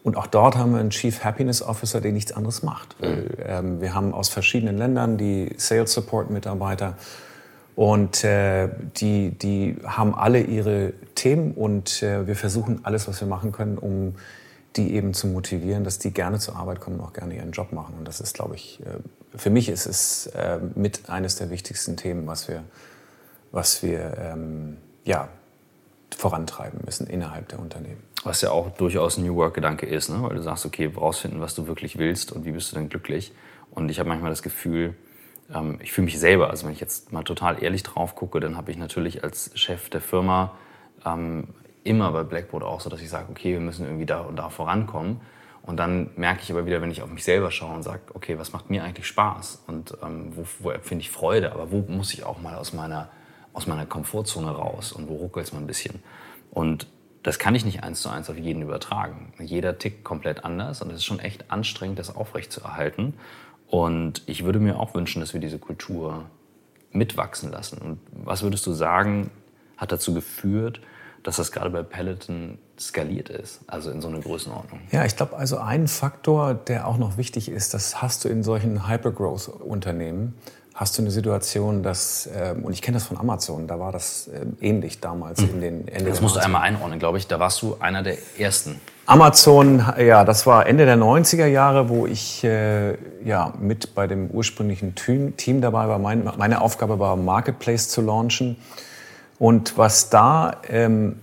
Und 0.02 0.16
auch 0.16 0.26
dort 0.26 0.56
haben 0.56 0.72
wir 0.72 0.80
einen 0.80 0.90
Chief 0.90 1.24
Happiness 1.24 1.62
Officer, 1.62 2.00
der 2.00 2.12
nichts 2.12 2.32
anderes 2.32 2.62
macht. 2.62 2.96
Mhm. 3.00 3.26
Ähm, 3.44 3.80
wir 3.80 3.94
haben 3.94 4.14
aus 4.14 4.28
verschiedenen 4.28 4.78
Ländern 4.78 5.18
die 5.18 5.54
Sales 5.56 5.92
Support 5.92 6.30
Mitarbeiter 6.30 6.96
und 7.76 8.24
äh, 8.24 8.68
die, 8.96 9.30
die 9.30 9.76
haben 9.84 10.14
alle 10.14 10.40
ihre 10.40 10.92
Themen 11.14 11.52
und 11.52 12.02
äh, 12.02 12.26
wir 12.26 12.36
versuchen 12.36 12.80
alles, 12.84 13.08
was 13.08 13.20
wir 13.20 13.28
machen 13.28 13.52
können, 13.52 13.78
um 13.78 14.14
die 14.76 14.94
eben 14.94 15.14
zu 15.14 15.26
motivieren, 15.26 15.84
dass 15.84 15.98
die 15.98 16.12
gerne 16.12 16.38
zur 16.38 16.56
Arbeit 16.56 16.80
kommen 16.80 17.00
und 17.00 17.06
auch 17.06 17.12
gerne 17.12 17.36
ihren 17.36 17.52
Job 17.52 17.72
machen. 17.72 17.94
Und 17.98 18.06
das 18.06 18.20
ist, 18.20 18.34
glaube 18.34 18.54
ich, 18.54 18.80
äh, 18.80 19.38
für 19.38 19.50
mich 19.50 19.68
ist 19.68 19.86
es 19.86 20.26
äh, 20.28 20.58
mit 20.74 21.08
eines 21.08 21.36
der 21.36 21.50
wichtigsten 21.50 21.96
Themen, 21.96 22.26
was 22.26 22.48
wir, 22.48 22.64
was 23.50 23.82
wir 23.82 24.16
ähm, 24.18 24.76
ja, 25.04 25.28
vorantreiben 26.16 26.80
müssen 26.84 27.06
innerhalb 27.06 27.48
der 27.48 27.60
Unternehmen. 27.60 28.02
Was 28.22 28.42
ja 28.42 28.50
auch 28.50 28.70
durchaus 28.70 29.16
ein 29.16 29.24
New 29.24 29.36
Work-Gedanke 29.36 29.86
ist, 29.86 30.10
ne? 30.10 30.22
weil 30.22 30.36
du 30.36 30.42
sagst, 30.42 30.66
okay, 30.66 30.90
rausfinden, 30.94 31.40
was 31.40 31.54
du 31.54 31.66
wirklich 31.66 31.98
willst 31.98 32.32
und 32.32 32.44
wie 32.44 32.52
bist 32.52 32.70
du 32.70 32.76
dann 32.76 32.88
glücklich. 32.88 33.32
Und 33.70 33.88
ich 33.88 33.98
habe 33.98 34.08
manchmal 34.08 34.30
das 34.30 34.42
Gefühl, 34.42 34.94
ähm, 35.54 35.78
ich 35.82 35.92
fühle 35.92 36.06
mich 36.06 36.18
selber, 36.18 36.50
also 36.50 36.66
wenn 36.66 36.72
ich 36.72 36.80
jetzt 36.80 37.12
mal 37.12 37.22
total 37.22 37.62
ehrlich 37.62 37.82
drauf 37.82 38.14
gucke, 38.14 38.40
dann 38.40 38.56
habe 38.56 38.70
ich 38.70 38.76
natürlich 38.76 39.24
als 39.24 39.50
Chef 39.54 39.88
der 39.88 40.00
Firma 40.00 40.52
ähm, 41.04 41.48
immer 41.82 42.12
bei 42.12 42.22
Blackboard 42.24 42.62
auch 42.62 42.80
so, 42.80 42.90
dass 42.90 43.00
ich 43.00 43.08
sage, 43.08 43.28
okay, 43.30 43.52
wir 43.52 43.60
müssen 43.60 43.86
irgendwie 43.86 44.06
da 44.06 44.20
und 44.20 44.36
da 44.36 44.50
vorankommen. 44.50 45.20
Und 45.62 45.76
dann 45.76 46.10
merke 46.16 46.42
ich 46.42 46.50
aber 46.50 46.66
wieder, 46.66 46.80
wenn 46.80 46.90
ich 46.90 47.02
auf 47.02 47.10
mich 47.10 47.24
selber 47.24 47.50
schaue 47.50 47.74
und 47.74 47.82
sage, 47.82 48.00
okay, 48.14 48.38
was 48.38 48.52
macht 48.52 48.70
mir 48.70 48.82
eigentlich 48.82 49.06
Spaß 49.06 49.64
und 49.66 49.96
ähm, 50.02 50.32
wo, 50.34 50.44
wo 50.58 50.70
empfinde 50.70 51.02
ich 51.02 51.10
Freude, 51.10 51.52
aber 51.52 51.70
wo 51.70 51.80
muss 51.80 52.14
ich 52.14 52.24
auch 52.24 52.40
mal 52.40 52.54
aus 52.54 52.72
meiner, 52.72 53.10
aus 53.52 53.66
meiner 53.66 53.86
Komfortzone 53.86 54.50
raus 54.50 54.92
und 54.92 55.08
wo 55.08 55.16
ruckelt 55.16 55.46
es 55.46 55.52
mal 55.52 55.60
ein 55.60 55.66
bisschen. 55.66 56.02
Und 56.50 56.86
das 57.22 57.38
kann 57.38 57.54
ich 57.54 57.64
nicht 57.64 57.82
eins 57.82 58.00
zu 58.00 58.08
eins 58.08 58.30
auf 58.30 58.38
jeden 58.38 58.62
übertragen. 58.62 59.32
Jeder 59.38 59.78
tickt 59.78 60.04
komplett 60.04 60.44
anders 60.44 60.80
und 60.80 60.90
es 60.90 60.98
ist 60.98 61.04
schon 61.04 61.20
echt 61.20 61.50
anstrengend, 61.50 61.98
das 61.98 62.14
aufrechtzuerhalten. 62.14 63.14
Und 63.68 64.22
ich 64.26 64.44
würde 64.44 64.58
mir 64.58 64.80
auch 64.80 64.94
wünschen, 64.94 65.20
dass 65.20 65.32
wir 65.32 65.40
diese 65.40 65.58
Kultur 65.58 66.24
mitwachsen 66.92 67.50
lassen. 67.52 67.78
Und 67.78 68.00
was 68.12 68.42
würdest 68.42 68.66
du 68.66 68.72
sagen, 68.72 69.30
hat 69.76 69.92
dazu 69.92 70.14
geführt, 70.14 70.80
dass 71.22 71.36
das 71.36 71.52
gerade 71.52 71.70
bei 71.70 71.82
Peloton 71.82 72.58
skaliert 72.78 73.28
ist, 73.28 73.60
also 73.66 73.90
in 73.90 74.00
so 74.00 74.08
einer 74.08 74.20
Größenordnung? 74.20 74.80
Ja, 74.90 75.04
ich 75.04 75.16
glaube, 75.16 75.36
also 75.36 75.58
ein 75.58 75.86
Faktor, 75.86 76.54
der 76.54 76.88
auch 76.88 76.96
noch 76.96 77.18
wichtig 77.18 77.50
ist, 77.50 77.74
das 77.74 78.00
hast 78.00 78.24
du 78.24 78.28
in 78.28 78.42
solchen 78.42 78.88
Hypergrowth-Unternehmen, 78.88 80.34
hast 80.80 80.96
du 80.96 81.02
eine 81.02 81.10
Situation, 81.10 81.82
dass, 81.82 82.26
äh, 82.26 82.54
und 82.60 82.72
ich 82.72 82.80
kenne 82.80 82.96
das 82.96 83.04
von 83.04 83.18
Amazon, 83.18 83.66
da 83.66 83.78
war 83.78 83.92
das 83.92 84.28
äh, 84.28 84.66
ähnlich 84.66 84.98
damals 84.98 85.42
mhm. 85.42 85.48
in 85.50 85.60
den 85.60 85.88
Ende 85.88 86.08
Das 86.08 86.22
musst 86.22 86.36
du 86.36 86.40
einmal 86.40 86.62
einordnen, 86.62 86.98
glaube 86.98 87.18
ich. 87.18 87.26
Da 87.26 87.38
warst 87.38 87.60
du 87.60 87.76
einer 87.80 88.02
der 88.02 88.16
ersten. 88.38 88.80
Amazon, 89.04 89.84
ja, 89.98 90.24
das 90.24 90.46
war 90.46 90.66
Ende 90.66 90.86
der 90.86 90.96
90er 90.96 91.44
Jahre, 91.44 91.90
wo 91.90 92.06
ich 92.06 92.42
äh, 92.44 92.94
ja, 93.22 93.52
mit 93.60 93.94
bei 93.94 94.06
dem 94.06 94.30
ursprünglichen 94.30 94.94
Team, 94.94 95.36
Team 95.36 95.60
dabei 95.60 95.86
war. 95.86 95.98
Mein, 95.98 96.30
meine 96.38 96.62
Aufgabe 96.62 96.98
war, 96.98 97.14
Marketplace 97.16 97.90
zu 97.90 98.00
launchen. 98.00 98.56
Und 99.38 99.76
was 99.76 100.08
da, 100.08 100.62
ähm, 100.66 101.20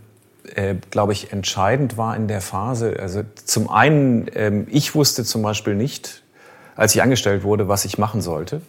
äh, 0.54 0.76
glaube 0.92 1.14
ich, 1.14 1.34
entscheidend 1.34 1.98
war 1.98 2.16
in 2.16 2.28
der 2.28 2.42
Phase, 2.42 2.98
also 3.00 3.24
zum 3.44 3.72
einen, 3.72 4.28
ähm, 4.36 4.68
ich 4.70 4.94
wusste 4.94 5.24
zum 5.24 5.42
Beispiel 5.42 5.74
nicht, 5.74 6.22
als 6.76 6.94
ich 6.94 7.02
angestellt 7.02 7.44
wurde, 7.44 7.68
was 7.68 7.86
ich 7.86 7.98
machen 7.98 8.22
sollte. 8.22 8.62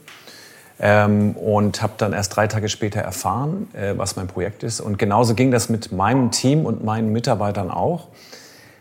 Ähm, 0.81 1.33
und 1.33 1.83
habe 1.83 1.95
dann 1.99 2.13
erst 2.13 2.37
drei 2.37 2.47
Tage 2.47 2.69
später 2.69 3.01
erfahren, 3.01 3.69
äh, 3.75 3.95
was 3.97 4.17
mein 4.17 4.29
Projekt 4.29 4.63
ist. 4.63 4.81
Und 4.81 4.99
genauso 4.99 5.35
ging 5.35 5.51
das 5.51 5.69
mit 5.69 5.91
meinem 5.93 6.31
Team 6.31 6.67
und 6.67 6.85
meinen 6.85 7.13
Mitarbeitern 7.13 7.71
auch. 7.71 8.09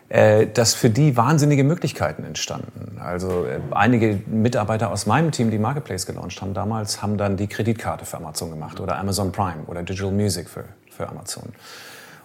äh, 0.09 0.47
dass 0.47 0.73
für 0.73 0.89
die 0.89 1.17
wahnsinnige 1.17 1.63
Möglichkeiten 1.63 2.23
entstanden. 2.23 2.97
Also 3.03 3.45
äh, 3.45 3.59
einige 3.71 4.19
Mitarbeiter 4.27 4.91
aus 4.91 5.05
meinem 5.05 5.31
Team, 5.31 5.51
die 5.51 5.57
Marketplace 5.57 6.05
gelauncht 6.05 6.41
haben 6.41 6.53
damals, 6.53 7.01
haben 7.01 7.17
dann 7.17 7.35
die 7.35 7.47
Kreditkarte 7.47 8.05
für 8.05 8.17
Amazon 8.17 8.49
gemacht 8.49 8.79
oder 8.79 8.97
Amazon 8.97 9.31
Prime 9.31 9.63
oder 9.67 9.83
Digital 9.83 10.11
Music 10.11 10.49
für, 10.49 10.63
für 10.89 11.09
Amazon. 11.09 11.43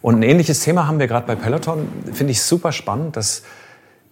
Und 0.01 0.17
ein 0.21 0.23
ähnliches 0.23 0.61
Thema 0.61 0.87
haben 0.87 0.99
wir 0.99 1.09
gerade 1.09 1.27
bei 1.27 1.35
Peloton. 1.35 1.89
Finde 2.13 2.33
ich 2.33 2.43
super 2.43 2.73
spannend, 2.73 3.17
dass, 3.17 3.43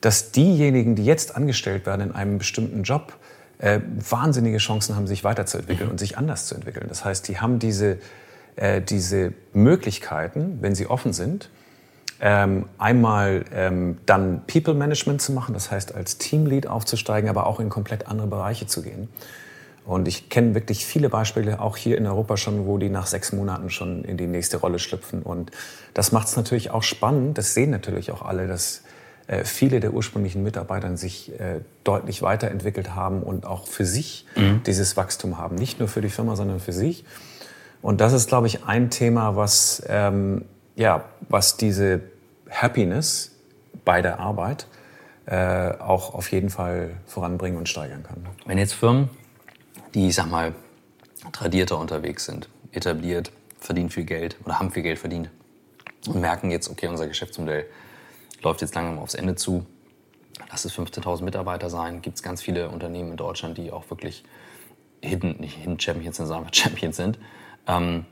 dass 0.00 0.32
diejenigen, 0.32 0.96
die 0.96 1.04
jetzt 1.04 1.36
angestellt 1.36 1.86
werden 1.86 2.10
in 2.10 2.14
einem 2.14 2.38
bestimmten 2.38 2.82
Job, 2.82 3.12
äh, 3.60 3.80
wahnsinnige 4.08 4.58
Chancen 4.58 4.96
haben, 4.96 5.06
sich 5.06 5.22
weiterzuentwickeln 5.24 5.88
mhm. 5.88 5.92
und 5.92 5.98
sich 5.98 6.16
anders 6.18 6.46
zu 6.46 6.54
entwickeln. 6.54 6.86
Das 6.88 7.04
heißt, 7.04 7.28
die 7.28 7.40
haben 7.40 7.58
diese, 7.58 7.98
äh, 8.56 8.80
diese 8.80 9.32
Möglichkeiten, 9.52 10.58
wenn 10.60 10.74
sie 10.74 10.86
offen 10.86 11.12
sind, 11.12 11.50
ähm, 12.22 12.66
einmal 12.78 13.44
ähm, 13.52 13.98
dann 14.06 14.42
People 14.46 14.74
Management 14.74 15.22
zu 15.22 15.32
machen, 15.32 15.54
das 15.54 15.70
heißt 15.70 15.94
als 15.94 16.18
Teamlead 16.18 16.66
aufzusteigen, 16.66 17.30
aber 17.30 17.46
auch 17.46 17.60
in 17.60 17.70
komplett 17.70 18.08
andere 18.08 18.26
Bereiche 18.26 18.66
zu 18.66 18.82
gehen. 18.82 19.08
Und 19.86 20.06
ich 20.06 20.28
kenne 20.28 20.54
wirklich 20.54 20.84
viele 20.84 21.08
Beispiele, 21.08 21.60
auch 21.60 21.76
hier 21.76 21.96
in 21.96 22.06
Europa 22.06 22.36
schon, 22.36 22.66
wo 22.66 22.78
die 22.78 22.90
nach 22.90 23.06
sechs 23.06 23.32
Monaten 23.32 23.70
schon 23.70 24.04
in 24.04 24.16
die 24.18 24.26
nächste 24.26 24.58
Rolle 24.58 24.78
schlüpfen. 24.78 25.22
Und 25.22 25.50
das 25.94 26.12
macht 26.12 26.28
es 26.28 26.36
natürlich 26.36 26.70
auch 26.70 26.82
spannend. 26.82 27.38
Das 27.38 27.54
sehen 27.54 27.70
natürlich 27.70 28.10
auch 28.12 28.22
alle, 28.22 28.46
dass 28.46 28.82
viele 29.44 29.80
der 29.80 29.92
ursprünglichen 29.92 30.42
Mitarbeiter 30.42 30.96
sich 30.96 31.38
äh, 31.38 31.60
deutlich 31.84 32.22
weiterentwickelt 32.22 32.94
haben 32.94 33.22
und 33.22 33.46
auch 33.46 33.66
für 33.66 33.84
sich 33.84 34.26
mhm. 34.36 34.62
dieses 34.64 34.96
Wachstum 34.96 35.38
haben. 35.38 35.56
Nicht 35.56 35.78
nur 35.78 35.88
für 35.88 36.00
die 36.00 36.08
Firma, 36.08 36.36
sondern 36.36 36.60
für 36.60 36.72
sich. 36.72 37.04
Und 37.82 38.00
das 38.00 38.12
ist, 38.12 38.28
glaube 38.28 38.46
ich, 38.46 38.64
ein 38.64 38.90
Thema, 38.90 39.36
was 39.36 39.82
ähm, 39.88 40.44
ja, 40.80 41.04
was 41.28 41.56
diese 41.56 42.00
Happiness 42.50 43.32
bei 43.84 44.02
der 44.02 44.18
Arbeit 44.18 44.66
äh, 45.26 45.72
auch 45.78 46.14
auf 46.14 46.32
jeden 46.32 46.50
Fall 46.50 46.96
voranbringen 47.06 47.58
und 47.58 47.68
steigern 47.68 48.02
kann. 48.02 48.26
Wenn 48.46 48.58
jetzt 48.58 48.72
Firmen, 48.72 49.10
die, 49.94 50.08
ich 50.08 50.14
sag 50.14 50.30
mal, 50.30 50.54
tradierter 51.32 51.78
unterwegs 51.78 52.24
sind, 52.24 52.48
etabliert, 52.72 53.30
verdienen 53.58 53.90
viel 53.90 54.04
Geld 54.04 54.36
oder 54.44 54.58
haben 54.58 54.70
viel 54.70 54.82
Geld 54.82 54.98
verdient 54.98 55.30
und 56.06 56.20
merken 56.20 56.50
jetzt, 56.50 56.70
okay, 56.70 56.86
unser 56.86 57.06
Geschäftsmodell 57.06 57.66
läuft 58.42 58.60
jetzt 58.60 58.74
langsam 58.74 58.98
aufs 58.98 59.14
Ende 59.14 59.34
zu, 59.34 59.66
lass 60.50 60.64
es 60.64 60.76
15.000 60.76 61.22
Mitarbeiter 61.22 61.70
sein, 61.70 62.02
gibt 62.02 62.16
es 62.16 62.22
ganz 62.22 62.42
viele 62.42 62.70
Unternehmen 62.70 63.12
in 63.12 63.16
Deutschland, 63.16 63.58
die 63.58 63.72
auch 63.72 63.88
wirklich 63.90 64.24
Hidden, 65.02 65.36
nicht 65.40 65.56
Hidden 65.56 65.80
Champions 65.80 66.16
sind, 66.16 66.26
sondern 66.26 66.52
Champions 66.52 66.96
sind. 66.96 67.18
Ähm, 67.66 68.06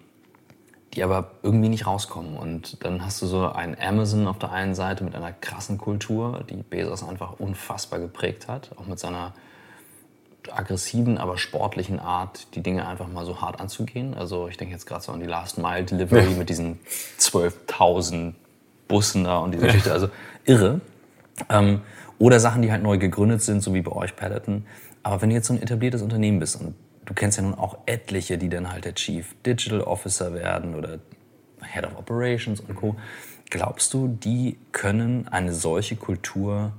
die 0.95 1.03
aber 1.03 1.33
irgendwie 1.43 1.69
nicht 1.69 1.87
rauskommen. 1.87 2.37
Und 2.37 2.83
dann 2.85 3.05
hast 3.05 3.21
du 3.21 3.27
so 3.27 3.47
ein 3.51 3.79
Amazon 3.79 4.27
auf 4.27 4.39
der 4.39 4.53
einen 4.53 4.75
Seite 4.75 5.05
mit 5.05 5.15
einer 5.15 5.33
krassen 5.33 5.79
Kultur, 5.79 6.45
die 6.49 6.57
Bezos 6.57 7.07
einfach 7.07 7.39
unfassbar 7.39 7.99
geprägt 7.99 8.49
hat, 8.49 8.71
auch 8.77 8.87
mit 8.87 8.99
seiner 8.99 9.35
aggressiven, 10.51 11.19
aber 11.19 11.37
sportlichen 11.37 11.99
Art, 12.01 12.55
die 12.55 12.63
Dinge 12.63 12.89
einfach 12.89 13.07
mal 13.07 13.27
so 13.27 13.43
hart 13.43 13.61
anzugehen. 13.61 14.15
Also 14.15 14.49
ich 14.49 14.57
denke 14.57 14.73
jetzt 14.73 14.87
gerade 14.87 15.05
so 15.05 15.13
an 15.13 15.21
die 15.21 15.27
Last 15.27 15.59
Mile 15.59 15.85
Delivery 15.85 16.35
mit 16.39 16.49
diesen 16.49 16.81
12.000 17.19 18.33
Bussen 18.89 19.25
da 19.25 19.39
und 19.39 19.53
diese 19.53 19.67
Geschichte. 19.67 19.93
Also 19.93 20.09
irre. 20.45 20.81
Ähm, 21.49 21.83
oder 22.19 22.41
Sachen, 22.41 22.63
die 22.63 22.73
halt 22.73 22.83
neu 22.83 22.99
gegründet 22.99 23.43
sind, 23.43 23.63
so 23.63 23.75
wie 23.75 23.83
bei 23.83 23.93
euch 23.93 24.17
Peloton. 24.17 24.67
Aber 25.03 25.23
wenn 25.23 25.29
du 25.29 25.37
jetzt 25.37 25.47
so 25.47 25.55
ein 25.55 25.63
etabliertes 25.63 26.03
Unternehmen 26.03 26.41
bist 26.41 26.61
und 26.61 26.75
du 27.05 27.15
kennst 27.15 27.39
ja 27.39 27.45
nun 27.45 27.55
auch 27.55 27.79
etliche, 27.87 28.39
die 28.39 28.49
dann 28.49 28.73
halt 28.73 28.85
der 28.85 28.95
Chief 28.95 29.35
Digital 29.47 29.83
Officer 29.83 30.35
werden 30.35 30.75
oder 30.75 30.99
Head 31.63 31.87
of 31.87 31.97
Operations 31.97 32.61
und 32.61 32.75
Co. 32.75 32.97
Glaubst 33.51 33.95
du, 33.95 34.09
die 34.09 34.59
können 34.73 35.29
eine 35.29 35.55
solche 35.55 35.97
Kultur 35.97 36.73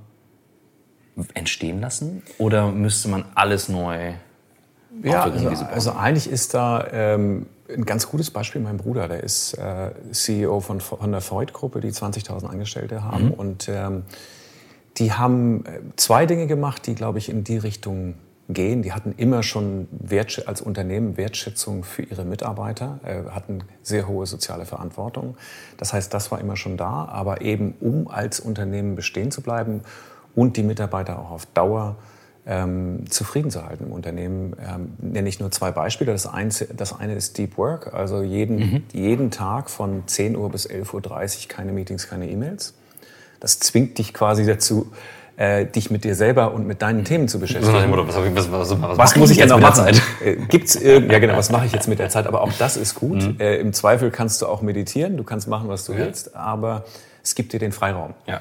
entstehen 1.34 1.80
lassen? 1.80 2.22
Oder 2.38 2.70
müsste 2.70 3.08
man 3.08 3.24
alles 3.34 3.68
neu 3.68 4.14
ja, 5.02 5.22
also, 5.22 5.64
also, 5.64 5.92
eigentlich 5.92 6.28
ist 6.28 6.52
da 6.52 6.86
ähm, 6.92 7.46
ein 7.74 7.84
ganz 7.84 8.08
gutes 8.08 8.30
Beispiel 8.30 8.60
mein 8.60 8.76
Bruder. 8.76 9.08
Der 9.08 9.22
ist 9.22 9.54
äh, 9.54 9.90
CEO 10.12 10.60
von, 10.60 10.80
von 10.80 11.10
der 11.10 11.20
Freud-Gruppe, 11.20 11.80
die 11.80 11.90
20.000 11.90 12.46
Angestellte 12.46 13.04
haben. 13.04 13.26
Mhm. 13.26 13.32
Und 13.32 13.68
ähm, 13.68 14.02
die 14.96 15.12
haben 15.12 15.64
äh, 15.64 15.80
zwei 15.96 16.26
Dinge 16.26 16.46
gemacht, 16.46 16.86
die, 16.86 16.94
glaube 16.94 17.18
ich, 17.18 17.28
in 17.28 17.44
die 17.44 17.58
Richtung 17.58 18.14
gehen. 18.48 18.82
Die 18.82 18.92
hatten 18.92 19.14
immer 19.16 19.42
schon 19.42 19.88
Wert, 19.90 20.46
als 20.46 20.60
Unternehmen 20.60 21.16
Wertschätzung 21.16 21.84
für 21.84 22.02
ihre 22.02 22.24
Mitarbeiter, 22.24 23.00
äh, 23.04 23.30
hatten 23.30 23.64
sehr 23.82 24.08
hohe 24.08 24.26
soziale 24.26 24.66
Verantwortung. 24.66 25.36
Das 25.76 25.92
heißt, 25.92 26.12
das 26.12 26.30
war 26.30 26.40
immer 26.40 26.56
schon 26.56 26.76
da. 26.76 27.06
Aber 27.06 27.40
eben, 27.40 27.74
um 27.80 28.08
als 28.08 28.40
Unternehmen 28.40 28.96
bestehen 28.96 29.30
zu 29.30 29.42
bleiben 29.42 29.82
und 30.34 30.56
die 30.56 30.62
Mitarbeiter 30.62 31.18
auch 31.18 31.30
auf 31.30 31.46
Dauer 31.46 31.96
ähm, 32.46 33.04
zufrieden 33.08 33.50
zu 33.50 33.64
halten 33.64 33.84
im 33.84 33.92
Unternehmen, 33.92 34.56
ähm, 34.66 34.92
nenne 34.98 35.28
ich 35.28 35.40
nur 35.40 35.50
zwei 35.50 35.70
Beispiele. 35.70 36.12
Das 36.12 36.26
eine, 36.26 36.50
das 36.76 36.98
eine 36.98 37.14
ist 37.14 37.38
Deep 37.38 37.58
Work, 37.58 37.92
also 37.94 38.22
jeden, 38.22 38.56
mhm. 38.56 38.82
jeden 38.92 39.30
Tag 39.30 39.70
von 39.70 40.04
10 40.06 40.36
Uhr 40.36 40.50
bis 40.50 40.68
11.30 40.68 40.92
Uhr 40.94 41.48
keine 41.48 41.72
Meetings, 41.72 42.08
keine 42.08 42.28
E-Mails. 42.28 42.74
Das 43.40 43.58
zwingt 43.58 43.98
dich 43.98 44.12
quasi 44.14 44.44
dazu, 44.46 44.90
äh, 45.36 45.64
dich 45.66 45.90
mit 45.90 46.04
dir 46.04 46.14
selber 46.14 46.52
und 46.52 46.66
mit 46.66 46.82
deinen 46.82 47.04
Themen 47.04 47.28
zu 47.28 47.40
beschäftigen. 47.40 47.72
Was, 47.72 48.16
was, 48.16 48.50
was, 48.50 48.80
was, 48.80 48.98
was 48.98 49.16
muss 49.16 49.30
ich 49.30 49.38
jetzt 49.38 49.50
noch 49.50 49.60
machen? 49.60 49.74
Zeit? 49.74 50.02
Äh, 50.24 50.36
gibt's 50.36 50.78
ja 50.82 50.98
genau, 51.00 51.36
was 51.36 51.50
mache 51.50 51.66
ich 51.66 51.72
jetzt 51.72 51.88
mit 51.88 51.98
der 51.98 52.10
Zeit? 52.10 52.26
Aber 52.26 52.42
auch 52.42 52.52
das 52.58 52.76
ist 52.76 52.94
gut. 52.94 53.22
Mhm. 53.22 53.36
Äh, 53.38 53.56
Im 53.56 53.72
Zweifel 53.72 54.10
kannst 54.10 54.42
du 54.42 54.46
auch 54.46 54.60
meditieren, 54.60 55.16
du 55.16 55.24
kannst 55.24 55.48
machen, 55.48 55.68
was 55.68 55.84
du 55.84 55.92
ja. 55.92 56.00
willst, 56.00 56.36
aber 56.36 56.84
es 57.22 57.34
gibt 57.34 57.52
dir 57.52 57.58
den 57.58 57.72
Freiraum. 57.72 58.14
Ja. 58.26 58.40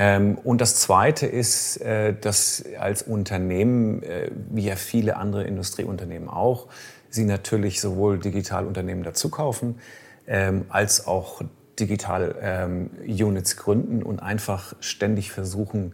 Ähm, 0.00 0.38
und 0.44 0.60
das 0.60 0.76
Zweite 0.76 1.26
ist, 1.26 1.78
äh, 1.78 2.14
dass 2.14 2.64
als 2.78 3.02
Unternehmen, 3.02 4.04
äh, 4.04 4.30
wie 4.48 4.64
ja 4.64 4.76
viele 4.76 5.16
andere 5.16 5.42
Industrieunternehmen 5.42 6.28
auch, 6.28 6.68
sie 7.10 7.24
natürlich 7.24 7.80
sowohl 7.80 8.18
Digitalunternehmen 8.18 9.02
dazukaufen, 9.02 9.80
ähm, 10.28 10.66
als 10.68 11.08
auch 11.08 11.42
Digital 11.80 12.36
ähm, 12.40 12.90
Units 13.04 13.56
gründen 13.56 14.04
und 14.04 14.20
einfach 14.20 14.74
ständig 14.80 15.32
versuchen, 15.32 15.92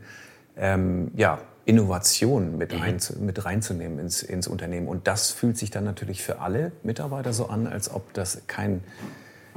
ja, 0.56 1.40
Innovation 1.64 2.56
mit, 2.56 2.72
mhm. 2.72 2.78
rein, 2.78 2.98
mit 3.18 3.44
reinzunehmen 3.44 3.98
ins, 3.98 4.22
ins 4.22 4.46
Unternehmen. 4.46 4.86
Und 4.86 5.08
das 5.08 5.32
fühlt 5.32 5.58
sich 5.58 5.72
dann 5.72 5.82
natürlich 5.82 6.22
für 6.22 6.38
alle 6.38 6.70
Mitarbeiter 6.84 7.32
so 7.32 7.48
an, 7.48 7.66
als 7.66 7.92
ob 7.92 8.14
das 8.14 8.42
kein 8.46 8.84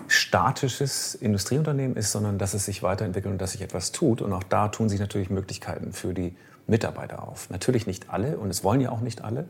statisches 0.07 1.15
Industrieunternehmen 1.15 1.97
ist, 1.97 2.11
sondern 2.11 2.37
dass 2.37 2.53
es 2.53 2.65
sich 2.65 2.83
weiterentwickelt 2.83 3.31
und 3.31 3.41
dass 3.41 3.53
sich 3.53 3.61
etwas 3.61 3.91
tut. 3.91 4.21
Und 4.21 4.33
auch 4.33 4.43
da 4.43 4.67
tun 4.69 4.89
sich 4.89 4.99
natürlich 4.99 5.29
Möglichkeiten 5.29 5.93
für 5.93 6.13
die 6.13 6.35
Mitarbeiter 6.67 7.27
auf. 7.27 7.49
Natürlich 7.49 7.87
nicht 7.87 8.09
alle 8.09 8.37
und 8.37 8.49
es 8.49 8.63
wollen 8.63 8.81
ja 8.81 8.91
auch 8.91 9.01
nicht 9.01 9.23
alle. 9.23 9.49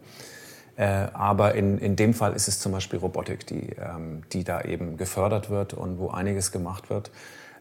Äh, 0.76 0.86
aber 1.14 1.56
in, 1.56 1.80
in 1.80 1.96
dem 1.96 2.14
Fall 2.14 2.34
ist 2.34 2.48
es 2.48 2.60
zum 2.60 2.72
Beispiel 2.72 3.00
Robotik, 3.00 3.48
die, 3.48 3.76
ähm, 3.80 4.24
die 4.32 4.44
da 4.44 4.62
eben 4.62 4.98
gefördert 4.98 5.50
wird 5.50 5.74
und 5.74 5.98
wo 5.98 6.10
einiges 6.10 6.52
gemacht 6.52 6.90
wird 6.90 7.12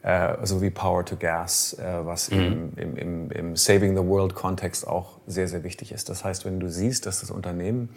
äh, 0.07 0.37
so 0.47 0.63
wie 0.63 0.71
Power 0.71 1.05
to 1.05 1.17
Gas, 1.17 1.75
äh, 1.75 2.07
was 2.07 2.31
mhm. 2.31 2.73
im, 2.77 2.97
im, 2.97 3.31
im, 3.33 3.57
Saving 3.57 3.97
the 3.97 4.05
World-Kontext 4.05 4.87
auch 4.87 5.19
sehr, 5.27 5.49
sehr 5.49 5.65
wichtig 5.65 5.91
ist. 5.91 6.09
Das 6.09 6.25
heißt, 6.25 6.45
wenn 6.45 6.61
du 6.61 6.71
siehst, 6.71 7.07
dass 7.07 7.21
das 7.21 7.31
Unternehmen 7.33 7.89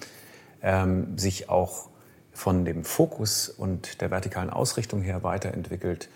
ähm, 0.63 1.17
sich 1.17 1.49
auch 1.49 1.89
von 2.39 2.63
dem 2.63 2.85
Fokus 2.85 3.49
und 3.49 3.99
der 3.99 4.11
vertikalen 4.11 4.49
Ausrichtung 4.49 5.01
her 5.01 5.23
weiterentwickelt 5.23 6.07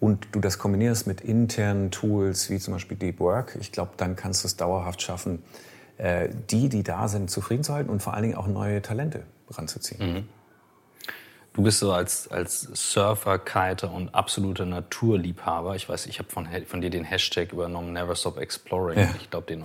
und 0.00 0.28
du 0.32 0.40
das 0.40 0.58
kombinierst 0.58 1.06
mit 1.06 1.22
internen 1.22 1.90
Tools 1.90 2.50
wie 2.50 2.58
zum 2.58 2.74
Beispiel 2.74 2.98
Deep 2.98 3.18
Work, 3.20 3.56
ich 3.58 3.72
glaube, 3.72 3.92
dann 3.96 4.14
kannst 4.14 4.44
du 4.44 4.48
es 4.48 4.56
dauerhaft 4.56 5.00
schaffen, 5.00 5.42
äh, 5.96 6.28
die, 6.50 6.68
die 6.68 6.82
da 6.82 7.08
sind, 7.08 7.30
zufrieden 7.30 7.64
zu 7.64 7.72
halten 7.72 7.88
und 7.88 8.02
vor 8.02 8.12
allen 8.12 8.24
Dingen 8.24 8.34
auch 8.34 8.48
neue 8.48 8.82
Talente 8.82 9.22
ranzuziehen. 9.50 10.12
Mhm. 10.14 10.28
Du 11.54 11.62
bist 11.62 11.78
so 11.78 11.92
als, 11.92 12.30
als 12.30 12.60
Surfer, 12.60 13.38
Kiter 13.38 13.92
und 13.92 14.14
absoluter 14.14 14.66
Naturliebhaber. 14.66 15.74
Ich 15.74 15.88
weiß, 15.88 16.04
ich 16.06 16.18
habe 16.18 16.28
von, 16.28 16.48
von 16.66 16.82
dir 16.82 16.90
den 16.90 17.04
Hashtag 17.04 17.52
übernommen, 17.52 17.94
Never 17.94 18.14
Stop 18.14 18.38
Exploring. 18.38 18.98
Ja. 18.98 19.14
Ich 19.20 19.30
glaube, 19.30 19.46
den 19.46 19.64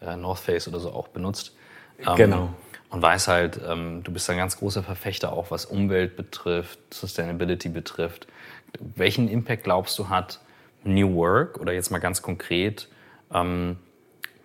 äh, 0.00 0.16
North 0.16 0.40
Face 0.40 0.66
oder 0.66 0.80
so 0.80 0.92
auch 0.92 1.08
benutzt. 1.08 1.54
Ähm, 1.98 2.16
genau. 2.16 2.50
Und 2.90 3.02
weiß 3.02 3.28
halt, 3.28 3.60
ähm, 3.66 4.02
du 4.04 4.12
bist 4.12 4.30
ein 4.30 4.36
ganz 4.36 4.58
großer 4.58 4.82
Verfechter 4.82 5.32
auch, 5.32 5.50
was 5.50 5.64
Umwelt 5.64 6.16
betrifft, 6.16 6.78
Sustainability 6.92 7.68
betrifft. 7.68 8.26
Welchen 8.78 9.28
Impact 9.28 9.64
glaubst 9.64 9.98
du 9.98 10.08
hat 10.08 10.40
New 10.84 11.14
Work 11.16 11.58
oder 11.58 11.72
jetzt 11.72 11.90
mal 11.90 11.98
ganz 11.98 12.22
konkret 12.22 12.88
ähm, 13.32 13.76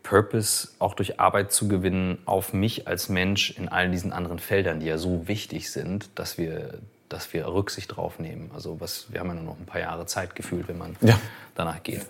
Purpose 0.03 0.69
auch 0.79 0.95
durch 0.95 1.19
Arbeit 1.19 1.51
zu 1.51 1.67
gewinnen 1.67 2.17
auf 2.25 2.53
mich 2.53 2.87
als 2.87 3.09
Mensch 3.09 3.51
in 3.51 3.69
all 3.69 3.91
diesen 3.91 4.11
anderen 4.11 4.39
Feldern, 4.39 4.79
die 4.79 4.87
ja 4.87 4.97
so 4.97 5.27
wichtig 5.27 5.71
sind, 5.71 6.09
dass 6.15 6.37
wir, 6.37 6.79
dass 7.09 7.33
wir 7.33 7.47
Rücksicht 7.47 7.95
drauf 7.95 8.19
nehmen. 8.19 8.51
Also 8.53 8.79
was, 8.81 9.11
wir 9.11 9.19
haben 9.19 9.27
ja 9.27 9.35
nur 9.35 9.43
noch 9.43 9.59
ein 9.59 9.65
paar 9.65 9.81
Jahre 9.81 10.05
Zeit 10.07 10.35
gefühlt, 10.35 10.67
wenn 10.67 10.77
man 10.77 10.95
ja. 11.01 11.19
danach 11.55 11.83
geht. 11.83 12.05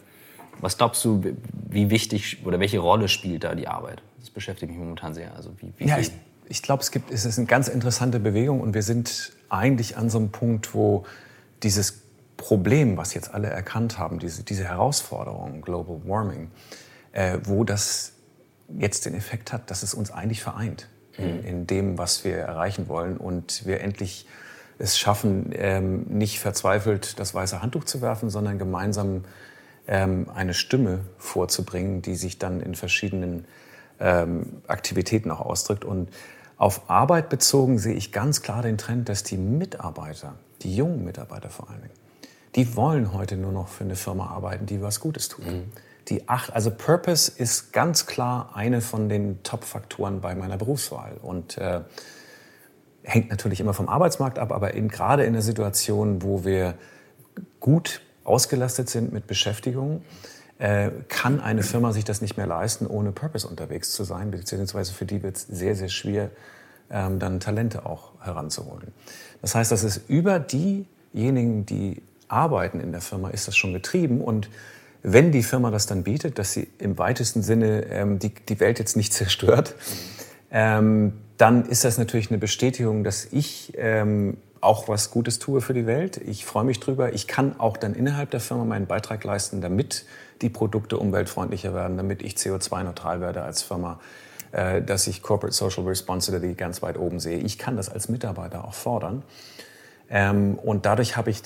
Was 0.59 0.77
glaubst 0.77 1.03
du, 1.03 1.23
wie 1.69 1.89
wichtig 1.89 2.39
oder 2.45 2.59
welche 2.59 2.79
Rolle 2.79 3.07
spielt 3.07 3.43
da 3.43 3.55
die 3.55 3.67
Arbeit? 3.67 4.01
Das 4.21 4.29
beschäftigt 4.29 4.71
mich 4.71 4.79
momentan 4.79 5.13
sehr. 5.13 5.35
Also 5.35 5.51
wie, 5.59 5.73
wie 5.77 5.87
ja, 5.87 5.97
ich, 5.97 6.11
ich 6.47 6.61
glaube, 6.61 6.81
es 6.81 6.91
gibt, 6.91 7.11
es 7.11 7.25
ist 7.25 7.37
eine 7.37 7.47
ganz 7.47 7.67
interessante 7.67 8.19
Bewegung 8.19 8.61
und 8.61 8.73
wir 8.73 8.83
sind 8.83 9.33
eigentlich 9.49 9.97
an 9.97 10.09
so 10.09 10.19
einem 10.19 10.31
Punkt, 10.31 10.73
wo 10.73 11.05
dieses 11.63 12.01
Problem, 12.37 12.97
was 12.97 13.13
jetzt 13.13 13.33
alle 13.33 13.49
erkannt 13.49 13.97
haben, 13.97 14.19
diese, 14.19 14.43
diese 14.43 14.63
Herausforderung, 14.63 15.61
Global 15.61 16.01
Warming, 16.05 16.49
äh, 17.11 17.37
wo 17.43 17.63
das 17.63 18.13
jetzt 18.77 19.05
den 19.05 19.13
Effekt 19.13 19.53
hat, 19.53 19.69
dass 19.69 19.83
es 19.83 19.93
uns 19.93 20.11
eigentlich 20.11 20.41
vereint 20.41 20.87
in, 21.17 21.37
mhm. 21.37 21.45
in 21.45 21.67
dem, 21.67 21.97
was 21.97 22.23
wir 22.23 22.37
erreichen 22.37 22.87
wollen 22.87 23.17
und 23.17 23.65
wir 23.65 23.81
endlich 23.81 24.25
es 24.79 24.97
schaffen, 24.97 25.51
ähm, 25.53 26.03
nicht 26.09 26.39
verzweifelt 26.39 27.19
das 27.19 27.33
weiße 27.33 27.61
Handtuch 27.61 27.83
zu 27.83 28.01
werfen, 28.01 28.29
sondern 28.29 28.57
gemeinsam 28.57 29.25
ähm, 29.87 30.27
eine 30.33 30.53
Stimme 30.53 31.01
vorzubringen, 31.17 32.01
die 32.01 32.15
sich 32.15 32.39
dann 32.39 32.61
in 32.61 32.75
verschiedenen 32.75 33.45
ähm, 34.01 34.61
Aktivitäten 34.67 35.31
auch 35.31 35.41
ausdrückt. 35.41 35.85
Und 35.85 36.09
auf 36.57 36.89
Arbeit 36.89 37.29
bezogen 37.29 37.77
sehe 37.77 37.93
ich 37.93 38.11
ganz 38.11 38.41
klar 38.41 38.61
den 38.61 38.77
Trend, 38.77 39.07
dass 39.07 39.23
die 39.23 39.37
Mitarbeiter, 39.37 40.35
die 40.61 40.75
jungen 40.75 41.05
Mitarbeiter 41.05 41.49
vor 41.49 41.69
allen 41.69 41.81
Dingen, 41.81 41.93
die 42.55 42.75
wollen 42.75 43.13
heute 43.13 43.37
nur 43.37 43.51
noch 43.51 43.69
für 43.69 43.83
eine 43.83 43.95
Firma 43.95 44.27
arbeiten, 44.27 44.65
die 44.65 44.81
was 44.81 44.99
Gutes 44.99 45.29
tut. 45.29 45.45
Mhm. 45.45 45.71
Die 46.09 46.27
acht, 46.27 46.53
also 46.53 46.71
Purpose 46.71 47.31
ist 47.33 47.71
ganz 47.71 48.05
klar 48.05 48.51
eine 48.55 48.81
von 48.81 49.07
den 49.07 49.43
Top-Faktoren 49.43 50.19
bei 50.19 50.35
meiner 50.35 50.57
Berufswahl 50.57 51.13
und 51.21 51.57
äh, 51.57 51.81
hängt 53.03 53.29
natürlich 53.29 53.59
immer 53.59 53.73
vom 53.73 53.87
Arbeitsmarkt 53.87 54.39
ab, 54.39 54.51
aber 54.51 54.73
in, 54.73 54.89
gerade 54.89 55.23
in 55.23 55.33
der 55.33 55.41
Situation, 55.41 56.23
wo 56.23 56.43
wir 56.43 56.75
gut 57.59 58.01
ausgelastet 58.23 58.89
sind 58.89 59.13
mit 59.13 59.27
Beschäftigung, 59.27 60.03
äh, 60.61 60.91
kann 61.07 61.39
eine 61.39 61.63
Firma 61.63 61.91
sich 61.91 62.03
das 62.03 62.21
nicht 62.21 62.37
mehr 62.37 62.45
leisten, 62.45 62.85
ohne 62.85 63.11
Purpose 63.11 63.47
unterwegs 63.47 63.91
zu 63.91 64.03
sein, 64.03 64.29
beziehungsweise 64.29 64.93
für 64.93 65.05
die 65.05 65.23
wird 65.23 65.37
es 65.37 65.47
sehr, 65.47 65.75
sehr 65.75 65.89
schwer, 65.89 66.29
ähm, 66.91 67.17
dann 67.17 67.39
Talente 67.39 67.87
auch 67.87 68.11
heranzuholen. 68.21 68.93
Das 69.41 69.55
heißt, 69.55 69.71
dass 69.71 69.81
es 69.81 70.01
über 70.07 70.39
diejenigen, 70.39 71.65
die 71.65 72.03
arbeiten 72.27 72.79
in 72.79 72.91
der 72.91 73.01
Firma, 73.01 73.29
ist 73.29 73.47
das 73.47 73.57
schon 73.57 73.73
getrieben 73.73 74.21
und 74.21 74.49
wenn 75.01 75.31
die 75.31 75.41
Firma 75.41 75.71
das 75.71 75.87
dann 75.87 76.03
bietet, 76.03 76.37
dass 76.37 76.53
sie 76.53 76.67
im 76.77 76.99
weitesten 76.99 77.41
Sinne 77.41 77.87
ähm, 77.87 78.19
die, 78.19 78.29
die 78.29 78.59
Welt 78.59 78.77
jetzt 78.77 78.95
nicht 78.95 79.13
zerstört, 79.13 79.73
ähm, 80.51 81.13
dann 81.37 81.65
ist 81.65 81.85
das 81.85 81.97
natürlich 81.97 82.29
eine 82.29 82.37
Bestätigung, 82.37 83.03
dass 83.03 83.25
ich 83.31 83.73
ähm, 83.77 84.37
auch 84.61 84.87
was 84.87 85.11
Gutes 85.11 85.39
tue 85.39 85.59
für 85.59 85.73
die 85.73 85.87
Welt. 85.87 86.17
Ich 86.17 86.45
freue 86.45 86.63
mich 86.63 86.79
drüber. 86.79 87.13
Ich 87.13 87.27
kann 87.27 87.59
auch 87.59 87.77
dann 87.77 87.95
innerhalb 87.95 88.29
der 88.31 88.39
Firma 88.39 88.63
meinen 88.63 88.85
Beitrag 88.85 89.23
leisten, 89.23 89.59
damit 89.59 90.05
die 90.41 90.49
Produkte 90.49 90.97
umweltfreundlicher 90.97 91.73
werden, 91.73 91.97
damit 91.97 92.21
ich 92.21 92.35
CO2-neutral 92.35 93.21
werde 93.21 93.41
als 93.41 93.63
Firma, 93.63 93.99
äh, 94.51 94.81
dass 94.81 95.07
ich 95.07 95.21
Corporate 95.21 95.55
Social 95.55 95.83
Responsibility 95.83 96.53
ganz 96.53 96.81
weit 96.81 96.97
oben 96.97 97.19
sehe. 97.19 97.39
Ich 97.39 97.57
kann 97.57 97.75
das 97.75 97.89
als 97.89 98.07
Mitarbeiter 98.07 98.63
auch 98.65 98.75
fordern. 98.75 99.23
Ähm, 100.09 100.55
und 100.55 100.85
dadurch 100.85 101.17
habe 101.17 101.31
ich 101.31 101.41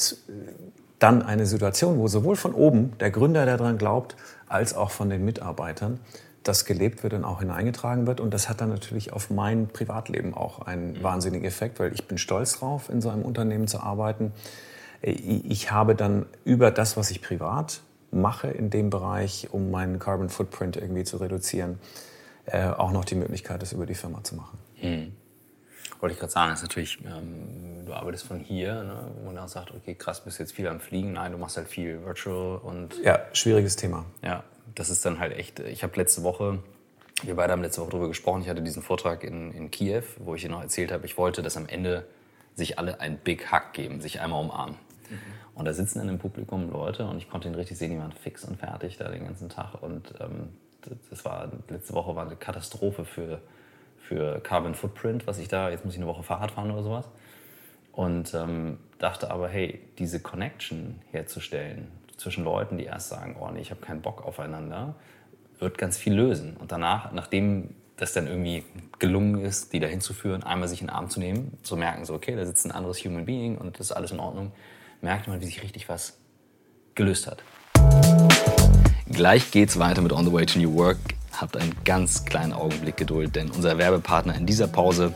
dann 0.99 1.21
eine 1.21 1.45
Situation, 1.45 1.97
wo 1.99 2.07
sowohl 2.07 2.35
von 2.35 2.53
oben 2.53 2.97
der 2.99 3.11
Gründer, 3.11 3.45
der 3.45 3.57
daran 3.57 3.77
glaubt, 3.77 4.15
als 4.47 4.75
auch 4.75 4.91
von 4.91 5.09
den 5.09 5.23
Mitarbeitern 5.23 5.99
das 6.47 6.65
gelebt 6.65 7.03
wird 7.03 7.13
und 7.13 7.23
auch 7.23 7.39
hineingetragen 7.39 8.07
wird. 8.07 8.19
Und 8.19 8.33
das 8.33 8.49
hat 8.49 8.61
dann 8.61 8.69
natürlich 8.69 9.13
auf 9.13 9.29
mein 9.29 9.67
Privatleben 9.67 10.33
auch 10.33 10.59
einen 10.59 10.93
mhm. 10.93 11.03
wahnsinnigen 11.03 11.45
Effekt, 11.45 11.79
weil 11.79 11.93
ich 11.93 12.07
bin 12.07 12.17
stolz 12.17 12.59
drauf, 12.59 12.89
in 12.89 13.01
so 13.01 13.09
einem 13.09 13.23
Unternehmen 13.23 13.67
zu 13.67 13.79
arbeiten. 13.79 14.31
Ich 15.01 15.71
habe 15.71 15.95
dann 15.95 16.25
über 16.45 16.71
das, 16.71 16.97
was 16.97 17.11
ich 17.11 17.21
privat 17.21 17.81
mache 18.11 18.47
in 18.47 18.69
dem 18.69 18.89
Bereich, 18.89 19.49
um 19.51 19.71
meinen 19.71 19.99
Carbon 19.99 20.29
Footprint 20.29 20.77
irgendwie 20.77 21.03
zu 21.03 21.17
reduzieren, 21.17 21.79
äh, 22.45 22.67
auch 22.67 22.91
noch 22.91 23.05
die 23.05 23.15
Möglichkeit, 23.15 23.61
das 23.61 23.73
über 23.73 23.85
die 23.85 23.95
Firma 23.95 24.23
zu 24.23 24.35
machen. 24.35 24.57
Mhm 24.81 25.11
wollte 26.05 26.13
ich 26.13 26.19
gerade 26.19 26.31
sagen, 26.31 26.53
ist 26.53 26.61
natürlich, 26.61 26.99
ähm, 27.03 27.83
du 27.85 27.93
arbeitest 27.93 28.25
von 28.25 28.39
hier, 28.39 28.83
ne, 28.83 29.11
wo 29.17 29.25
man 29.25 29.39
auch 29.39 29.47
sagt, 29.47 29.71
okay, 29.71 29.95
krass, 29.95 30.23
bist 30.23 30.39
jetzt 30.39 30.53
viel 30.53 30.67
am 30.67 30.79
Fliegen. 30.79 31.13
Nein, 31.13 31.31
du 31.31 31.39
machst 31.39 31.57
halt 31.57 31.67
viel 31.67 32.03
Virtual 32.03 32.57
und. 32.57 33.03
Ja, 33.03 33.19
schwieriges 33.33 33.75
Thema. 33.75 34.05
Ja, 34.21 34.43
das 34.75 34.89
ist 34.89 35.05
dann 35.05 35.19
halt 35.19 35.33
echt. 35.37 35.59
Ich 35.59 35.83
habe 35.83 35.95
letzte 35.95 36.23
Woche, 36.23 36.59
wir 37.23 37.35
beide 37.35 37.53
haben 37.53 37.61
letzte 37.61 37.81
Woche 37.81 37.91
darüber 37.91 38.07
gesprochen, 38.07 38.41
ich 38.41 38.49
hatte 38.49 38.61
diesen 38.61 38.83
Vortrag 38.83 39.23
in, 39.23 39.51
in 39.51 39.71
Kiew, 39.71 40.03
wo 40.19 40.35
ich 40.35 40.41
dir 40.41 40.49
noch 40.49 40.61
erzählt 40.61 40.91
habe, 40.91 41.05
ich 41.05 41.17
wollte, 41.17 41.41
dass 41.41 41.57
am 41.57 41.67
Ende 41.67 42.05
sich 42.53 42.77
alle 42.79 42.99
ein 42.99 43.17
Big 43.17 43.51
Hug 43.51 43.73
geben, 43.73 44.01
sich 44.01 44.21
einmal 44.21 44.43
umarmen. 44.43 44.75
Mhm. 45.09 45.17
Und 45.55 45.65
da 45.65 45.73
sitzen 45.73 46.01
in 46.01 46.07
dem 46.07 46.19
Publikum 46.19 46.71
Leute 46.71 47.05
und 47.05 47.17
ich 47.17 47.29
konnte 47.29 47.47
ihn 47.47 47.55
richtig 47.55 47.77
sehen, 47.77 47.91
die 47.91 47.97
waren 47.97 48.11
fix 48.11 48.43
und 48.43 48.59
fertig 48.59 48.97
da 48.97 49.09
den 49.09 49.25
ganzen 49.25 49.49
Tag. 49.49 49.81
Und 49.81 50.13
ähm, 50.19 50.49
das 51.09 51.25
war, 51.25 51.51
letzte 51.69 51.93
Woche 51.93 52.15
war 52.15 52.25
eine 52.25 52.35
Katastrophe 52.35 53.05
für 53.05 53.41
für 54.05 54.39
Carbon 54.39 54.75
Footprint, 54.75 55.27
was 55.27 55.39
ich 55.39 55.47
da, 55.47 55.69
jetzt 55.69 55.83
muss 55.83 55.95
ich 55.95 55.99
eine 55.99 56.07
Woche 56.07 56.23
Fahrrad 56.23 56.51
fahren 56.51 56.71
oder 56.71 56.83
sowas. 56.83 57.09
Und 57.91 58.33
ähm, 58.33 58.77
dachte 58.99 59.31
aber, 59.31 59.47
hey, 59.47 59.81
diese 59.97 60.19
Connection 60.19 61.01
herzustellen 61.11 61.87
zwischen 62.17 62.43
Leuten, 62.43 62.77
die 62.77 62.85
erst 62.85 63.09
sagen, 63.09 63.35
oh 63.39 63.49
nee, 63.51 63.61
ich 63.61 63.71
habe 63.71 63.81
keinen 63.81 64.01
Bock 64.01 64.25
aufeinander, 64.25 64.95
wird 65.59 65.77
ganz 65.77 65.97
viel 65.97 66.13
lösen. 66.13 66.57
Und 66.57 66.71
danach, 66.71 67.11
nachdem 67.11 67.75
das 67.97 68.13
dann 68.13 68.27
irgendwie 68.27 68.63
gelungen 68.99 69.41
ist, 69.41 69.73
die 69.73 69.79
dahin 69.79 70.01
zu 70.01 70.13
führen, 70.13 70.43
einmal 70.43 70.67
sich 70.67 70.81
in 70.81 70.87
den 70.87 70.95
Arm 70.95 71.09
zu 71.09 71.19
nehmen, 71.19 71.57
zu 71.63 71.77
merken, 71.77 72.05
so 72.05 72.13
okay, 72.13 72.35
da 72.35 72.45
sitzt 72.45 72.65
ein 72.65 72.71
anderes 72.71 73.03
Human 73.05 73.25
Being 73.25 73.57
und 73.57 73.79
das 73.79 73.87
ist 73.87 73.91
alles 73.93 74.11
in 74.11 74.19
Ordnung, 74.19 74.51
merkt 75.01 75.27
man, 75.27 75.39
wie 75.41 75.45
sich 75.45 75.63
richtig 75.63 75.87
was 75.87 76.17
gelöst 76.93 77.27
hat. 77.27 77.43
Gleich 79.09 79.51
geht's 79.51 79.79
weiter 79.79 80.01
mit 80.01 80.11
On 80.11 80.25
the 80.25 80.33
Way 80.33 80.45
to 80.45 80.59
New 80.59 80.73
Work 80.75 80.97
habt 81.41 81.57
einen 81.57 81.75
ganz 81.83 82.25
kleinen 82.25 82.53
Augenblick 82.53 82.97
Geduld, 82.97 83.35
denn 83.35 83.51
unser 83.51 83.77
Werbepartner 83.77 84.35
in 84.35 84.45
dieser 84.45 84.67
Pause 84.67 85.13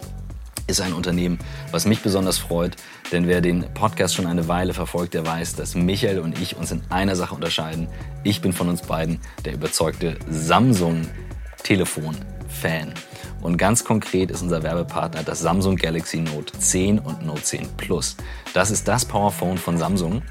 ist 0.69 0.82
ein 0.82 0.93
Unternehmen, 0.93 1.39
was 1.71 1.86
mich 1.86 2.01
besonders 2.01 2.38
freut, 2.38 2.75
denn 3.12 3.27
wer 3.27 3.41
den 3.41 3.65
Podcast 3.73 4.13
schon 4.15 4.27
eine 4.27 4.47
Weile 4.47 4.73
verfolgt, 4.73 5.15
der 5.15 5.25
weiß, 5.25 5.55
dass 5.55 5.75
Michael 5.75 6.19
und 6.19 6.39
ich 6.39 6.55
uns 6.55 6.71
in 6.71 6.82
einer 6.89 7.15
Sache 7.15 7.34
unterscheiden. 7.36 7.89
Ich 8.23 8.41
bin 8.41 8.53
von 8.53 8.69
uns 8.69 8.84
beiden 8.84 9.19
der 9.45 9.55
überzeugte 9.55 10.17
Samsung-Telefon-Fan. 10.29 12.93
Und 13.41 13.58
ganz 13.58 13.84
konkret 13.84 14.32
ist 14.32 14.41
unser 14.41 14.63
Werbepartner 14.63 15.23
das 15.23 15.39
Samsung 15.39 15.75
Galaxy 15.75 16.17
Note 16.17 16.58
10 16.58 16.99
und 16.99 17.25
Note 17.25 17.41
10 17.41 17.67
Plus. 17.77 18.15
Das 18.53 18.69
ist 18.69 18.88
das 18.88 19.05
Powerphone 19.05 19.58
von 19.58 19.77
Samsung. 19.77 20.21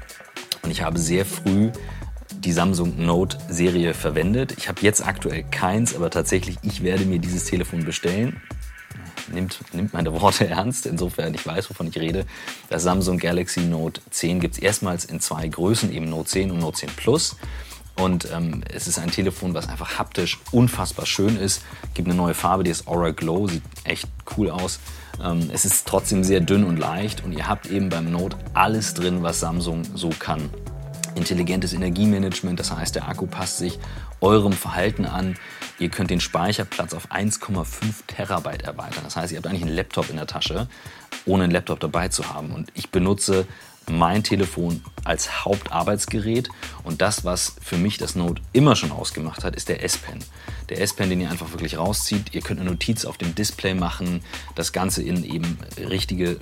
Und 0.61 0.71
ich 0.71 0.83
habe 0.83 0.99
sehr 0.99 1.25
früh 1.25 1.71
die 2.31 2.53
Samsung 2.53 3.05
Note 3.05 3.37
Serie 3.49 3.93
verwendet. 3.93 4.53
Ich 4.57 4.69
habe 4.69 4.79
jetzt 4.81 5.05
aktuell 5.05 5.43
keins, 5.51 5.95
aber 5.95 6.09
tatsächlich, 6.09 6.57
ich 6.61 6.83
werde 6.83 7.05
mir 7.05 7.19
dieses 7.19 7.45
Telefon 7.45 7.83
bestellen. 7.83 8.39
Nimmt, 9.33 9.59
nimmt 9.73 9.93
meine 9.93 10.13
Worte 10.19 10.47
ernst, 10.49 10.85
insofern 10.85 11.33
ich 11.33 11.45
weiß, 11.45 11.69
wovon 11.69 11.87
ich 11.87 11.97
rede. 11.97 12.25
Das 12.69 12.83
Samsung 12.83 13.17
Galaxy 13.17 13.61
Note 13.61 14.01
10 14.09 14.39
gibt 14.39 14.55
es 14.55 14.61
erstmals 14.61 15.05
in 15.05 15.19
zwei 15.19 15.47
Größen, 15.47 15.91
eben 15.91 16.09
Note 16.09 16.29
10 16.29 16.51
und 16.51 16.59
Note 16.59 16.77
10 16.77 16.89
Plus. 16.95 17.35
Und 17.95 18.29
ähm, 18.33 18.63
es 18.73 18.87
ist 18.87 18.97
ein 18.97 19.11
Telefon, 19.11 19.53
was 19.53 19.67
einfach 19.67 19.99
haptisch 19.99 20.39
unfassbar 20.51 21.05
schön 21.05 21.35
ist. 21.35 21.63
Gibt 21.93 22.07
eine 22.07 22.15
neue 22.15 22.33
Farbe, 22.33 22.63
die 22.63 22.71
ist 22.71 22.87
Aura 22.87 23.11
Glow, 23.11 23.47
sieht 23.47 23.63
echt 23.83 24.07
cool 24.37 24.49
aus. 24.49 24.79
Ähm, 25.21 25.49
es 25.53 25.65
ist 25.65 25.85
trotzdem 25.85 26.23
sehr 26.23 26.39
dünn 26.39 26.63
und 26.63 26.77
leicht 26.77 27.23
und 27.25 27.33
ihr 27.33 27.47
habt 27.47 27.65
eben 27.65 27.89
beim 27.89 28.09
Note 28.09 28.37
alles 28.53 28.93
drin, 28.93 29.21
was 29.21 29.41
Samsung 29.41 29.83
so 29.95 30.09
kann 30.17 30.49
intelligentes 31.19 31.73
Energiemanagement, 31.73 32.59
das 32.59 32.75
heißt, 32.75 32.95
der 32.95 33.07
Akku 33.07 33.27
passt 33.27 33.57
sich 33.57 33.77
eurem 34.21 34.53
Verhalten 34.53 35.05
an. 35.05 35.35
Ihr 35.79 35.89
könnt 35.89 36.11
den 36.11 36.19
Speicherplatz 36.19 36.93
auf 36.93 37.11
1,5 37.11 37.65
Terabyte 38.07 38.63
erweitern. 38.63 39.03
Das 39.03 39.15
heißt, 39.15 39.31
ihr 39.31 39.37
habt 39.37 39.47
eigentlich 39.47 39.63
einen 39.63 39.75
Laptop 39.75 40.09
in 40.09 40.17
der 40.17 40.27
Tasche, 40.27 40.67
ohne 41.25 41.45
einen 41.45 41.53
Laptop 41.53 41.79
dabei 41.79 42.09
zu 42.09 42.33
haben. 42.33 42.51
Und 42.51 42.69
ich 42.73 42.89
benutze 42.89 43.47
mein 43.89 44.23
Telefon 44.23 44.83
als 45.03 45.45
Hauptarbeitsgerät 45.45 46.49
und 46.83 47.01
das, 47.01 47.25
was 47.25 47.55
für 47.61 47.77
mich 47.77 47.97
das 47.97 48.15
Note 48.15 48.41
immer 48.53 48.75
schon 48.75 48.91
ausgemacht 48.91 49.43
hat, 49.43 49.55
ist 49.55 49.69
der 49.69 49.83
S-Pen. 49.83 50.19
Der 50.69 50.81
S-Pen, 50.81 51.09
den 51.09 51.21
ihr 51.21 51.31
einfach 51.31 51.51
wirklich 51.51 51.77
rauszieht. 51.77 52.35
Ihr 52.35 52.41
könnt 52.41 52.59
eine 52.59 52.69
Notiz 52.69 53.05
auf 53.05 53.17
dem 53.17 53.33
Display 53.33 53.73
machen, 53.73 54.21
das 54.55 54.73
Ganze 54.73 55.01
in 55.01 55.23
eben 55.23 55.57
richtige, 55.77 56.39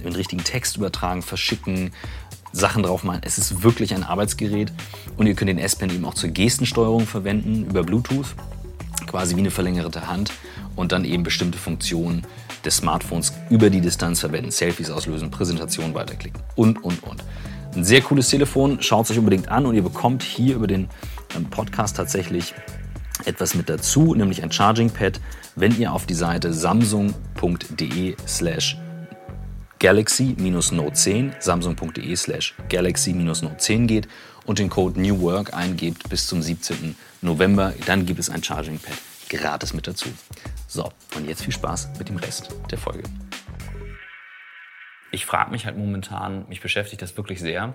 in 0.00 0.14
richtigen 0.14 0.44
Text 0.44 0.76
übertragen, 0.76 1.22
verschicken, 1.22 1.92
Sachen 2.54 2.84
drauf 2.84 3.02
machen. 3.04 3.20
Es 3.24 3.36
ist 3.36 3.62
wirklich 3.62 3.94
ein 3.94 4.04
Arbeitsgerät 4.04 4.72
und 5.16 5.26
ihr 5.26 5.34
könnt 5.34 5.48
den 5.48 5.58
S-Pen 5.58 5.90
eben 5.90 6.04
auch 6.04 6.14
zur 6.14 6.30
Gestensteuerung 6.30 7.06
verwenden 7.06 7.66
über 7.66 7.82
Bluetooth, 7.82 8.34
quasi 9.06 9.34
wie 9.36 9.40
eine 9.40 9.50
verlängerte 9.50 10.06
Hand 10.06 10.32
und 10.76 10.92
dann 10.92 11.04
eben 11.04 11.24
bestimmte 11.24 11.58
Funktionen 11.58 12.26
des 12.64 12.76
Smartphones 12.76 13.32
über 13.50 13.70
die 13.70 13.80
Distanz 13.80 14.20
verwenden. 14.20 14.50
Selfies 14.50 14.90
auslösen, 14.90 15.30
Präsentation 15.30 15.94
weiterklicken 15.94 16.40
und, 16.54 16.82
und, 16.82 17.02
und. 17.02 17.24
Ein 17.74 17.84
sehr 17.84 18.02
cooles 18.02 18.28
Telefon, 18.28 18.80
schaut 18.80 19.06
es 19.06 19.10
euch 19.10 19.18
unbedingt 19.18 19.48
an 19.48 19.66
und 19.66 19.74
ihr 19.74 19.82
bekommt 19.82 20.22
hier 20.22 20.54
über 20.54 20.68
den 20.68 20.88
ähm, 21.36 21.46
Podcast 21.46 21.96
tatsächlich 21.96 22.54
etwas 23.24 23.54
mit 23.54 23.68
dazu, 23.68 24.14
nämlich 24.14 24.42
ein 24.42 24.52
Charging 24.52 24.90
Pad, 24.90 25.20
wenn 25.56 25.76
ihr 25.78 25.92
auf 25.92 26.06
die 26.06 26.14
Seite 26.14 26.52
samsung.de 26.52 28.16
slash 28.26 28.76
Galaxy-Note 29.78 30.92
10, 30.92 31.34
samsung.de 31.40 32.16
slash 32.16 32.54
Galaxy-Note 32.68 33.56
10 33.56 33.86
geht 33.86 34.08
und 34.46 34.58
den 34.58 34.70
Code 34.70 35.00
New 35.00 35.20
Work 35.20 35.54
eingebt 35.54 36.08
bis 36.08 36.26
zum 36.26 36.42
17. 36.42 36.96
November. 37.22 37.74
Dann 37.86 38.06
gibt 38.06 38.20
es 38.20 38.30
ein 38.30 38.42
Charging 38.42 38.78
Pad 38.78 38.96
gratis 39.28 39.74
mit 39.74 39.86
dazu. 39.86 40.08
So, 40.68 40.90
und 41.16 41.26
jetzt 41.26 41.42
viel 41.42 41.52
Spaß 41.52 41.90
mit 41.98 42.08
dem 42.08 42.16
Rest 42.16 42.54
der 42.70 42.78
Folge. 42.78 43.04
Ich 45.10 45.26
frage 45.26 45.50
mich 45.50 45.66
halt 45.66 45.76
momentan, 45.76 46.48
mich 46.48 46.60
beschäftigt 46.60 47.02
das 47.02 47.16
wirklich 47.16 47.40
sehr, 47.40 47.74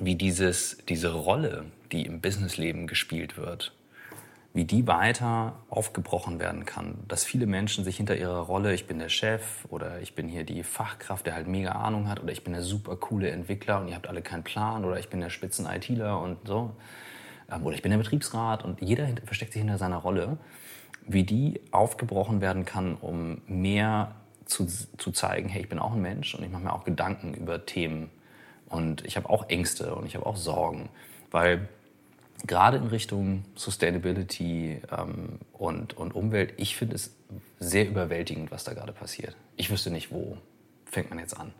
wie 0.00 0.14
dieses, 0.14 0.78
diese 0.88 1.12
Rolle, 1.12 1.66
die 1.92 2.06
im 2.06 2.20
Businessleben 2.20 2.86
gespielt 2.86 3.36
wird, 3.36 3.72
wie 4.54 4.64
die 4.64 4.86
weiter 4.86 5.56
aufgebrochen 5.68 6.38
werden 6.38 6.64
kann. 6.64 6.98
Dass 7.08 7.24
viele 7.24 7.46
Menschen 7.46 7.84
sich 7.84 7.96
hinter 7.96 8.16
ihrer 8.16 8.38
Rolle, 8.38 8.72
ich 8.72 8.86
bin 8.86 9.00
der 9.00 9.08
Chef 9.08 9.66
oder 9.68 10.00
ich 10.00 10.14
bin 10.14 10.28
hier 10.28 10.44
die 10.44 10.62
Fachkraft, 10.62 11.26
der 11.26 11.34
halt 11.34 11.48
mega 11.48 11.72
Ahnung 11.72 12.08
hat 12.08 12.22
oder 12.22 12.30
ich 12.30 12.44
bin 12.44 12.52
der 12.52 12.62
super 12.62 12.94
coole 12.94 13.30
Entwickler 13.30 13.80
und 13.80 13.88
ihr 13.88 13.96
habt 13.96 14.06
alle 14.06 14.22
keinen 14.22 14.44
Plan 14.44 14.84
oder 14.84 15.00
ich 15.00 15.10
bin 15.10 15.20
der 15.20 15.28
spitzen 15.28 15.66
ITler 15.66 16.20
und 16.20 16.38
so 16.46 16.70
ähm, 17.50 17.66
oder 17.66 17.74
ich 17.74 17.82
bin 17.82 17.90
der 17.90 17.98
Betriebsrat 17.98 18.64
und 18.64 18.80
jeder 18.80 19.08
versteckt 19.24 19.52
sich 19.52 19.60
hinter 19.60 19.76
seiner 19.76 19.96
Rolle, 19.96 20.38
wie 21.04 21.24
die 21.24 21.60
aufgebrochen 21.72 22.40
werden 22.40 22.64
kann, 22.64 22.94
um 22.94 23.40
mehr 23.48 24.14
zu, 24.44 24.66
zu 24.66 25.10
zeigen, 25.10 25.48
hey, 25.48 25.62
ich 25.62 25.68
bin 25.68 25.80
auch 25.80 25.94
ein 25.94 26.00
Mensch 26.00 26.32
und 26.32 26.44
ich 26.44 26.50
mache 26.50 26.62
mir 26.62 26.72
auch 26.72 26.84
Gedanken 26.84 27.34
über 27.34 27.66
Themen 27.66 28.08
und 28.68 29.04
ich 29.04 29.16
habe 29.16 29.28
auch 29.28 29.48
Ängste 29.48 29.96
und 29.96 30.06
ich 30.06 30.14
habe 30.14 30.26
auch 30.26 30.36
Sorgen, 30.36 30.90
weil 31.32 31.68
gerade 32.46 32.76
in 32.76 32.86
Richtung 32.86 33.44
Sustainability 33.54 34.80
ähm, 34.96 35.38
und, 35.52 35.96
und 35.96 36.14
Umwelt, 36.14 36.54
ich 36.56 36.76
finde 36.76 36.96
es 36.96 37.16
sehr 37.58 37.88
überwältigend, 37.88 38.50
was 38.50 38.64
da 38.64 38.74
gerade 38.74 38.92
passiert. 38.92 39.36
Ich 39.56 39.70
wüsste 39.70 39.90
nicht, 39.90 40.12
wo 40.12 40.36
fängt 40.84 41.10
man 41.10 41.18
jetzt 41.18 41.38
an. 41.38 41.52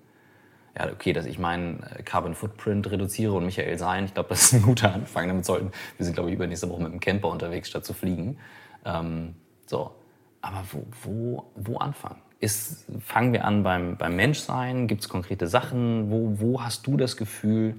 Ja, 0.77 0.91
okay, 0.91 1.13
dass 1.13 1.27
ich 1.27 1.39
meinen 1.39 1.83
äh, 1.83 2.03
Carbon 2.03 2.35
Footprint 2.35 2.91
reduziere 2.91 3.33
und 3.33 3.45
Michael 3.45 3.79
sein, 3.79 4.07
ich 4.07 4.15
glaube, 4.15 4.31
das 4.31 4.45
ist 4.45 4.55
ein 4.55 4.63
guter 4.63 4.93
Anfang. 4.93 5.29
Damit 5.29 5.45
sollten, 5.45 5.71
wir 5.97 6.05
sind, 6.05 6.15
glaube 6.15 6.31
ich, 6.31 6.37
übernächste 6.37 6.69
Woche 6.69 6.83
mit 6.83 6.93
dem 6.93 7.01
Camper 7.01 7.29
unterwegs, 7.29 7.69
statt 7.69 7.85
zu 7.85 7.95
fliegen. 7.95 8.39
Ähm, 8.85 9.35
so, 9.67 9.93
aber 10.41 10.65
wo, 10.73 10.87
wo, 11.03 11.51
wo 11.55 11.79
anfangen? 11.79 12.21
Ist, 12.41 12.87
fangen 13.01 13.33
wir 13.33 13.45
an 13.45 13.63
beim, 13.63 13.97
beim 13.97 14.17
Menschsein? 14.17 14.89
Gibt 14.89 15.01
es 15.01 15.09
konkrete 15.09 15.47
Sachen? 15.47 16.11
Wo, 16.11 16.39
wo 16.41 16.63
hast 16.63 16.87
du 16.87 16.97
das 16.97 17.17
Gefühl, 17.17 17.77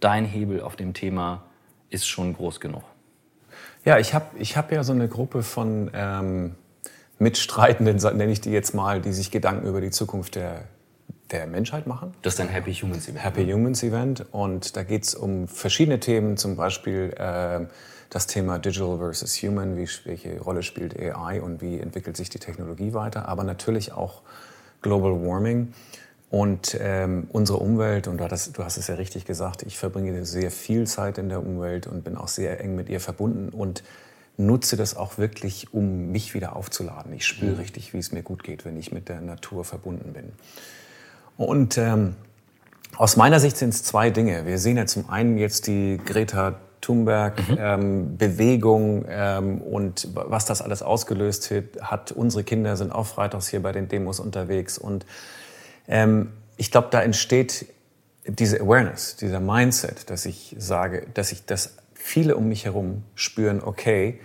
dein 0.00 0.24
Hebel 0.24 0.60
auf 0.60 0.76
dem 0.76 0.92
Thema 0.92 1.44
ist 1.92 2.06
schon 2.06 2.34
groß 2.34 2.60
genug. 2.60 2.82
Ja, 3.84 3.98
ich 3.98 4.14
habe 4.14 4.26
ich 4.38 4.56
hab 4.56 4.72
ja 4.72 4.84
so 4.84 4.92
eine 4.92 5.08
Gruppe 5.08 5.42
von 5.42 5.90
ähm, 5.92 6.54
Mitstreitenden, 7.18 7.96
nenne 8.16 8.32
ich 8.32 8.40
die 8.40 8.50
jetzt 8.50 8.74
mal, 8.74 9.00
die 9.00 9.12
sich 9.12 9.30
Gedanken 9.30 9.66
über 9.66 9.80
die 9.80 9.90
Zukunft 9.90 10.36
der, 10.36 10.64
der 11.30 11.46
Menschheit 11.46 11.86
machen. 11.86 12.14
Das 12.22 12.34
ist 12.34 12.40
ein 12.40 12.48
Happy 12.48 12.74
Humans 12.74 13.08
Event. 13.08 13.24
Happy 13.24 13.44
ne? 13.44 13.54
Humans 13.54 13.82
Event. 13.82 14.24
Und 14.32 14.76
da 14.76 14.82
geht 14.84 15.04
es 15.04 15.14
um 15.14 15.48
verschiedene 15.48 16.00
Themen, 16.00 16.36
zum 16.36 16.56
Beispiel 16.56 17.12
äh, 17.16 17.66
das 18.10 18.26
Thema 18.26 18.58
Digital 18.58 18.98
versus 18.98 19.36
Human, 19.42 19.76
wie, 19.76 19.88
welche 20.04 20.40
Rolle 20.40 20.62
spielt 20.62 20.98
AI 20.98 21.40
und 21.40 21.62
wie 21.62 21.78
entwickelt 21.78 22.16
sich 22.16 22.28
die 22.28 22.38
Technologie 22.38 22.92
weiter, 22.92 23.26
aber 23.26 23.42
natürlich 23.42 23.92
auch 23.92 24.22
Global 24.82 25.12
Warming. 25.24 25.72
Und 26.32 26.76
ähm, 26.80 27.28
unsere 27.28 27.58
Umwelt, 27.58 28.08
und 28.08 28.16
du 28.16 28.24
hast, 28.24 28.56
du 28.56 28.64
hast 28.64 28.78
es 28.78 28.86
ja 28.86 28.94
richtig 28.94 29.26
gesagt, 29.26 29.64
ich 29.64 29.76
verbringe 29.76 30.24
sehr 30.24 30.50
viel 30.50 30.86
Zeit 30.86 31.18
in 31.18 31.28
der 31.28 31.44
Umwelt 31.44 31.86
und 31.86 32.04
bin 32.04 32.16
auch 32.16 32.28
sehr 32.28 32.58
eng 32.58 32.74
mit 32.74 32.88
ihr 32.88 33.00
verbunden 33.00 33.50
und 33.50 33.82
nutze 34.38 34.78
das 34.78 34.96
auch 34.96 35.18
wirklich, 35.18 35.74
um 35.74 36.10
mich 36.10 36.32
wieder 36.32 36.56
aufzuladen. 36.56 37.12
Ich 37.12 37.26
spüre 37.26 37.52
mhm. 37.52 37.58
richtig, 37.58 37.92
wie 37.92 37.98
es 37.98 38.12
mir 38.12 38.22
gut 38.22 38.44
geht, 38.44 38.64
wenn 38.64 38.78
ich 38.78 38.92
mit 38.92 39.10
der 39.10 39.20
Natur 39.20 39.66
verbunden 39.66 40.14
bin. 40.14 40.32
Und 41.36 41.76
ähm, 41.76 42.16
aus 42.96 43.18
meiner 43.18 43.38
Sicht 43.38 43.58
sind 43.58 43.74
es 43.74 43.84
zwei 43.84 44.08
Dinge. 44.08 44.46
Wir 44.46 44.58
sehen 44.58 44.78
ja 44.78 44.86
zum 44.86 45.10
einen 45.10 45.36
jetzt 45.36 45.66
die 45.66 46.00
Greta 46.02 46.54
Thunberg-Bewegung 46.80 49.00
mhm. 49.00 49.06
ähm, 49.06 49.10
ähm, 49.10 49.60
und 49.60 50.08
was 50.14 50.46
das 50.46 50.62
alles 50.62 50.82
ausgelöst 50.82 51.52
hat. 51.82 52.10
Unsere 52.10 52.42
Kinder 52.42 52.78
sind 52.78 52.90
auch 52.90 53.04
freitags 53.04 53.48
hier 53.48 53.62
bei 53.62 53.72
den 53.72 53.88
Demos 53.88 54.18
unterwegs 54.18 54.78
und 54.78 55.04
ähm, 55.88 56.32
ich 56.56 56.70
glaube, 56.70 56.88
da 56.90 57.02
entsteht 57.02 57.66
diese 58.26 58.60
Awareness, 58.60 59.16
dieser 59.16 59.40
Mindset, 59.40 60.08
dass 60.10 60.26
ich 60.26 60.54
sage, 60.58 61.06
dass 61.14 61.32
ich 61.32 61.44
das 61.44 61.76
viele 61.94 62.36
um 62.36 62.48
mich 62.48 62.64
herum 62.64 63.04
spüren, 63.14 63.62
okay, 63.62 64.20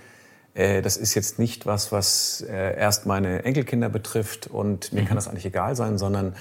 äh, 0.53 0.81
das 0.81 0.97
ist 0.97 1.15
jetzt 1.15 1.39
nicht 1.39 1.65
was, 1.65 1.91
was 1.91 2.45
äh, 2.47 2.77
erst 2.77 3.05
meine 3.05 3.43
Enkelkinder 3.43 3.89
betrifft 3.89 4.47
und 4.47 4.93
mir 4.93 5.01
mhm. 5.01 5.05
kann 5.07 5.15
das 5.15 5.27
eigentlich 5.27 5.45
egal 5.45 5.75
sein, 5.75 5.97
sondern 5.97 6.35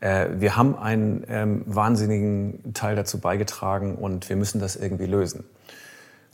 äh, 0.00 0.28
wir 0.36 0.56
haben 0.56 0.76
einen 0.76 1.24
ähm, 1.28 1.62
wahnsinnigen 1.66 2.74
Teil 2.74 2.96
dazu 2.96 3.18
beigetragen 3.18 3.96
und 3.96 4.28
wir 4.28 4.36
müssen 4.36 4.60
das 4.60 4.76
irgendwie 4.76 5.06
lösen. 5.06 5.44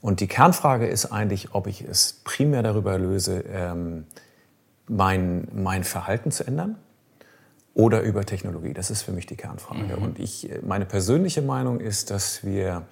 Und 0.03 0.21
die 0.21 0.29
Kernfrage 0.29 0.87
ist 0.87 1.07
eigentlich, 1.07 1.55
ob 1.55 1.67
ich 1.67 1.83
es 1.83 2.21
primär 2.25 2.63
darüber 2.63 2.99
löse, 2.99 3.45
ähm, 3.53 4.07
mein, 4.89 5.49
mein 5.53 5.85
Verhalten 5.85 6.31
zu 6.31 6.47
ändern 6.47 6.77
oder 7.75 8.01
über 8.03 8.25
Technologie. 8.25 8.75
Das 8.75 8.91
ist 8.91 9.03
für 9.03 9.13
mich 9.13 9.27
die 9.27 9.37
Kernfrage. 9.37 9.97
Mhm. 9.97 10.03
Und 10.03 10.19
ich, 10.19 10.51
meine 10.63 10.87
persönliche 10.87 11.43
Meinung 11.43 11.81
ist, 11.81 12.11
dass 12.11 12.45
wir 12.45 12.87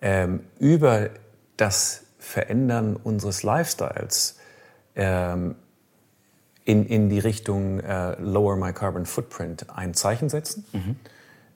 ähm, 0.00 0.40
über 0.58 1.10
das 1.56 2.02
Verändern 2.18 2.96
unseres 2.96 3.42
Lifestyles 3.42 4.38
ähm, 4.96 5.54
in, 6.64 6.86
in 6.86 7.08
die 7.08 7.18
Richtung 7.18 7.80
äh, 7.80 8.20
Lower 8.20 8.56
My 8.56 8.72
Carbon 8.72 9.06
Footprint 9.06 9.66
ein 9.74 9.94
Zeichen 9.94 10.28
setzen. 10.28 10.64
Mhm. 10.72 10.96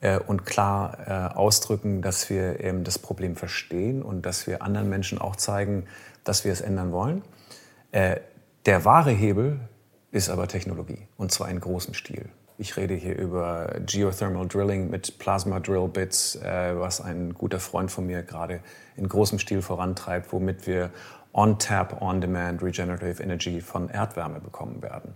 Äh, 0.01 0.19
und 0.19 0.45
klar 0.45 0.99
äh, 1.07 1.35
ausdrücken, 1.37 2.03
dass 2.03 2.29
wir 2.31 2.61
eben 2.61 2.85
das 2.85 2.99
Problem 2.99 3.37
verstehen 3.37 4.03
und 4.03 4.27
dass 4.27 4.47
wir 4.47 4.63
anderen 4.63 4.89
Menschen 4.89 5.19
auch 5.19 5.37
zeigen, 5.37 5.87
dass 6.25 6.45
wir 6.45 6.53
es 6.53 6.61
ändern 6.61 6.93
wollen. 6.93 7.23
Äh, 7.93 8.17
der 8.67 8.85
wahre 8.85 9.11
Hebel 9.11 9.61
ist 10.17 10.31
aber 10.31 10.49
Technologie 10.49 11.07
und 11.19 11.31
zwar 11.31 11.51
in 11.51 11.61
großem 11.61 11.93
Stil. 11.93 12.31
Ich 12.59 12.79
rede 12.79 12.95
hier 12.95 13.19
über 13.19 13.77
Geothermal 13.85 14.49
Drilling 14.49 14.89
mit 14.89 15.19
Plasma 15.19 15.61
Drill 15.61 15.89
Bits, 15.89 16.37
äh, 16.37 16.73
was 16.75 17.03
ein 17.03 17.35
guter 17.35 17.61
Freund 17.61 17.91
von 17.91 18.07
mir 18.07 18.23
gerade 18.23 18.61
in 18.97 19.07
großem 19.07 19.39
Stil 19.39 19.61
vorantreibt, 19.61 20.33
womit 20.33 20.67
wir 20.67 20.91
On-Tap, 21.35 22.01
On-Demand 22.01 22.63
Regenerative 22.63 23.23
Energy 23.23 23.61
von 23.61 23.91
Erdwärme 23.91 24.41
bekommen 24.41 24.81
werden. 24.81 25.15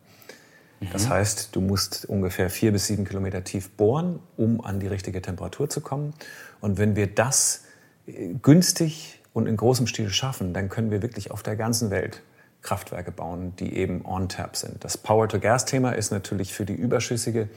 Mhm. 0.80 0.88
Das 0.92 1.08
heißt, 1.08 1.56
du 1.56 1.62
musst 1.62 2.04
ungefähr 2.04 2.50
vier 2.50 2.72
bis 2.72 2.86
sieben 2.86 3.06
Kilometer 3.06 3.42
tief 3.42 3.70
bohren, 3.70 4.20
um 4.36 4.62
an 4.62 4.80
die 4.80 4.86
richtige 4.86 5.22
Temperatur 5.22 5.70
zu 5.70 5.80
kommen. 5.80 6.12
Und 6.60 6.76
wenn 6.76 6.94
wir 6.94 7.06
das 7.06 7.64
äh, 8.06 8.34
günstig 8.34 9.18
und 9.32 9.46
in 9.46 9.56
großem 9.56 9.86
Stil 9.86 10.10
schaffen, 10.10 10.52
dann 10.52 10.68
können 10.68 10.90
wir 10.90 11.00
wirklich 11.00 11.30
auf 11.30 11.42
der 11.42 11.56
ganzen 11.56 11.90
Welt 11.90 12.20
Kraftwerke 12.62 13.11
bauen, 13.11 13.55
die 13.59 13.77
eben 13.77 14.05
on-tap 14.05 14.57
sind. 14.57 14.85
Das 14.85 14.99
Power-to-Gas-Thema 14.99 15.92
ist 15.92 16.11
natürlich 16.11 16.53
für 16.53 16.64
die 16.64 16.75
überschüssige 16.75 17.49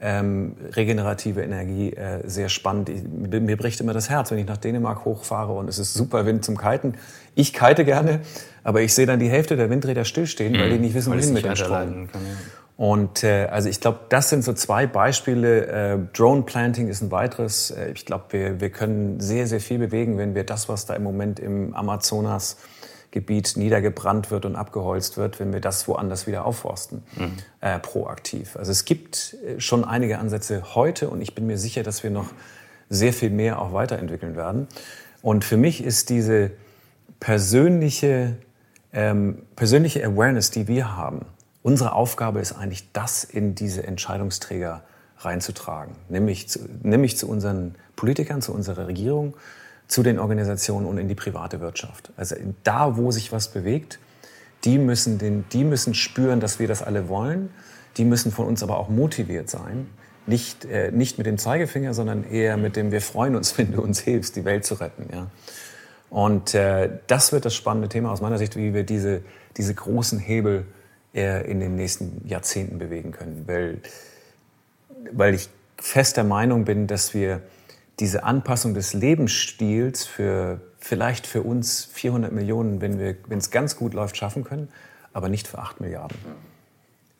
ähm, 0.00 0.54
regenerative 0.76 1.42
Energie 1.42 1.92
äh, 1.92 2.20
sehr 2.24 2.48
spannend. 2.48 2.88
Ich, 2.88 3.02
mir 3.02 3.56
bricht 3.56 3.80
immer 3.80 3.92
das 3.92 4.08
Herz, 4.08 4.30
wenn 4.30 4.38
ich 4.38 4.46
nach 4.46 4.56
Dänemark 4.56 5.04
hochfahre 5.04 5.52
und 5.52 5.68
es 5.68 5.78
ist 5.78 5.94
super 5.94 6.24
Wind 6.24 6.44
zum 6.44 6.56
Kiten. 6.56 6.94
Ich 7.34 7.52
kite 7.52 7.84
gerne, 7.84 8.20
aber 8.62 8.82
ich 8.82 8.94
sehe 8.94 9.06
dann 9.06 9.18
die 9.18 9.28
Hälfte 9.28 9.56
der 9.56 9.70
Windräder 9.70 10.04
stillstehen, 10.04 10.52
mhm. 10.52 10.58
weil 10.60 10.70
die 10.70 10.78
nicht 10.78 10.94
wissen, 10.94 11.12
wohin 11.12 11.32
mit 11.32 11.44
dem 11.44 11.56
Strom. 11.56 12.08
Kann, 12.08 12.08
ja. 12.12 12.20
Und 12.76 13.24
äh, 13.24 13.48
also 13.50 13.68
ich 13.68 13.80
glaube, 13.80 13.98
das 14.08 14.30
sind 14.30 14.44
so 14.44 14.52
zwei 14.52 14.86
Beispiele. 14.86 15.66
Äh, 15.66 15.98
Drone 16.12 16.42
Planting 16.42 16.86
ist 16.86 17.02
ein 17.02 17.10
weiteres. 17.10 17.72
Äh, 17.72 17.90
ich 17.90 18.06
glaube, 18.06 18.26
wir, 18.30 18.60
wir 18.60 18.70
können 18.70 19.18
sehr, 19.18 19.48
sehr 19.48 19.58
viel 19.58 19.78
bewegen, 19.78 20.16
wenn 20.16 20.36
wir 20.36 20.44
das, 20.44 20.68
was 20.68 20.86
da 20.86 20.94
im 20.94 21.02
Moment 21.02 21.40
im 21.40 21.74
Amazonas 21.74 22.56
Gebiet 23.10 23.56
niedergebrannt 23.56 24.30
wird 24.30 24.44
und 24.44 24.56
abgeholzt 24.56 25.16
wird, 25.16 25.40
wenn 25.40 25.52
wir 25.52 25.60
das 25.60 25.88
woanders 25.88 26.26
wieder 26.26 26.44
aufforsten, 26.44 27.02
mhm. 27.16 27.32
äh, 27.60 27.78
proaktiv. 27.78 28.56
Also 28.56 28.70
es 28.70 28.84
gibt 28.84 29.36
äh, 29.44 29.60
schon 29.60 29.84
einige 29.84 30.18
Ansätze 30.18 30.74
heute 30.74 31.08
und 31.08 31.22
ich 31.22 31.34
bin 31.34 31.46
mir 31.46 31.58
sicher, 31.58 31.82
dass 31.82 32.02
wir 32.02 32.10
noch 32.10 32.30
sehr 32.90 33.12
viel 33.12 33.30
mehr 33.30 33.60
auch 33.60 33.72
weiterentwickeln 33.72 34.36
werden. 34.36 34.68
Und 35.22 35.44
für 35.44 35.56
mich 35.56 35.82
ist 35.82 36.10
diese 36.10 36.50
persönliche, 37.20 38.36
ähm, 38.92 39.42
persönliche 39.56 40.04
Awareness, 40.04 40.50
die 40.50 40.68
wir 40.68 40.96
haben, 40.96 41.24
unsere 41.62 41.92
Aufgabe 41.92 42.40
ist 42.40 42.52
eigentlich, 42.52 42.92
das 42.92 43.24
in 43.24 43.54
diese 43.54 43.84
Entscheidungsträger 43.84 44.82
reinzutragen, 45.18 45.96
nämlich 46.08 46.48
zu, 46.48 46.60
nämlich 46.82 47.18
zu 47.18 47.28
unseren 47.28 47.74
Politikern, 47.96 48.40
zu 48.40 48.52
unserer 48.52 48.86
Regierung, 48.86 49.34
zu 49.88 50.02
den 50.02 50.18
Organisationen 50.18 50.86
und 50.86 50.98
in 50.98 51.08
die 51.08 51.14
private 51.14 51.60
Wirtschaft. 51.60 52.12
Also 52.16 52.36
da, 52.62 52.96
wo 52.96 53.10
sich 53.10 53.32
was 53.32 53.48
bewegt, 53.48 53.98
die 54.64 54.78
müssen, 54.78 55.18
den, 55.18 55.44
die 55.52 55.64
müssen 55.64 55.94
spüren, 55.94 56.40
dass 56.40 56.58
wir 56.58 56.68
das 56.68 56.82
alle 56.82 57.08
wollen. 57.08 57.50
Die 57.96 58.04
müssen 58.04 58.30
von 58.30 58.46
uns 58.46 58.62
aber 58.62 58.78
auch 58.78 58.88
motiviert 58.88 59.48
sein. 59.48 59.88
Nicht, 60.26 60.66
äh, 60.66 60.92
nicht 60.92 61.16
mit 61.16 61.26
dem 61.26 61.38
Zeigefinger, 61.38 61.94
sondern 61.94 62.22
eher 62.22 62.56
mit 62.58 62.76
dem, 62.76 62.92
wir 62.92 63.00
freuen 63.00 63.34
uns, 63.34 63.56
wenn 63.58 63.72
du 63.72 63.80
uns 63.80 63.98
hilfst, 63.98 64.36
die 64.36 64.44
Welt 64.44 64.64
zu 64.64 64.74
retten. 64.74 65.08
Ja? 65.12 65.28
Und 66.10 66.54
äh, 66.54 66.90
das 67.06 67.32
wird 67.32 67.44
das 67.44 67.54
spannende 67.54 67.88
Thema 67.88 68.12
aus 68.12 68.20
meiner 68.20 68.38
Sicht, 68.38 68.56
wie 68.56 68.74
wir 68.74 68.84
diese, 68.84 69.22
diese 69.56 69.74
großen 69.74 70.18
Hebel 70.18 70.66
äh, 71.14 71.50
in 71.50 71.60
den 71.60 71.76
nächsten 71.76 72.26
Jahrzehnten 72.26 72.78
bewegen 72.78 73.12
können. 73.12 73.44
Weil, 73.46 73.78
weil 75.12 75.34
ich 75.34 75.48
fest 75.76 76.16
der 76.16 76.24
Meinung 76.24 76.64
bin, 76.64 76.86
dass 76.86 77.14
wir 77.14 77.40
diese 78.00 78.24
Anpassung 78.24 78.74
des 78.74 78.94
Lebensstils 78.94 80.06
für 80.06 80.60
vielleicht 80.78 81.26
für 81.26 81.42
uns 81.42 81.84
400 81.84 82.32
Millionen, 82.32 82.80
wenn 82.80 82.98
wir, 82.98 83.16
wenn 83.26 83.38
es 83.38 83.50
ganz 83.50 83.76
gut 83.76 83.94
läuft, 83.94 84.16
schaffen 84.16 84.44
können, 84.44 84.68
aber 85.12 85.28
nicht 85.28 85.48
für 85.48 85.58
8 85.58 85.80
Milliarden. 85.80 86.16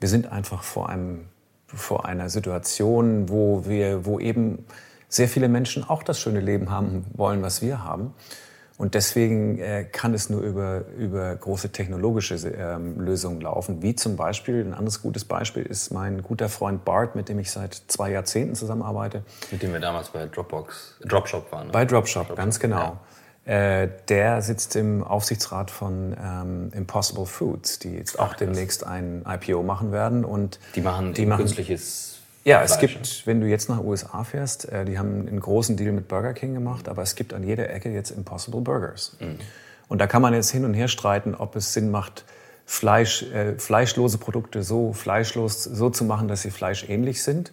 Wir 0.01 0.09
sind 0.09 0.31
einfach 0.31 0.63
vor 0.63 0.89
einem, 0.89 1.27
vor 1.67 2.07
einer 2.07 2.29
Situation, 2.29 3.29
wo 3.29 3.67
wir, 3.67 4.07
wo 4.07 4.21
eben 4.21 4.65
sehr 5.09 5.29
viele 5.29 5.49
Menschen 5.49 5.89
auch 5.89 6.03
das 6.03 6.21
schöne 6.21 6.41
Leben 6.41 6.71
haben 6.71 7.05
wollen, 7.15 7.43
was 7.43 7.63
wir 7.63 7.83
haben. 7.83 8.15
Und 8.79 8.95
deswegen 8.95 9.59
äh, 9.59 9.85
kann 9.85 10.15
es 10.15 10.31
nur 10.31 10.41
über, 10.41 10.85
über 10.97 11.35
große 11.35 11.71
technologische 11.71 12.37
ähm, 12.37 13.01
Lösungen 13.01 13.41
laufen, 13.41 13.83
wie 13.83 13.97
zum 13.97 14.17
Beispiel, 14.17 14.65
ein 14.65 14.73
anderes 14.73 15.03
gutes 15.03 15.25
Beispiel 15.25 15.65
ist 15.65 15.91
mein 15.91 16.23
guter 16.23 16.49
Freund 16.49 16.85
Bart, 16.85 17.17
mit 17.17 17.29
dem 17.29 17.41
ich 17.41 17.51
seit 17.51 17.75
zwei 17.89 18.13
Jahrzehnten 18.13 18.55
zusammenarbeite. 18.55 19.25
Mit 19.51 19.65
dem 19.65 19.73
wir 19.73 19.81
damals 19.81 20.11
bei 20.11 20.27
Dropbox, 20.27 20.99
Dropshop 21.05 21.51
waren. 21.51 21.67
Ne? 21.67 21.73
Bei 21.73 21.85
Dropshop, 21.85 22.29
Dropshop, 22.29 22.37
ganz 22.37 22.61
genau. 22.61 22.99
Ja. 23.47 23.83
Äh, 23.83 23.89
der 24.09 24.43
sitzt 24.43 24.77
im 24.77 25.03
Aufsichtsrat 25.03 25.73
von 25.73 26.15
ähm, 26.23 26.71
Impossible 26.73 27.27
Foods, 27.27 27.81
die 27.81 27.95
jetzt 27.95 28.21
auch 28.21 28.33
Ach, 28.33 28.37
demnächst 28.37 28.87
ein 28.87 29.25
IPO 29.27 29.65
machen 29.65 29.91
werden. 29.91 30.25
Und 30.25 30.61
die 30.77 30.83
machen, 30.83 31.15
die 31.15 31.27
machen 31.27 31.41
künstliches 31.41 32.18
ja, 32.49 32.63
es 32.63 32.79
gibt, 32.79 33.27
wenn 33.27 33.41
du 33.41 33.47
jetzt 33.47 33.69
nach 33.69 33.83
USA 33.83 34.25
fährst, 34.25 34.69
äh, 34.69 34.85
die 34.85 34.99
haben 34.99 35.29
einen 35.29 35.41
großen 35.41 35.77
Deal 35.77 35.93
mit 35.93 36.09
Burger 36.09 36.33
King 36.33 36.55
gemacht, 36.55 36.89
aber 36.89 37.03
es 37.03 37.15
gibt 37.15 37.35
an 37.35 37.43
jeder 37.43 37.71
Ecke 37.71 37.91
jetzt 37.91 38.11
Impossible 38.11 38.61
Burgers. 38.61 39.17
Mhm. 39.21 39.39
Und 39.89 39.99
da 39.99 40.07
kann 40.07 40.23
man 40.23 40.35
jetzt 40.35 40.51
hin 40.51 40.65
und 40.65 40.75
her 40.75 40.89
streiten, 40.89 41.35
ob 41.35 41.57
es 41.57 41.73
Sinn 41.73 41.91
macht, 41.91 42.25
Fleisch, 42.65 43.23
äh, 43.33 43.59
fleischlose 43.59 44.19
Produkte 44.19 44.63
so 44.63 44.93
fleischlos 44.93 45.65
so 45.65 45.89
zu 45.89 46.05
machen, 46.05 46.29
dass 46.29 46.43
sie 46.43 46.51
fleischähnlich 46.51 47.23
sind. 47.23 47.51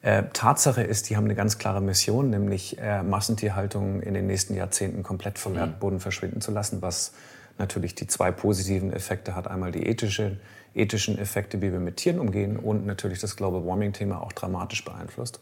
Äh, 0.00 0.22
Tatsache 0.32 0.82
ist, 0.82 1.10
die 1.10 1.18
haben 1.18 1.24
eine 1.24 1.34
ganz 1.34 1.58
klare 1.58 1.82
Mission, 1.82 2.30
nämlich 2.30 2.78
äh, 2.78 3.02
Massentierhaltung 3.02 4.00
in 4.00 4.14
den 4.14 4.26
nächsten 4.26 4.54
Jahrzehnten 4.54 5.02
komplett 5.02 5.38
vom 5.38 5.52
mhm. 5.52 5.58
Erdboden 5.58 6.00
verschwinden 6.00 6.40
zu 6.40 6.50
lassen, 6.50 6.80
was 6.80 7.12
natürlich 7.58 7.94
die 7.94 8.06
zwei 8.06 8.30
positiven 8.30 8.90
Effekte 8.90 9.34
hat. 9.34 9.48
Einmal 9.48 9.70
die 9.70 9.86
ethische 9.86 10.38
ethischen 10.74 11.18
Effekte, 11.18 11.60
wie 11.62 11.72
wir 11.72 11.80
mit 11.80 11.96
Tieren 11.96 12.18
umgehen 12.18 12.56
und 12.56 12.86
natürlich 12.86 13.20
das 13.20 13.36
Global 13.36 13.66
Warming-Thema 13.66 14.20
auch 14.22 14.32
dramatisch 14.32 14.84
beeinflusst. 14.84 15.40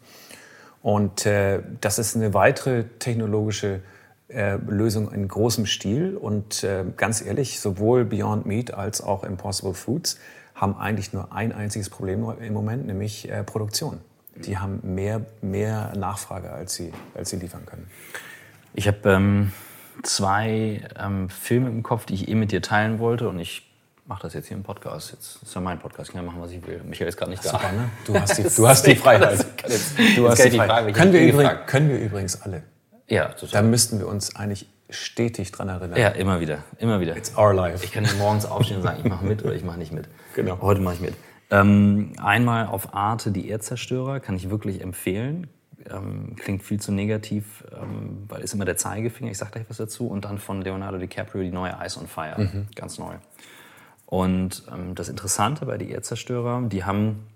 Und 0.83 1.27
äh, 1.27 1.63
das 1.81 1.99
ist 1.99 2.17
eine 2.17 2.33
weitere 2.35 2.85
technologische 2.99 3.81
äh, 4.29 4.57
Lösung 4.57 5.13
in 5.13 5.29
großem 5.29 5.67
Stil. 5.67 6.17
Und 6.17 6.65
äh, 6.65 6.85
ganz 6.97 7.25
ehrlich, 7.25 7.61
sowohl 7.61 8.05
Beyond 8.05 8.47
Meat 8.47 8.75
als 8.75 9.01
auch 9.01 9.25
Impossible 9.25 9.75
Foods 9.75 10.19
haben 10.55 10.77
eigentlich 10.77 11.13
nur 11.13 11.33
ein 11.33 11.53
einziges 11.53 11.91
Problem 11.91 12.25
im 12.41 12.53
Moment, 12.53 12.87
nämlich 12.87 13.31
äh, 13.31 13.45
Produktion. 13.45 14.01
Die 14.37 14.59
haben 14.59 14.81
mehr, 14.83 15.25
mehr 15.43 15.93
Nachfrage, 15.97 16.51
als 16.51 16.75
sie, 16.75 16.93
als 17.15 17.31
sie 17.31 17.37
liefern 17.37 17.67
können. 17.67 17.89
Ich 18.75 18.87
habe 18.87 18.99
ähm, 19.11 19.53
zwei 20.03 20.83
ähm, 20.99 21.29
Filme 21.31 21.69
im 21.69 21.83
Kopf, 21.83 22.07
die 22.07 22.15
ich 22.15 22.29
eh 22.29 22.35
mit 22.35 22.53
dir 22.53 22.63
teilen 22.63 22.99
wollte. 22.99 23.29
Und 23.29 23.39
ich 23.39 23.67
mache 24.07 24.23
das 24.23 24.35
jetzt 24.35 24.49
hier 24.49 24.57
im 24.57 24.63
Podcast. 24.63 25.13
Jetzt 25.13 25.43
ist 25.43 25.55
ja 25.55 25.61
mein 25.61 25.79
Podcast, 25.79 26.09
ich 26.09 26.15
kann 26.15 26.25
ja 26.25 26.31
machen, 26.31 26.41
was 26.41 26.53
ich 26.53 26.67
will. 26.67 26.81
Michael 26.85 27.09
ist 27.09 27.17
gerade 27.17 27.31
nicht 27.31 27.45
da. 27.45 27.51
Super, 27.51 27.73
ne? 27.73 27.91
Du 28.05 28.15
hast 28.21 28.39
die, 28.39 28.43
du 28.43 28.69
hast 28.69 28.87
die 28.87 28.97
Freiheit. 28.97 29.47
du 30.17 30.29
hast 30.29 30.45
die 30.45 30.51
Freiheit. 30.51 30.95
Können 30.95 31.13
wir, 31.13 31.21
übrigens, 31.21 31.67
können 31.67 31.89
wir 31.89 31.99
übrigens 31.99 32.43
alle. 32.43 32.63
Ja, 33.09 33.29
total. 33.29 33.63
Da 33.63 33.69
müssten 33.69 33.99
wir 33.99 34.09
uns 34.09 34.35
eigentlich 34.37 34.67
stetig 34.91 35.53
dran 35.53 35.69
erinnern. 35.69 35.99
Ja, 35.99 36.09
immer 36.09 36.41
wieder, 36.41 36.59
immer 36.79 37.01
wieder. 37.01 37.17
It's 37.17 37.37
our 37.37 37.53
life. 37.53 37.85
Ich 37.85 37.93
kann 37.93 38.05
ja 38.05 38.13
morgens 38.15 38.47
aufstehen 38.47 38.79
und 38.79 38.83
sagen, 38.83 39.01
ich 39.03 39.09
mache 39.09 39.25
mit 39.25 39.45
oder 39.45 39.55
ich 39.55 39.65
mache 39.65 39.79
nicht 39.79 39.93
mit. 39.93 40.09
Genau. 40.35 40.61
Heute 40.61 40.81
mache 40.81 40.95
ich 40.95 41.01
mit. 41.01 41.15
Ähm, 41.51 42.13
einmal 42.19 42.67
auf 42.67 42.95
Arte 42.95 43.31
die 43.31 43.49
Erdzerstörer 43.49 44.21
kann 44.21 44.37
ich 44.37 44.51
wirklich 44.51 44.81
empfehlen. 44.81 45.49
Ähm, 45.89 46.35
klingt 46.37 46.65
viel 46.65 46.81
zu 46.81 46.91
negativ, 46.91 47.65
ähm, 47.73 48.25
weil 48.29 48.43
ist 48.43 48.55
immer 48.55 48.65
der 48.65 48.77
Zeigefinger. 48.77 49.31
Ich 49.31 49.39
sage 49.39 49.53
gleich 49.53 49.67
was 49.69 49.77
dazu. 49.77 50.09
Und 50.09 50.25
dann 50.25 50.39
von 50.39 50.63
Leonardo 50.63 50.99
DiCaprio 50.99 51.43
die 51.43 51.51
neue 51.51 51.77
Ice 51.85 51.99
on 51.99 52.09
Fire, 52.09 52.39
mhm. 52.39 52.67
ganz 52.75 52.99
neu. 52.99 53.15
Und 54.07 54.63
ähm, 54.73 54.95
das 54.95 55.09
Interessante 55.09 55.67
bei 55.67 55.79
die 55.79 55.91
Erdzerstörer, 55.91 56.63
die 56.69 56.85
haben, 56.85 57.27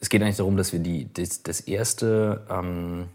es 0.00 0.08
geht 0.08 0.22
eigentlich 0.22 0.36
darum, 0.36 0.56
dass 0.56 0.72
wir 0.72 0.80
die, 0.80 1.12
das, 1.12 1.42
das 1.42 1.60
erste, 1.60 2.46
ähm, 2.48 3.08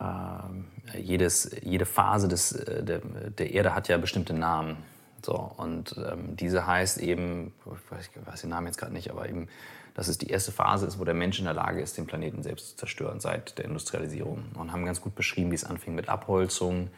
äh, 0.00 0.98
jedes, 0.98 1.50
jede 1.62 1.84
Phase 1.84 2.28
des, 2.28 2.52
äh, 2.52 2.82
der, 2.82 3.00
der 3.00 3.52
Erde 3.52 3.74
hat 3.74 3.88
ja 3.88 3.98
bestimmte 3.98 4.32
Namen. 4.32 4.78
So, 5.24 5.34
und 5.34 5.96
ähm, 5.98 6.36
diese 6.36 6.66
heißt 6.66 6.98
eben, 6.98 7.52
ich 7.66 7.92
weiß, 7.92 8.10
ich 8.14 8.26
weiß 8.26 8.40
den 8.40 8.50
Namen 8.50 8.68
jetzt 8.68 8.78
gerade 8.78 8.92
nicht, 8.92 9.10
aber 9.10 9.28
eben, 9.28 9.48
dass 9.94 10.08
es 10.08 10.16
die 10.16 10.30
erste 10.30 10.52
Phase 10.52 10.86
ist, 10.86 10.98
wo 10.98 11.04
der 11.04 11.14
Mensch 11.14 11.40
in 11.40 11.44
der 11.44 11.54
Lage 11.54 11.82
ist, 11.82 11.98
den 11.98 12.06
Planeten 12.06 12.42
selbst 12.42 12.70
zu 12.70 12.76
zerstören 12.76 13.20
seit 13.20 13.58
der 13.58 13.64
Industrialisierung. 13.64 14.44
Und 14.54 14.72
haben 14.72 14.84
ganz 14.84 15.00
gut 15.00 15.14
beschrieben, 15.16 15.50
wie 15.50 15.56
es 15.56 15.64
anfing 15.64 15.94
mit 15.94 16.08
Abholzung, 16.08 16.88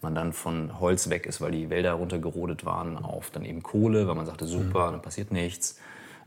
man 0.00 0.14
dann 0.14 0.32
von 0.32 0.78
Holz 0.78 1.10
weg 1.10 1.26
ist, 1.26 1.40
weil 1.40 1.50
die 1.50 1.70
Wälder 1.70 1.92
runtergerodet 1.92 2.64
waren, 2.64 2.96
auf 2.96 3.30
dann 3.30 3.44
eben 3.44 3.62
Kohle, 3.62 4.06
weil 4.06 4.14
man 4.14 4.26
sagte, 4.26 4.46
super, 4.46 4.88
mhm. 4.88 4.92
dann 4.92 5.02
passiert 5.02 5.32
nichts. 5.32 5.78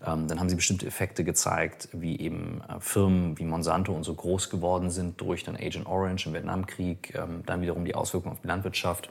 Ähm, 0.05 0.27
dann 0.27 0.39
haben 0.39 0.49
sie 0.49 0.55
bestimmte 0.55 0.87
Effekte 0.87 1.23
gezeigt, 1.23 1.89
wie 1.93 2.19
eben 2.19 2.61
äh, 2.67 2.79
Firmen 2.79 3.37
wie 3.37 3.45
Monsanto 3.45 3.93
und 3.93 4.03
so 4.03 4.13
groß 4.13 4.49
geworden 4.49 4.89
sind 4.89 5.21
durch 5.21 5.43
dann 5.43 5.55
Agent 5.55 5.85
Orange 5.85 6.27
im 6.27 6.33
Vietnamkrieg, 6.33 7.13
ähm, 7.15 7.43
dann 7.45 7.61
wiederum 7.61 7.85
die 7.85 7.95
Auswirkungen 7.95 8.33
auf 8.33 8.41
die 8.41 8.47
Landwirtschaft, 8.47 9.09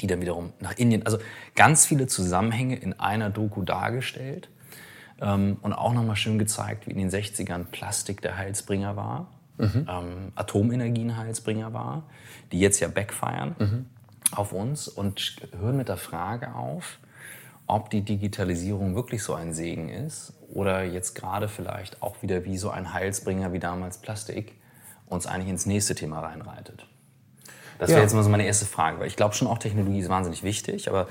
die 0.00 0.06
dann 0.06 0.20
wiederum 0.20 0.52
nach 0.60 0.76
Indien, 0.76 1.04
also 1.04 1.18
ganz 1.54 1.86
viele 1.86 2.06
Zusammenhänge 2.06 2.76
in 2.76 2.98
einer 2.98 3.30
Doku 3.30 3.62
dargestellt 3.62 4.48
ähm, 5.20 5.58
und 5.60 5.74
auch 5.74 5.92
nochmal 5.92 6.16
schön 6.16 6.38
gezeigt, 6.38 6.86
wie 6.86 6.92
in 6.92 6.98
den 6.98 7.10
60ern 7.10 7.64
Plastik 7.64 8.22
der 8.22 8.38
Heilsbringer 8.38 8.96
war 8.96 9.28
mhm. 9.58 9.86
ähm, 9.88 10.32
Atomenergie 10.34 11.04
ein 11.04 11.16
Heilsbringer 11.16 11.72
war, 11.72 12.04
die 12.52 12.60
jetzt 12.60 12.80
ja 12.80 12.88
backfeiern 12.88 13.56
mhm. 13.58 13.86
auf 14.32 14.52
uns 14.52 14.88
und 14.88 15.36
hören 15.58 15.76
mit 15.76 15.88
der 15.88 15.96
Frage 15.96 16.54
auf, 16.54 16.98
ob 17.66 17.90
die 17.90 18.02
Digitalisierung 18.02 18.94
wirklich 18.94 19.22
so 19.22 19.34
ein 19.34 19.52
Segen 19.52 19.88
ist 19.88 20.32
oder 20.52 20.84
jetzt 20.84 21.14
gerade 21.14 21.48
vielleicht 21.48 22.02
auch 22.02 22.22
wieder 22.22 22.44
wie 22.44 22.58
so 22.58 22.70
ein 22.70 22.92
Heilsbringer 22.92 23.52
wie 23.52 23.58
damals 23.58 23.98
Plastik 23.98 24.52
uns 25.06 25.26
eigentlich 25.26 25.48
ins 25.48 25.66
nächste 25.66 25.94
Thema 25.94 26.20
reinreitet. 26.20 26.86
Das 27.78 27.90
wäre 27.90 27.98
ja. 27.98 28.04
jetzt 28.04 28.14
mal 28.14 28.22
so 28.22 28.30
meine 28.30 28.46
erste 28.46 28.66
Frage, 28.66 29.00
weil 29.00 29.06
ich 29.06 29.16
glaube 29.16 29.34
schon 29.34 29.48
auch 29.48 29.58
Technologie 29.58 30.00
ist 30.00 30.08
wahnsinnig 30.08 30.42
wichtig, 30.42 30.88
aber 30.88 31.08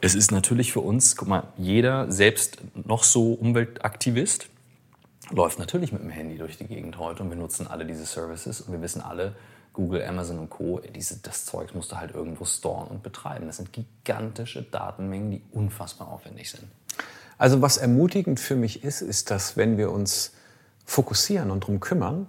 es 0.00 0.14
ist 0.14 0.32
natürlich 0.32 0.72
für 0.72 0.80
uns, 0.80 1.16
guck 1.16 1.28
mal, 1.28 1.44
jeder 1.56 2.10
selbst 2.10 2.58
noch 2.74 3.04
so 3.04 3.34
Umweltaktivist 3.34 4.48
läuft 5.32 5.58
natürlich 5.58 5.92
mit 5.92 6.02
dem 6.02 6.10
Handy 6.10 6.38
durch 6.38 6.58
die 6.58 6.66
Gegend 6.66 6.98
heute 6.98 7.22
und 7.22 7.30
wir 7.30 7.36
nutzen 7.36 7.66
alle 7.66 7.84
diese 7.84 8.04
Services 8.04 8.60
und 8.60 8.72
wir 8.72 8.82
wissen 8.82 9.00
alle, 9.00 9.34
Google, 9.72 10.04
Amazon 10.04 10.38
und 10.38 10.50
Co., 10.50 10.80
diese, 10.94 11.18
das 11.18 11.46
Zeug 11.46 11.74
musst 11.74 11.92
du 11.92 11.96
halt 11.96 12.14
irgendwo 12.14 12.44
storen 12.44 12.88
und 12.88 13.02
betreiben. 13.02 13.46
Das 13.46 13.56
sind 13.56 13.72
gigantische 13.72 14.62
Datenmengen, 14.62 15.30
die 15.30 15.42
unfassbar 15.52 16.08
aufwendig 16.08 16.50
sind. 16.50 16.64
Also 17.38 17.62
was 17.62 17.78
ermutigend 17.78 18.38
für 18.38 18.54
mich 18.54 18.84
ist, 18.84 19.00
ist, 19.00 19.30
dass 19.30 19.56
wenn 19.56 19.78
wir 19.78 19.90
uns 19.90 20.32
fokussieren 20.84 21.50
und 21.50 21.64
darum 21.64 21.80
kümmern, 21.80 22.26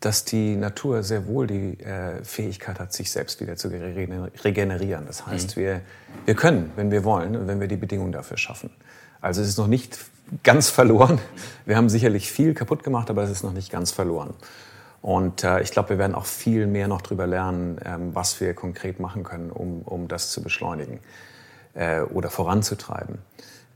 dass 0.00 0.24
die 0.24 0.56
Natur 0.56 1.02
sehr 1.02 1.26
wohl 1.26 1.46
die 1.46 1.80
äh, 1.80 2.22
Fähigkeit 2.24 2.78
hat, 2.78 2.92
sich 2.92 3.10
selbst 3.10 3.40
wieder 3.40 3.56
zu 3.56 3.68
regenerieren. 3.68 5.06
Das 5.06 5.26
heißt, 5.26 5.56
mhm. 5.56 5.60
wir, 5.60 5.80
wir 6.26 6.34
können, 6.34 6.72
wenn 6.76 6.90
wir 6.90 7.04
wollen 7.04 7.36
und 7.36 7.46
wenn 7.46 7.60
wir 7.60 7.68
die 7.68 7.76
Bedingungen 7.76 8.12
dafür 8.12 8.36
schaffen. 8.36 8.70
Also 9.20 9.40
es 9.40 9.48
ist 9.48 9.58
noch 9.58 9.68
nicht 9.68 9.98
ganz 10.42 10.70
verloren. 10.70 11.18
Wir 11.66 11.76
haben 11.76 11.88
sicherlich 11.88 12.30
viel 12.30 12.54
kaputt 12.54 12.82
gemacht, 12.82 13.10
aber 13.10 13.22
es 13.22 13.30
ist 13.30 13.42
noch 13.42 13.52
nicht 13.52 13.70
ganz 13.70 13.90
verloren. 13.90 14.34
Und 15.02 15.42
äh, 15.42 15.60
ich 15.60 15.72
glaube, 15.72 15.90
wir 15.90 15.98
werden 15.98 16.14
auch 16.14 16.26
viel 16.26 16.66
mehr 16.66 16.88
noch 16.88 17.02
darüber 17.02 17.26
lernen, 17.26 17.78
ähm, 17.84 18.14
was 18.14 18.40
wir 18.40 18.54
konkret 18.54 19.00
machen 19.00 19.24
können, 19.24 19.50
um, 19.50 19.82
um 19.82 20.08
das 20.08 20.30
zu 20.30 20.42
beschleunigen 20.42 21.00
äh, 21.74 22.02
oder 22.02 22.30
voranzutreiben. 22.30 23.18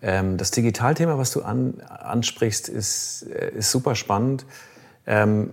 Ähm, 0.02 0.36
das 0.36 0.52
Digitalthema, 0.52 1.18
was 1.18 1.32
du 1.32 1.42
an, 1.42 1.80
ansprichst, 1.80 2.68
ist, 2.68 3.26
äh, 3.28 3.50
ist 3.56 3.70
super 3.72 3.96
spannend. 3.96 4.46
Ähm, 5.06 5.52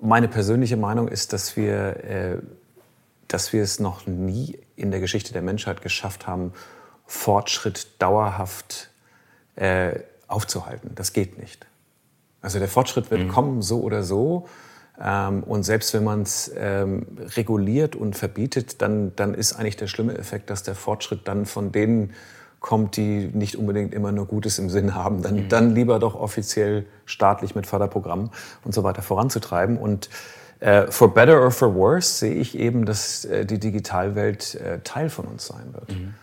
meine 0.00 0.28
persönliche 0.28 0.76
Meinung 0.76 1.08
ist, 1.08 1.32
dass 1.32 1.56
wir, 1.56 2.04
äh, 2.04 2.38
dass 3.26 3.52
wir 3.52 3.62
es 3.62 3.80
noch 3.80 4.06
nie 4.06 4.58
in 4.76 4.90
der 4.90 5.00
Geschichte 5.00 5.32
der 5.32 5.42
Menschheit 5.42 5.80
geschafft 5.80 6.26
haben, 6.26 6.52
Fortschritt 7.06 7.88
dauerhaft 7.98 8.90
äh, 9.56 10.00
aufzuhalten. 10.34 10.90
Das 10.94 11.12
geht 11.12 11.38
nicht. 11.38 11.66
Also 12.42 12.58
der 12.58 12.68
Fortschritt 12.68 13.10
wird 13.10 13.22
mhm. 13.22 13.28
kommen, 13.28 13.62
so 13.62 13.80
oder 13.80 14.02
so. 14.02 14.46
Ähm, 15.02 15.42
und 15.42 15.62
selbst 15.62 15.94
wenn 15.94 16.04
man 16.04 16.22
es 16.22 16.52
ähm, 16.56 17.06
reguliert 17.36 17.96
und 17.96 18.16
verbietet, 18.16 18.82
dann, 18.82 19.14
dann 19.16 19.34
ist 19.34 19.54
eigentlich 19.54 19.76
der 19.76 19.86
schlimme 19.86 20.16
Effekt, 20.18 20.50
dass 20.50 20.62
der 20.62 20.74
Fortschritt 20.74 21.26
dann 21.26 21.46
von 21.46 21.72
denen 21.72 22.12
kommt, 22.60 22.96
die 22.96 23.30
nicht 23.32 23.56
unbedingt 23.56 23.92
immer 23.92 24.12
nur 24.12 24.26
Gutes 24.26 24.58
im 24.58 24.70
Sinn 24.70 24.94
haben. 24.94 25.22
Dann, 25.22 25.34
mhm. 25.34 25.48
dann 25.48 25.74
lieber 25.74 25.98
doch 25.98 26.14
offiziell 26.14 26.86
staatlich 27.06 27.54
mit 27.54 27.66
Förderprogrammen 27.66 28.30
und 28.64 28.74
so 28.74 28.82
weiter 28.82 29.02
voranzutreiben. 29.02 29.76
Und 29.76 30.08
äh, 30.60 30.90
for 30.90 31.12
better 31.12 31.42
or 31.42 31.50
for 31.50 31.74
worse 31.74 32.08
sehe 32.08 32.34
ich 32.34 32.58
eben, 32.58 32.86
dass 32.86 33.24
äh, 33.24 33.44
die 33.44 33.58
Digitalwelt 33.58 34.54
äh, 34.54 34.80
Teil 34.80 35.10
von 35.10 35.26
uns 35.26 35.46
sein 35.46 35.74
wird. 35.74 35.90
Mhm. 35.90 36.14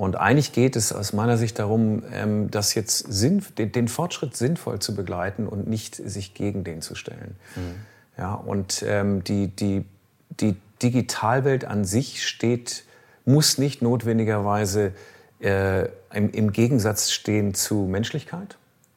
Und 0.00 0.16
eigentlich 0.16 0.52
geht 0.52 0.76
es 0.76 0.94
aus 0.94 1.12
meiner 1.12 1.36
Sicht 1.36 1.58
darum, 1.58 2.02
ähm, 2.10 2.50
das 2.50 2.74
jetzt 2.74 3.12
sinn, 3.12 3.44
den, 3.58 3.86
Fortschritt 3.86 4.34
sinnvoll 4.34 4.78
zu 4.78 4.94
begleiten 4.94 5.46
und 5.46 5.68
nicht 5.68 5.94
sich 5.94 6.32
gegen 6.32 6.64
den 6.64 6.80
zu 6.80 6.94
stellen. 6.94 7.36
Mhm. 7.54 7.74
Ja, 8.16 8.32
und 8.32 8.82
ähm, 8.88 9.22
die, 9.24 9.48
die, 9.48 9.84
die 10.30 10.56
Digitalwelt 10.82 11.66
an 11.66 11.84
sich 11.84 12.26
steht, 12.26 12.84
muss 13.26 13.58
nicht 13.58 13.82
notwendigerweise 13.82 14.92
äh, 15.38 15.82
im, 16.14 16.30
im, 16.32 16.52
Gegensatz 16.52 17.10
stehen 17.10 17.52
zu 17.52 17.80
Menschlichkeit, 17.80 18.56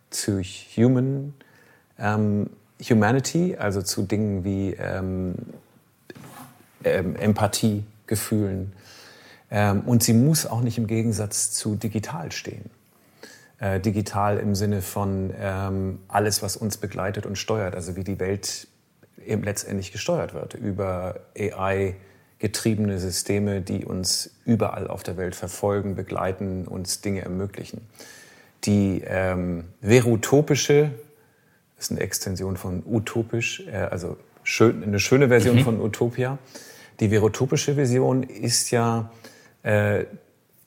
zu 0.09 0.41
Human, 0.41 1.33
ähm, 1.99 2.49
Humanity, 2.81 3.57
also 3.57 3.81
zu 3.81 4.03
Dingen 4.03 4.45
wie 4.45 4.69
ähm, 4.79 5.35
ähm, 6.85 7.17
Empathie, 7.17 7.83
Gefühlen. 8.07 8.71
Ähm, 9.53 9.81
und 9.81 10.03
sie 10.03 10.13
muss 10.13 10.45
auch 10.45 10.61
nicht 10.61 10.77
im 10.77 10.87
Gegensatz 10.87 11.51
zu 11.51 11.75
digital 11.75 12.31
stehen. 12.31 12.69
Äh, 13.59 13.79
digital 13.79 14.39
im 14.39 14.55
Sinne 14.55 14.81
von 14.81 15.31
ähm, 15.39 15.99
alles, 16.09 16.41
was 16.41 16.57
uns 16.57 16.75
begleitet 16.75 17.25
und 17.25 17.37
steuert, 17.37 17.75
also 17.75 17.95
wie 17.95 18.03
die 18.03 18.19
Welt 18.19 18.67
eben 19.25 19.43
letztendlich 19.43 19.91
gesteuert 19.93 20.33
wird 20.33 20.55
über 20.55 21.21
AI 21.37 21.95
getriebene 22.39 22.99
Systeme, 22.99 23.61
die 23.61 23.85
uns 23.85 24.31
überall 24.43 24.87
auf 24.87 25.01
der 25.03 25.15
Welt 25.15 25.33
verfolgen, 25.33 25.95
begleiten, 25.95 26.67
uns 26.67 26.99
Dinge 26.99 27.21
ermöglichen. 27.21 27.87
Die 28.65 29.01
ähm, 29.05 29.65
verutopische, 29.81 30.91
ist 31.79 31.91
eine 31.91 32.01
Extension 32.01 32.57
von 32.57 32.83
utopisch, 32.85 33.63
äh, 33.67 33.75
also 33.75 34.17
schön, 34.43 34.83
eine 34.83 34.99
schöne 34.99 35.29
Version 35.29 35.57
mhm. 35.57 35.63
von 35.63 35.79
Utopia. 35.79 36.37
Die 36.99 37.07
verutopische 37.07 37.77
Vision 37.77 38.23
ist 38.23 38.71
ja, 38.71 39.09
äh, 39.63 40.05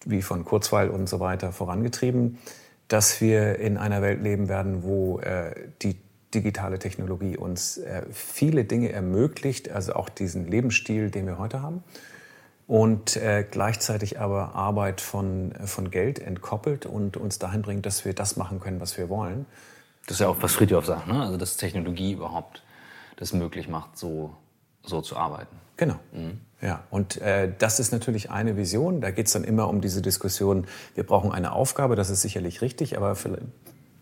wie 0.04 0.22
von 0.22 0.44
Kurzweil 0.44 0.90
und 0.90 1.08
so 1.08 1.20
weiter 1.20 1.52
vorangetrieben, 1.52 2.38
dass 2.88 3.20
wir 3.20 3.58
in 3.58 3.76
einer 3.76 4.02
Welt 4.02 4.22
leben 4.22 4.48
werden, 4.48 4.82
wo 4.82 5.18
äh, 5.20 5.54
die 5.82 5.96
digitale 6.34 6.78
Technologie 6.78 7.36
uns 7.36 7.78
äh, 7.78 8.02
viele 8.12 8.64
Dinge 8.64 8.92
ermöglicht, 8.92 9.70
also 9.70 9.94
auch 9.94 10.08
diesen 10.08 10.46
Lebensstil, 10.46 11.10
den 11.10 11.26
wir 11.26 11.38
heute 11.38 11.62
haben, 11.62 11.82
und 12.66 13.16
äh, 13.16 13.44
gleichzeitig 13.48 14.18
aber 14.18 14.54
Arbeit 14.54 15.00
von, 15.00 15.52
von 15.64 15.90
Geld 15.90 16.18
entkoppelt 16.18 16.84
und 16.84 17.16
uns 17.16 17.38
dahin 17.38 17.62
bringt, 17.62 17.86
dass 17.86 18.04
wir 18.04 18.12
das 18.12 18.36
machen 18.36 18.60
können, 18.60 18.80
was 18.80 18.98
wir 18.98 19.08
wollen. 19.08 19.46
Das 20.06 20.16
ist 20.16 20.20
ja 20.20 20.28
auch, 20.28 20.36
was 20.40 20.54
Friedhof 20.54 20.86
sagt, 20.86 21.06
ne? 21.08 21.20
also 21.22 21.36
dass 21.36 21.56
Technologie 21.56 22.12
überhaupt 22.12 22.62
das 23.16 23.32
möglich 23.32 23.68
macht, 23.68 23.96
so, 23.96 24.36
so 24.82 25.00
zu 25.00 25.16
arbeiten. 25.16 25.56
Genau. 25.76 25.98
Mhm. 26.12 26.40
Ja, 26.62 26.84
und 26.90 27.20
äh, 27.20 27.52
das 27.58 27.80
ist 27.80 27.92
natürlich 27.92 28.30
eine 28.30 28.56
Vision. 28.56 29.00
Da 29.00 29.10
geht 29.10 29.26
es 29.26 29.32
dann 29.32 29.44
immer 29.44 29.68
um 29.68 29.80
diese 29.80 30.00
Diskussion, 30.00 30.66
wir 30.94 31.04
brauchen 31.04 31.32
eine 31.32 31.52
Aufgabe, 31.52 31.96
das 31.96 32.10
ist 32.10 32.22
sicherlich 32.22 32.62
richtig, 32.62 32.96
aber 32.96 33.14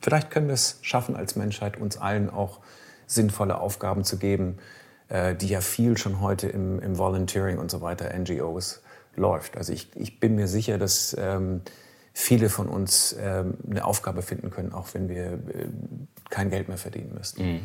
Vielleicht 0.00 0.30
können 0.30 0.48
wir 0.48 0.54
es 0.54 0.78
schaffen, 0.82 1.16
als 1.16 1.34
Menschheit 1.34 1.78
uns 1.78 1.96
allen 1.96 2.28
auch 2.28 2.60
sinnvolle 3.06 3.58
Aufgaben 3.58 4.04
zu 4.04 4.18
geben, 4.18 4.58
äh, 5.08 5.34
die 5.34 5.48
ja 5.48 5.62
viel 5.62 5.96
schon 5.96 6.20
heute 6.20 6.46
im, 6.46 6.78
im 6.78 6.98
Volunteering 6.98 7.58
und 7.58 7.70
so 7.70 7.80
weiter, 7.80 8.12
NGOs, 8.16 8.82
läuft. 9.16 9.56
Also 9.56 9.72
ich, 9.72 9.88
ich 9.96 10.20
bin 10.20 10.34
mir 10.34 10.46
sicher, 10.46 10.76
dass 10.76 11.16
ähm, 11.18 11.62
viele 12.12 12.50
von 12.50 12.68
uns 12.68 13.16
ähm, 13.18 13.54
eine 13.68 13.84
Aufgabe 13.84 14.22
finden 14.22 14.50
können, 14.50 14.72
auch 14.72 14.88
wenn 14.92 15.08
wir 15.08 15.32
äh, 15.32 15.38
kein 16.30 16.50
Geld 16.50 16.68
mehr 16.68 16.78
verdienen 16.78 17.14
müssten. 17.16 17.42
Mhm. 17.42 17.60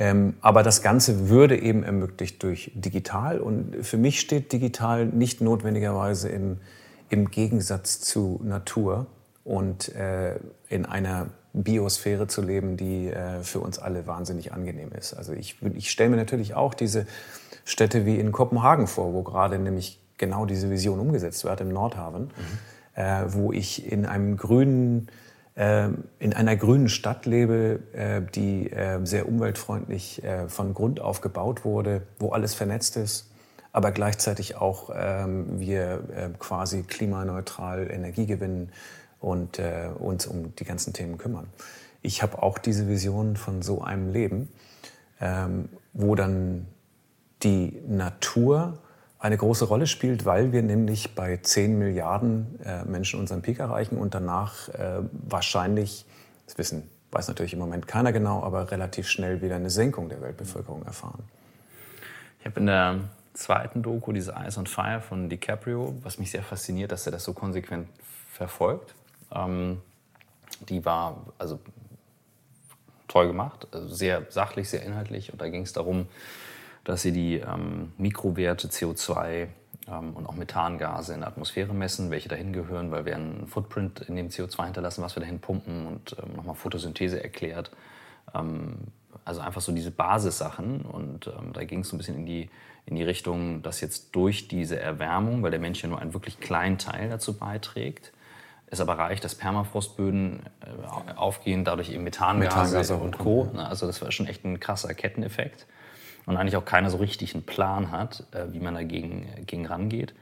Ähm, 0.00 0.34
aber 0.40 0.62
das 0.62 0.80
Ganze 0.80 1.28
würde 1.28 1.60
eben 1.60 1.82
ermöglicht 1.82 2.42
durch 2.42 2.72
digital. 2.74 3.38
Und 3.38 3.84
für 3.84 3.98
mich 3.98 4.18
steht 4.18 4.50
digital 4.50 5.04
nicht 5.04 5.42
notwendigerweise 5.42 6.30
im, 6.30 6.56
im 7.10 7.30
Gegensatz 7.30 8.00
zu 8.00 8.40
Natur 8.42 9.06
und 9.44 9.94
äh, 9.94 10.36
in 10.70 10.86
einer 10.86 11.26
Biosphäre 11.52 12.28
zu 12.28 12.40
leben, 12.40 12.78
die 12.78 13.08
äh, 13.08 13.42
für 13.42 13.60
uns 13.60 13.78
alle 13.78 14.06
wahnsinnig 14.06 14.54
angenehm 14.54 14.90
ist. 14.92 15.12
Also 15.12 15.34
ich, 15.34 15.58
ich 15.74 15.90
stelle 15.90 16.08
mir 16.08 16.16
natürlich 16.16 16.54
auch 16.54 16.72
diese 16.72 17.06
Städte 17.66 18.06
wie 18.06 18.18
in 18.18 18.32
Kopenhagen 18.32 18.86
vor, 18.86 19.12
wo 19.12 19.22
gerade 19.22 19.58
nämlich 19.58 20.00
genau 20.16 20.46
diese 20.46 20.70
Vision 20.70 20.98
umgesetzt 20.98 21.44
wird 21.44 21.60
im 21.60 21.68
Nordhaven, 21.68 22.22
mhm. 22.22 23.02
äh, 23.02 23.34
wo 23.34 23.52
ich 23.52 23.90
in 23.90 24.06
einem 24.06 24.38
grünen 24.38 25.08
in 26.18 26.32
einer 26.32 26.56
grünen 26.56 26.88
Stadt 26.88 27.26
lebe, 27.26 27.80
äh, 27.92 28.22
die 28.34 28.70
äh, 28.70 29.04
sehr 29.04 29.28
umweltfreundlich 29.28 30.24
äh, 30.24 30.48
von 30.48 30.72
Grund 30.72 31.00
auf 31.00 31.20
gebaut 31.20 31.66
wurde, 31.66 32.02
wo 32.18 32.30
alles 32.30 32.54
vernetzt 32.54 32.96
ist, 32.96 33.30
aber 33.70 33.92
gleichzeitig 33.92 34.56
auch 34.56 34.90
ähm, 34.94 35.60
wir 35.60 36.32
quasi 36.38 36.82
klimaneutral 36.82 37.90
Energie 37.90 38.26
gewinnen, 38.26 38.72
und 39.20 39.60
uns 39.98 40.26
um 40.26 40.54
die 40.56 40.64
ganzen 40.64 40.94
Themen 40.94 41.18
kümmern. 41.18 41.46
Ich 42.00 42.22
habe 42.22 42.42
auch 42.42 42.56
diese 42.56 42.88
Vision 42.88 43.36
von 43.36 43.60
so 43.60 43.82
einem 43.82 44.08
Leben, 44.08 44.48
ähm, 45.20 45.68
wo 45.92 46.14
dann 46.14 46.66
die 47.42 47.82
Natur 47.86 48.78
eine 49.20 49.36
große 49.36 49.66
Rolle 49.66 49.86
spielt, 49.86 50.24
weil 50.24 50.52
wir 50.52 50.62
nämlich 50.62 51.14
bei 51.14 51.36
10 51.36 51.78
Milliarden 51.78 52.58
äh, 52.64 52.84
Menschen 52.84 53.20
unseren 53.20 53.42
Peak 53.42 53.60
erreichen 53.60 53.98
und 53.98 54.14
danach 54.14 54.68
äh, 54.70 55.02
wahrscheinlich, 55.12 56.06
das 56.46 56.56
wissen, 56.56 56.90
weiß 57.12 57.28
natürlich 57.28 57.52
im 57.52 57.58
Moment 57.58 57.86
keiner 57.86 58.12
genau, 58.12 58.42
aber 58.42 58.70
relativ 58.70 59.08
schnell 59.08 59.42
wieder 59.42 59.56
eine 59.56 59.68
Senkung 59.68 60.08
der 60.08 60.22
Weltbevölkerung 60.22 60.84
erfahren. 60.86 61.22
Ich 62.40 62.46
habe 62.46 62.60
in 62.60 62.66
der 62.66 63.00
zweiten 63.34 63.82
Doku, 63.82 64.12
diese 64.12 64.34
Ice 64.46 64.58
on 64.58 64.66
Fire 64.66 65.02
von 65.02 65.28
DiCaprio, 65.28 65.94
was 66.02 66.18
mich 66.18 66.30
sehr 66.30 66.42
fasziniert, 66.42 66.90
dass 66.90 67.04
er 67.04 67.12
das 67.12 67.24
so 67.24 67.34
konsequent 67.34 67.88
verfolgt. 68.32 68.94
Ähm, 69.32 69.82
die 70.68 70.82
war 70.84 71.26
also 71.38 71.60
toll 73.06 73.26
gemacht, 73.26 73.66
also 73.72 73.88
sehr 73.88 74.26
sachlich, 74.30 74.70
sehr 74.70 74.82
inhaltlich. 74.82 75.30
Und 75.30 75.42
da 75.42 75.48
ging 75.48 75.62
es 75.62 75.74
darum, 75.74 76.06
dass 76.90 77.02
sie 77.02 77.12
die 77.12 77.36
ähm, 77.36 77.92
Mikrowerte 77.98 78.66
CO2 78.66 79.46
ähm, 79.88 80.12
und 80.14 80.26
auch 80.26 80.34
Methangase 80.34 81.14
in 81.14 81.20
der 81.20 81.28
Atmosphäre 81.28 81.72
messen, 81.72 82.10
welche 82.10 82.28
dahin 82.28 82.52
gehören, 82.52 82.90
weil 82.90 83.04
wir 83.04 83.14
einen 83.14 83.46
Footprint 83.46 84.00
in 84.00 84.16
dem 84.16 84.28
CO2 84.28 84.64
hinterlassen, 84.64 85.02
was 85.02 85.14
wir 85.14 85.20
dahin 85.20 85.38
pumpen 85.38 85.86
und 85.86 86.16
ähm, 86.20 86.34
nochmal 86.34 86.56
Photosynthese 86.56 87.22
erklärt. 87.22 87.70
Ähm, 88.34 88.78
also 89.24 89.40
einfach 89.40 89.60
so 89.60 89.70
diese 89.70 89.92
Basissachen. 89.92 90.80
Und 90.80 91.28
ähm, 91.28 91.52
da 91.52 91.62
ging 91.62 91.80
es 91.80 91.90
so 91.90 91.94
ein 91.94 91.98
bisschen 91.98 92.16
in 92.16 92.26
die, 92.26 92.50
in 92.86 92.96
die 92.96 93.04
Richtung, 93.04 93.62
dass 93.62 93.80
jetzt 93.80 94.16
durch 94.16 94.48
diese 94.48 94.80
Erwärmung, 94.80 95.44
weil 95.44 95.52
der 95.52 95.60
Mensch 95.60 95.80
ja 95.84 95.88
nur 95.88 96.00
einen 96.00 96.12
wirklich 96.12 96.40
kleinen 96.40 96.78
Teil 96.78 97.08
dazu 97.08 97.38
beiträgt, 97.38 98.12
es 98.66 98.80
aber 98.80 98.98
reicht, 98.98 99.22
dass 99.22 99.36
Permafrostböden 99.36 100.40
äh, 100.60 101.12
aufgehen, 101.12 101.64
dadurch 101.64 101.90
eben 101.90 102.02
Methangase, 102.02 102.38
Methangase 102.38 102.96
und 102.96 103.16
Co. 103.16 103.48
Ja. 103.54 103.66
Also 103.66 103.86
das 103.86 104.02
war 104.02 104.10
schon 104.10 104.26
echt 104.26 104.44
ein 104.44 104.58
krasser 104.58 104.92
Ketteneffekt. 104.92 105.66
Und 106.30 106.36
eigentlich 106.36 106.54
auch 106.54 106.64
keiner 106.64 106.90
so 106.90 106.98
richtig 106.98 107.34
einen 107.34 107.42
Plan 107.42 107.90
hat, 107.90 108.22
äh, 108.30 108.52
wie 108.52 108.60
man 108.60 108.74
dagegen 108.74 109.26
gegen 109.46 109.66
rangeht. 109.66 110.14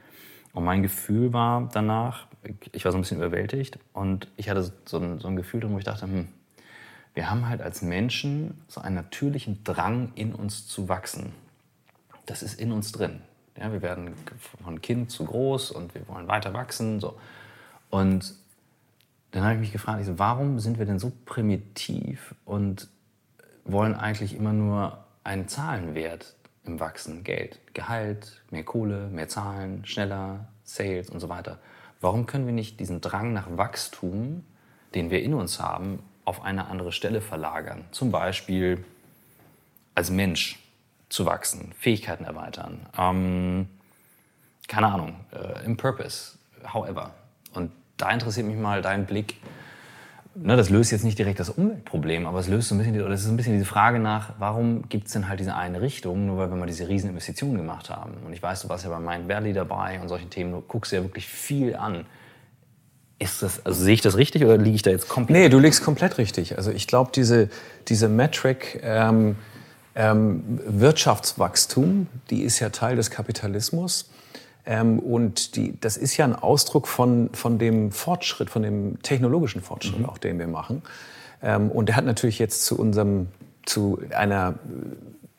Und 0.53 0.63
mein 0.63 0.81
Gefühl 0.81 1.33
war 1.33 1.69
danach, 1.71 2.25
ich 2.71 2.83
war 2.83 2.91
so 2.91 2.97
ein 2.97 3.01
bisschen 3.01 3.17
überwältigt 3.17 3.77
und 3.93 4.27
ich 4.35 4.49
hatte 4.49 4.73
so 4.85 4.97
ein, 4.97 5.19
so 5.19 5.27
ein 5.27 5.35
Gefühl 5.35 5.59
drin, 5.59 5.71
wo 5.71 5.77
ich 5.77 5.83
dachte, 5.83 6.07
hm, 6.07 6.27
wir 7.13 7.29
haben 7.29 7.47
halt 7.47 7.61
als 7.61 7.83
Menschen 7.83 8.59
so 8.67 8.81
einen 8.81 8.95
natürlichen 8.95 9.63
Drang, 9.63 10.11
in 10.15 10.33
uns 10.33 10.67
zu 10.67 10.89
wachsen. 10.89 11.31
Das 12.25 12.41
ist 12.41 12.59
in 12.59 12.71
uns 12.71 12.91
drin. 12.91 13.21
Ja, 13.55 13.71
wir 13.71 13.83
werden 13.83 14.15
von 14.63 14.81
Kind 14.81 15.11
zu 15.11 15.25
groß 15.25 15.69
und 15.69 15.93
wir 15.93 16.07
wollen 16.07 16.27
weiter 16.27 16.55
wachsen. 16.55 16.99
So. 16.99 17.19
Und 17.91 18.33
dann 19.29 19.43
habe 19.43 19.53
ich 19.53 19.59
mich 19.59 19.71
gefragt, 19.71 19.99
ich 19.99 20.07
so, 20.07 20.17
warum 20.17 20.57
sind 20.57 20.79
wir 20.79 20.87
denn 20.87 20.97
so 20.97 21.11
primitiv 21.27 22.33
und 22.45 22.87
wollen 23.63 23.93
eigentlich 23.93 24.35
immer 24.35 24.53
nur 24.53 25.05
einen 25.29 25.47
Zahlenwert 25.47 26.33
im 26.65 26.79
Wachsen, 26.79 27.23
Geld, 27.23 27.59
Gehalt, 27.75 28.41
mehr 28.49 28.63
Kohle, 28.63 29.07
mehr 29.09 29.29
Zahlen, 29.29 29.85
schneller, 29.85 30.47
Sales 30.63 31.09
und 31.09 31.19
so 31.19 31.29
weiter. 31.29 31.59
Warum 32.01 32.25
können 32.25 32.47
wir 32.47 32.53
nicht 32.53 32.79
diesen 32.79 32.99
Drang 32.99 33.31
nach 33.31 33.45
Wachstum, 33.55 34.43
den 34.95 35.11
wir 35.11 35.21
in 35.21 35.35
uns 35.35 35.59
haben, 35.59 36.01
auf 36.25 36.41
eine 36.41 36.67
andere 36.67 36.91
Stelle 36.91 37.21
verlagern? 37.21 37.85
Zum 37.91 38.11
Beispiel 38.11 38.83
als 39.93 40.09
Mensch 40.09 40.57
zu 41.09 41.27
wachsen, 41.27 41.73
Fähigkeiten 41.77 42.23
erweitern, 42.23 42.87
ähm, 42.97 43.69
keine 44.67 44.87
Ahnung, 44.87 45.15
äh, 45.31 45.63
im 45.63 45.77
Purpose, 45.77 46.39
however. 46.73 47.13
Und 47.53 47.71
da 47.97 48.09
interessiert 48.11 48.47
mich 48.47 48.57
mal 48.57 48.81
dein 48.81 49.05
Blick. 49.05 49.35
Ne, 50.35 50.55
das 50.55 50.69
löst 50.69 50.91
jetzt 50.91 51.03
nicht 51.03 51.17
direkt 51.17 51.39
das 51.39 51.49
Umweltproblem, 51.49 52.27
aber 52.27 52.39
es 52.39 52.47
löst 52.47 52.69
so 52.69 52.75
ein 52.75 52.77
bisschen, 52.77 52.93
die, 52.93 52.99
das 52.99 53.21
ist 53.21 53.27
ein 53.27 53.35
bisschen 53.35 53.53
diese 53.53 53.65
Frage 53.65 53.99
nach, 53.99 54.33
warum 54.37 54.87
gibt 54.87 55.07
es 55.07 55.13
denn 55.13 55.27
halt 55.27 55.39
diese 55.39 55.55
eine 55.55 55.81
Richtung, 55.81 56.27
nur 56.27 56.37
weil 56.37 56.49
wir 56.49 56.55
mal 56.55 56.67
diese 56.67 56.87
riesen 56.87 57.09
Investitionen 57.09 57.57
gemacht 57.57 57.89
haben. 57.89 58.13
Und 58.25 58.33
ich 58.33 58.41
weiß, 58.41 58.61
du 58.61 58.69
warst 58.69 58.85
ja 58.85 58.91
bei 58.91 58.99
Mind 58.99 59.27
Valley 59.27 59.53
dabei 59.53 59.99
und 59.99 60.07
solchen 60.07 60.29
Themen, 60.29 60.51
du 60.51 60.61
guckst 60.61 60.91
ja 60.91 61.01
wirklich 61.01 61.27
viel 61.27 61.75
an. 61.75 62.05
Ist 63.17 63.41
das, 63.41 63.65
also 63.65 63.83
sehe 63.83 63.95
ich 63.95 64.01
das 64.01 64.17
richtig 64.17 64.45
oder 64.45 64.57
liege 64.57 64.75
ich 64.75 64.81
da 64.83 64.91
jetzt 64.91 65.09
komplett? 65.09 65.37
Nee, 65.37 65.49
du 65.49 65.59
liegst 65.59 65.83
komplett 65.83 66.17
richtig. 66.19 66.55
Also 66.57 66.71
ich 66.71 66.87
glaube, 66.87 67.11
diese, 67.13 67.49
diese 67.87 68.07
Metric 68.07 68.79
ähm, 68.83 69.35
ähm, 69.95 70.61
Wirtschaftswachstum, 70.65 72.07
die 72.29 72.43
ist 72.43 72.59
ja 72.59 72.69
Teil 72.69 72.95
des 72.95 73.09
Kapitalismus. 73.09 74.09
Ähm, 74.69 74.99
und 74.99 75.55
die, 75.55 75.73
das 75.81 75.97
ist 75.97 76.15
ja 76.15 76.25
ein 76.25 76.35
Ausdruck 76.35 76.87
von, 76.87 77.31
von 77.33 77.57
dem 77.57 77.91
Fortschritt, 77.91 78.51
von 78.51 78.61
dem 78.61 79.01
technologischen 79.01 79.61
Fortschritt, 79.61 80.01
mhm. 80.01 80.05
auch 80.05 80.19
den 80.19 80.37
wir 80.37 80.47
machen. 80.47 80.83
Ähm, 81.41 81.71
und 81.71 81.89
der 81.89 81.95
hat 81.95 82.05
natürlich 82.05 82.37
jetzt 82.37 82.63
zu 82.65 82.77
unserem, 82.77 83.29
zu 83.65 83.99
einer 84.15 84.59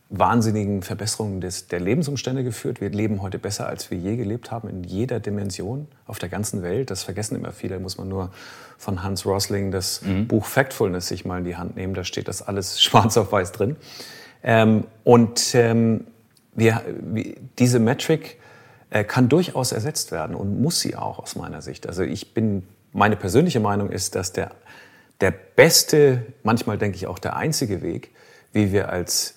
wahnsinnigen 0.09 0.83
Verbesserungen 0.83 1.41
des, 1.41 1.69
der 1.69 1.79
Lebensumstände 1.79 2.43
geführt. 2.43 2.81
Wir 2.81 2.91
leben 2.91 3.23
heute 3.23 3.39
besser, 3.39 3.69
als 3.69 3.93
wir 3.93 3.99
je 3.99 4.17
gelebt 4.17 4.51
haben, 4.51 4.69
in 4.69 4.83
jeder 4.83 5.21
Dimension 5.21 5.87
auf 6.09 6.19
der 6.19 6.29
ganzen 6.29 6.65
Welt. 6.65 6.91
Das 6.91 7.05
vergessen 7.05 7.37
immer 7.37 7.53
viele. 7.53 7.75
Da 7.75 7.81
muss 7.81 7.99
man 7.99 8.09
nur 8.09 8.33
von 8.79 9.05
Hans 9.05 9.25
Rosling 9.25 9.71
das 9.71 10.03
mhm. 10.03 10.27
Buch 10.27 10.45
Factfulness 10.45 11.07
sich 11.07 11.25
mal 11.25 11.39
in 11.39 11.45
die 11.45 11.57
Hand 11.57 11.77
nehmen. 11.77 11.95
Da 11.95 12.03
steht 12.03 12.27
das 12.27 12.43
alles 12.43 12.83
schwarz 12.83 13.17
auf 13.17 13.31
weiß 13.31 13.53
drin. 13.53 13.77
Ähm, 14.43 14.83
und 15.05 15.55
ähm, 15.55 16.07
wir, 16.57 16.83
diese 17.61 17.79
Metric 17.79 18.40
kann 18.91 19.29
durchaus 19.29 19.73
ersetzt 19.73 20.13
werden 20.13 20.35
und 20.35 20.61
muss 20.61 20.81
sie 20.81 20.97
auch 20.97 21.19
aus 21.19 21.37
meiner 21.37 21.63
Sicht. 21.63 21.87
Also 21.87 22.03
ich 22.03 22.35
bin, 22.35 22.67
meine 22.93 23.17
persönliche 23.17 23.61
Meinung 23.61 23.91
ist, 23.91 24.15
dass 24.15 24.33
der, 24.33 24.51
der 25.21 25.31
beste, 25.31 26.27
manchmal 26.43 26.79
denke 26.79 26.97
ich 26.97 27.07
auch 27.07 27.19
der 27.19 27.37
einzige 27.37 27.83
Weg, 27.83 28.11
wie 28.53 28.73
wir 28.73 28.89
als 28.89 29.35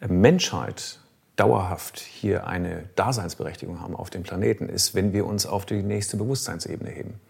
Menschheit 0.00 0.98
dauerhaft 1.36 2.00
hier 2.00 2.46
eine 2.46 2.84
Daseinsberechtigung 2.96 3.80
haben 3.80 3.94
auf 3.94 4.10
dem 4.10 4.22
Planeten, 4.22 4.68
ist, 4.68 4.94
wenn 4.94 5.12
wir 5.12 5.26
uns 5.26 5.46
auf 5.46 5.66
die 5.66 5.82
nächste 5.82 6.16
Bewusstseinsebene 6.16 6.90
heben. 6.90 7.20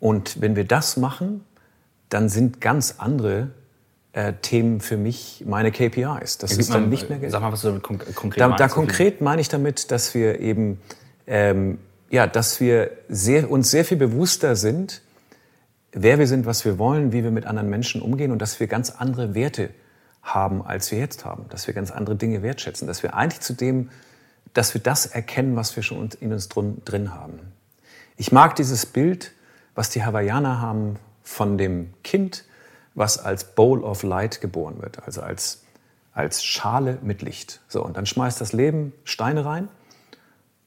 Und 0.00 0.40
wenn 0.40 0.56
wir 0.56 0.64
das 0.64 0.96
machen, 0.96 1.44
dann 2.08 2.28
sind 2.28 2.60
ganz 2.60 2.96
andere 2.98 3.50
äh, 4.12 4.34
Themen 4.34 4.80
für 4.80 4.96
mich 4.96 5.42
meine 5.46 5.72
KPIs. 5.72 6.38
Das 6.38 6.52
ja, 6.52 6.58
ist 6.58 6.74
dann 6.74 6.88
nicht 6.88 7.08
mehr 7.08 7.18
Geld. 7.18 7.32
Sag 7.32 7.40
mal, 7.40 7.52
was 7.52 7.62
du 7.62 7.68
damit 7.68 7.82
konk 7.82 8.14
konkret 8.14 8.40
da, 8.40 8.48
meinst. 8.48 8.60
Da 8.60 8.68
konkret 8.68 9.20
meine 9.20 9.40
ich 9.40 9.48
damit, 9.48 9.90
dass 9.90 10.14
wir 10.14 10.40
eben, 10.40 10.80
ähm, 11.26 11.78
ja, 12.10 12.26
dass 12.26 12.60
wir 12.60 12.90
sehr, 13.08 13.50
uns 13.50 13.70
sehr 13.70 13.84
viel 13.84 13.96
bewusster 13.96 14.54
sind, 14.54 15.02
wer 15.92 16.18
wir 16.18 16.26
sind, 16.26 16.44
was 16.46 16.64
wir 16.64 16.78
wollen, 16.78 17.12
wie 17.12 17.24
wir 17.24 17.30
mit 17.30 17.46
anderen 17.46 17.70
Menschen 17.70 18.02
umgehen 18.02 18.32
und 18.32 18.42
dass 18.42 18.60
wir 18.60 18.66
ganz 18.66 18.90
andere 18.90 19.34
Werte 19.34 19.70
haben, 20.22 20.64
als 20.64 20.90
wir 20.90 20.98
jetzt 20.98 21.24
haben. 21.24 21.46
Dass 21.48 21.66
wir 21.66 21.74
ganz 21.74 21.90
andere 21.90 22.16
Dinge 22.16 22.42
wertschätzen. 22.42 22.86
Dass 22.86 23.02
wir 23.02 23.14
eigentlich 23.14 23.40
zu 23.40 23.54
dem, 23.54 23.90
dass 24.52 24.74
wir 24.74 24.80
das 24.82 25.06
erkennen, 25.06 25.56
was 25.56 25.74
wir 25.74 25.82
schon 25.82 26.10
in 26.20 26.32
uns 26.32 26.48
drin 26.48 27.14
haben. 27.14 27.38
Ich 28.18 28.30
mag 28.30 28.56
dieses 28.56 28.84
Bild, 28.84 29.32
was 29.74 29.88
die 29.88 30.04
Hawaiianer 30.04 30.60
haben 30.60 30.96
von 31.22 31.56
dem 31.56 31.94
Kind, 32.04 32.44
was 32.94 33.18
als 33.18 33.54
Bowl 33.54 33.82
of 33.82 34.02
Light 34.02 34.40
geboren 34.40 34.80
wird, 34.80 35.02
also 35.04 35.22
als, 35.22 35.62
als 36.12 36.44
Schale 36.44 36.98
mit 37.02 37.22
Licht. 37.22 37.60
So, 37.68 37.84
und 37.84 37.96
dann 37.96 38.06
schmeißt 38.06 38.40
das 38.40 38.52
Leben 38.52 38.92
Steine 39.04 39.44
rein. 39.44 39.68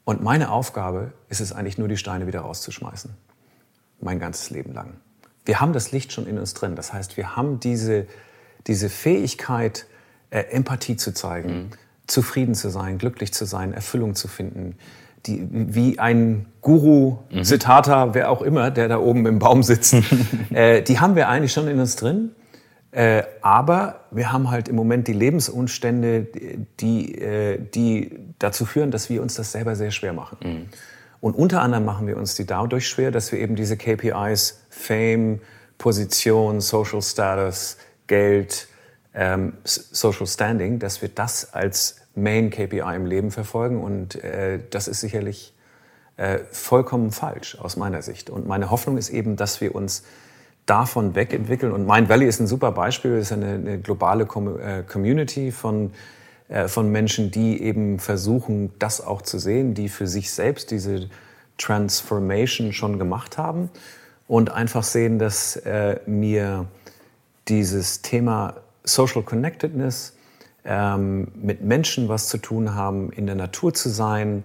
Und 0.03 0.21
meine 0.21 0.51
Aufgabe 0.51 1.13
ist 1.29 1.41
es 1.41 1.51
eigentlich 1.51 1.77
nur, 1.77 1.87
die 1.87 1.97
Steine 1.97 2.27
wieder 2.27 2.41
rauszuschmeißen. 2.41 3.11
Mein 4.01 4.19
ganzes 4.19 4.49
Leben 4.49 4.73
lang. 4.73 4.97
Wir 5.45 5.59
haben 5.59 5.73
das 5.73 5.91
Licht 5.91 6.11
schon 6.11 6.27
in 6.27 6.37
uns 6.37 6.53
drin. 6.53 6.75
Das 6.75 6.93
heißt, 6.93 7.17
wir 7.17 7.35
haben 7.35 7.59
diese, 7.59 8.07
diese 8.67 8.89
Fähigkeit, 8.89 9.85
äh, 10.29 10.41
Empathie 10.41 10.95
zu 10.95 11.13
zeigen, 11.13 11.49
mhm. 11.49 11.69
zufrieden 12.07 12.55
zu 12.55 12.69
sein, 12.69 12.97
glücklich 12.97 13.33
zu 13.33 13.45
sein, 13.45 13.73
Erfüllung 13.73 14.15
zu 14.15 14.27
finden, 14.27 14.77
die, 15.25 15.47
wie 15.51 15.99
ein 15.99 16.45
Guru, 16.61 17.17
mhm. 17.31 17.43
Siddhartha, 17.43 18.13
wer 18.13 18.29
auch 18.29 18.41
immer, 18.41 18.71
der 18.71 18.87
da 18.87 18.99
oben 18.99 19.25
im 19.25 19.39
Baum 19.39 19.63
sitzt, 19.63 19.95
äh, 20.51 20.81
die 20.81 20.99
haben 20.99 21.15
wir 21.15 21.29
eigentlich 21.29 21.53
schon 21.53 21.67
in 21.67 21.79
uns 21.79 21.95
drin. 21.95 22.31
Äh, 22.91 23.23
aber 23.41 24.05
wir 24.11 24.31
haben 24.31 24.49
halt 24.49 24.69
im 24.69 24.75
Moment 24.75 25.09
die 25.09 25.13
Lebensumstände, 25.13 26.27
die, 26.79 27.15
äh, 27.15 27.59
die 27.59 28.17
dazu 28.39 28.65
führen, 28.65 28.89
dass 28.89 29.09
wir 29.09 29.21
uns 29.21 29.35
das 29.35 29.51
selber 29.51 29.75
sehr 29.75 29.91
schwer 29.91 30.13
machen. 30.13 30.37
Mhm. 30.41 30.65
Und 31.19 31.35
unter 31.35 31.61
anderem 31.61 31.85
machen 31.85 32.07
wir 32.07 32.17
uns 32.17 32.35
die 32.35 32.45
dadurch 32.45 32.87
schwer, 32.87 33.11
dass 33.11 33.31
wir 33.31 33.39
eben 33.39 33.55
diese 33.55 33.75
KPIs, 33.77 34.61
Fame, 34.69 35.41
Position, 35.77 36.61
Social 36.61 37.01
Status, 37.01 37.77
Geld, 38.07 38.67
ähm, 39.13 39.53
Social 39.63 40.27
Standing, 40.27 40.79
dass 40.79 41.01
wir 41.01 41.09
das 41.09 41.53
als 41.53 42.01
Main 42.15 42.49
KPI 42.49 42.95
im 42.95 43.05
Leben 43.05 43.31
verfolgen. 43.31 43.81
Und 43.81 44.23
äh, 44.23 44.59
das 44.69 44.87
ist 44.87 45.01
sicherlich 45.01 45.53
äh, 46.17 46.39
vollkommen 46.51 47.11
falsch 47.11 47.57
aus 47.59 47.77
meiner 47.77 48.01
Sicht. 48.01 48.29
Und 48.29 48.47
meine 48.47 48.71
Hoffnung 48.71 48.97
ist 48.97 49.09
eben, 49.09 49.35
dass 49.35 49.61
wir 49.61 49.75
uns 49.75 50.03
davon 50.65 51.15
wegentwickeln. 51.15 51.71
Und 51.71 51.85
Mind 51.85 52.09
Valley 52.09 52.27
ist 52.27 52.39
ein 52.39 52.47
super 52.47 52.71
Beispiel. 52.71 53.13
Es 53.13 53.27
ist 53.27 53.33
eine, 53.33 53.53
eine 53.53 53.79
globale 53.79 54.25
Com 54.25 54.59
äh, 54.59 54.83
Community 54.83 55.51
von, 55.51 55.91
äh, 56.49 56.67
von 56.67 56.91
Menschen, 56.91 57.31
die 57.31 57.61
eben 57.61 57.99
versuchen, 57.99 58.73
das 58.79 59.05
auch 59.05 59.21
zu 59.21 59.37
sehen, 59.37 59.73
die 59.73 59.89
für 59.89 60.07
sich 60.07 60.31
selbst 60.31 60.71
diese 60.71 61.09
Transformation 61.57 62.73
schon 62.73 62.99
gemacht 62.99 63.37
haben 63.37 63.69
und 64.27 64.51
einfach 64.51 64.83
sehen, 64.83 65.19
dass 65.19 65.55
äh, 65.57 65.99
mir 66.05 66.65
dieses 67.47 68.01
Thema 68.01 68.55
Social 68.83 69.23
Connectedness, 69.23 70.13
ähm, 70.65 71.31
mit 71.35 71.61
Menschen 71.61 72.09
was 72.09 72.27
zu 72.27 72.37
tun 72.37 72.75
haben, 72.75 73.11
in 73.11 73.25
der 73.25 73.35
Natur 73.35 73.73
zu 73.73 73.89
sein, 73.89 74.43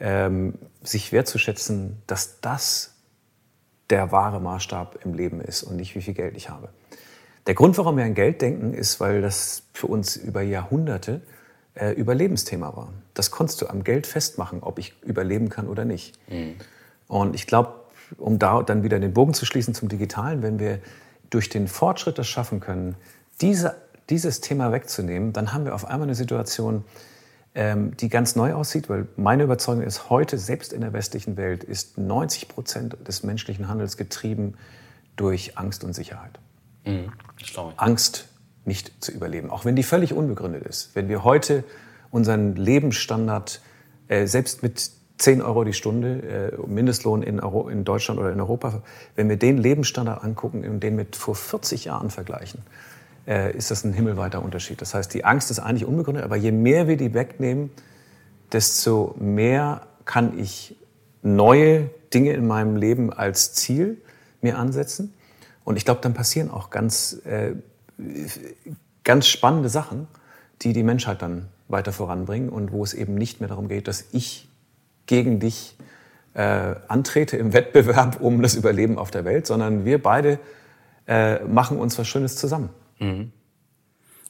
ähm, 0.00 0.54
sich 0.82 1.12
wertzuschätzen, 1.12 2.02
dass 2.06 2.40
das 2.40 2.94
der 3.88 4.12
wahre 4.12 4.40
Maßstab 4.40 5.04
im 5.04 5.14
Leben 5.14 5.40
ist 5.40 5.62
und 5.62 5.76
nicht 5.76 5.94
wie 5.94 6.02
viel 6.02 6.14
Geld 6.14 6.36
ich 6.36 6.48
habe. 6.48 6.68
Der 7.46 7.54
Grund, 7.54 7.78
warum 7.78 7.96
wir 7.96 8.04
an 8.04 8.14
Geld 8.14 8.42
denken, 8.42 8.74
ist, 8.74 9.00
weil 9.00 9.22
das 9.22 9.64
für 9.72 9.86
uns 9.86 10.16
über 10.16 10.42
Jahrhunderte 10.42 11.22
äh, 11.74 11.92
Überlebensthema 11.92 12.76
war. 12.76 12.92
Das 13.14 13.30
konntest 13.30 13.62
du 13.62 13.66
am 13.66 13.84
Geld 13.84 14.06
festmachen, 14.06 14.62
ob 14.62 14.78
ich 14.78 14.94
überleben 15.02 15.48
kann 15.48 15.66
oder 15.66 15.84
nicht. 15.84 16.18
Mhm. 16.28 16.56
Und 17.08 17.34
ich 17.34 17.46
glaube, 17.46 17.74
um 18.18 18.38
da 18.38 18.62
dann 18.62 18.82
wieder 18.82 18.98
den 18.98 19.12
Bogen 19.12 19.34
zu 19.34 19.46
schließen 19.46 19.74
zum 19.74 19.88
Digitalen, 19.88 20.42
wenn 20.42 20.58
wir 20.58 20.80
durch 21.30 21.48
den 21.48 21.68
Fortschritt 21.68 22.18
das 22.18 22.26
schaffen 22.26 22.60
können, 22.60 22.96
diese, 23.40 23.76
dieses 24.10 24.40
Thema 24.40 24.72
wegzunehmen, 24.72 25.32
dann 25.32 25.52
haben 25.52 25.64
wir 25.64 25.74
auf 25.74 25.86
einmal 25.86 26.08
eine 26.08 26.14
Situation, 26.14 26.84
ähm, 27.54 27.96
die 27.96 28.08
ganz 28.08 28.36
neu 28.36 28.54
aussieht, 28.54 28.88
weil 28.88 29.08
meine 29.16 29.44
Überzeugung 29.44 29.82
ist, 29.82 30.10
heute, 30.10 30.38
selbst 30.38 30.72
in 30.72 30.82
der 30.82 30.92
westlichen 30.92 31.36
Welt, 31.36 31.64
ist 31.64 31.98
90 31.98 32.48
Prozent 32.48 32.96
des 33.06 33.22
menschlichen 33.22 33.68
Handels 33.68 33.96
getrieben 33.96 34.54
durch 35.16 35.58
Angst 35.58 35.84
und 35.84 35.92
Sicherheit. 35.92 36.38
Mhm, 36.84 37.12
Angst, 37.76 38.28
nicht 38.64 38.92
zu 39.02 39.12
überleben, 39.12 39.50
auch 39.50 39.64
wenn 39.64 39.74
die 39.74 39.82
völlig 39.82 40.12
unbegründet 40.12 40.64
ist. 40.64 40.94
Wenn 40.94 41.08
wir 41.08 41.24
heute 41.24 41.64
unseren 42.10 42.56
Lebensstandard 42.56 43.60
äh, 44.08 44.26
selbst 44.26 44.62
mit 44.62 44.90
10 45.18 45.42
Euro 45.42 45.64
die 45.64 45.72
Stunde, 45.72 46.52
äh, 46.56 46.66
Mindestlohn 46.66 47.22
in, 47.22 47.40
Euro, 47.40 47.68
in 47.68 47.84
Deutschland 47.84 48.18
oder 48.20 48.32
in 48.32 48.40
Europa, 48.40 48.82
wenn 49.16 49.28
wir 49.28 49.36
den 49.36 49.58
Lebensstandard 49.58 50.24
angucken 50.24 50.64
und 50.68 50.80
den 50.80 50.96
mit 50.96 51.16
vor 51.16 51.34
40 51.34 51.86
Jahren 51.86 52.10
vergleichen, 52.10 52.62
äh, 53.26 53.56
ist 53.56 53.70
das 53.70 53.84
ein 53.84 53.92
himmelweiter 53.92 54.42
Unterschied. 54.42 54.80
Das 54.80 54.94
heißt, 54.94 55.12
die 55.14 55.24
Angst 55.24 55.50
ist 55.50 55.58
eigentlich 55.58 55.84
unbegründet, 55.84 56.24
aber 56.24 56.36
je 56.36 56.52
mehr 56.52 56.88
wir 56.88 56.96
die 56.96 57.14
wegnehmen, 57.14 57.70
desto 58.52 59.14
mehr 59.18 59.82
kann 60.04 60.38
ich 60.38 60.76
neue 61.22 61.90
Dinge 62.12 62.32
in 62.32 62.46
meinem 62.46 62.76
Leben 62.76 63.12
als 63.12 63.54
Ziel 63.54 63.98
mir 64.40 64.58
ansetzen. 64.58 65.14
Und 65.64 65.76
ich 65.76 65.84
glaube, 65.84 66.00
dann 66.00 66.14
passieren 66.14 66.50
auch 66.50 66.70
ganz, 66.70 67.20
äh, 67.24 67.52
ganz 69.04 69.26
spannende 69.26 69.68
Sachen, 69.68 70.08
die 70.62 70.72
die 70.72 70.82
Menschheit 70.82 71.22
dann 71.22 71.48
weiter 71.68 71.92
voranbringen 71.92 72.48
und 72.48 72.72
wo 72.72 72.82
es 72.82 72.94
eben 72.94 73.14
nicht 73.14 73.40
mehr 73.40 73.48
darum 73.48 73.68
geht, 73.68 73.86
dass 73.86 74.06
ich 74.12 74.48
gegen 75.06 75.40
dich 75.40 75.76
äh, 76.34 76.74
antrete 76.88 77.36
im 77.36 77.52
Wettbewerb 77.52 78.20
um 78.20 78.42
das 78.42 78.54
Überleben 78.54 78.98
auf 78.98 79.10
der 79.10 79.24
Welt, 79.24 79.46
sondern 79.46 79.84
wir 79.84 80.02
beide 80.02 80.38
äh, 81.06 81.40
machen 81.44 81.78
uns 81.78 81.98
was 81.98 82.08
Schönes 82.08 82.36
zusammen. 82.36 82.70
Mhm. 83.00 83.32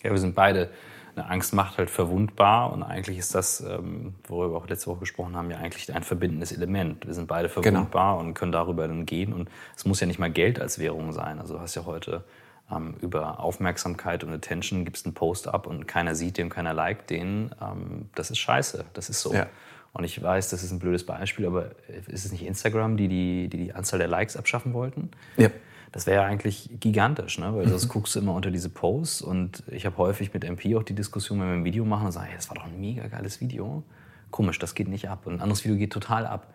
Ja, 0.03 0.11
wir 0.11 0.19
sind 0.19 0.35
beide. 0.35 0.71
Eine 1.17 1.29
Angst 1.29 1.53
macht 1.53 1.77
halt 1.77 1.91
verwundbar 1.91 2.73
und 2.73 2.83
eigentlich 2.83 3.19
ist 3.19 3.35
das, 3.35 3.61
ähm, 3.61 4.15
worüber 4.29 4.55
wir 4.55 4.59
auch 4.59 4.69
letzte 4.69 4.87
Woche 4.87 5.01
gesprochen 5.01 5.37
haben, 5.37 5.51
ja 5.51 5.59
eigentlich 5.59 5.93
ein 5.93 6.05
verbindendes 6.05 6.53
Element. 6.53 7.07
Wir 7.07 7.15
sind 7.15 7.27
beide 7.27 7.49
genau. 7.49 7.63
verwundbar 7.63 8.17
genau. 8.17 8.29
und 8.29 8.35
können 8.35 8.53
darüber 8.53 8.87
dann 8.87 9.07
gehen 9.07 9.33
und 9.33 9.51
es 9.77 9.85
muss 9.85 10.01
ja 10.01 10.07
nicht 10.07 10.21
mal 10.21 10.31
Geld 10.31 10.61
als 10.61 10.79
Währung 10.79 11.13
sein. 11.13 11.41
Also 11.41 11.55
du 11.55 11.61
hast 11.61 11.75
ja 11.75 11.85
heute 11.85 12.25
ähm, 12.71 12.95
über 13.01 13.41
Aufmerksamkeit 13.41 14.23
und 14.25 14.33
Attention 14.33 14.85
gibst 14.85 15.05
einen 15.05 15.15
Post 15.15 15.49
ab 15.49 15.67
und 15.67 15.87
keiner 15.89 16.15
sieht 16.15 16.39
den, 16.39 16.49
keiner 16.49 16.73
liked 16.73 17.11
den. 17.11 17.51
Ähm, 17.61 18.09
das 18.15 18.31
ist 18.31 18.39
scheiße, 18.39 18.85
das 18.95 19.11
ist 19.11 19.21
so. 19.21 19.35
Ja. 19.35 19.49
Und 19.93 20.05
ich 20.05 20.23
weiß, 20.23 20.51
das 20.51 20.63
ist 20.63 20.71
ein 20.71 20.79
blödes 20.79 21.05
Beispiel, 21.05 21.47
aber 21.47 21.73
ist 22.07 22.25
es 22.25 22.31
nicht 22.31 22.47
Instagram, 22.47 22.97
die 22.97 23.09
die, 23.09 23.49
die, 23.49 23.59
die 23.59 23.73
Anzahl 23.73 23.99
der 23.99 24.07
Likes 24.07 24.37
abschaffen 24.37 24.73
wollten? 24.73 25.11
Ja. 25.37 25.51
Das 25.93 26.07
wäre 26.07 26.23
ja 26.23 26.29
eigentlich 26.29 26.71
gigantisch, 26.79 27.39
ne? 27.39 27.55
weil 27.55 27.69
sonst 27.69 27.87
mhm. 27.87 27.89
guckst 27.89 28.15
du 28.15 28.21
immer 28.21 28.35
unter 28.35 28.51
diese 28.51 28.69
Posts 28.69 29.23
und 29.23 29.65
ich 29.69 29.87
habe 29.87 29.97
häufig 29.99 30.33
mit 30.33 30.45
MP 30.45 30.77
auch 30.77 30.85
die 30.85 30.95
Diskussion, 30.95 31.41
wenn 31.41 31.49
wir 31.49 31.55
ein 31.55 31.65
Video 31.65 31.85
machen 31.85 32.07
und 32.07 32.13
sagen, 32.13 32.27
hey, 32.27 32.37
das 32.37 32.49
war 32.49 32.55
doch 32.55 32.65
ein 32.65 32.81
mega 32.81 33.09
geiles 33.09 33.41
Video. 33.41 33.83
Komisch, 34.31 34.61
das 34.61 34.77
geht 34.77 34.87
nicht 34.87 35.09
ab. 35.09 35.27
Und 35.27 35.35
ein 35.35 35.41
anderes 35.41 35.65
Video 35.65 35.77
geht 35.77 35.93
total 35.93 36.27
ab. 36.27 36.55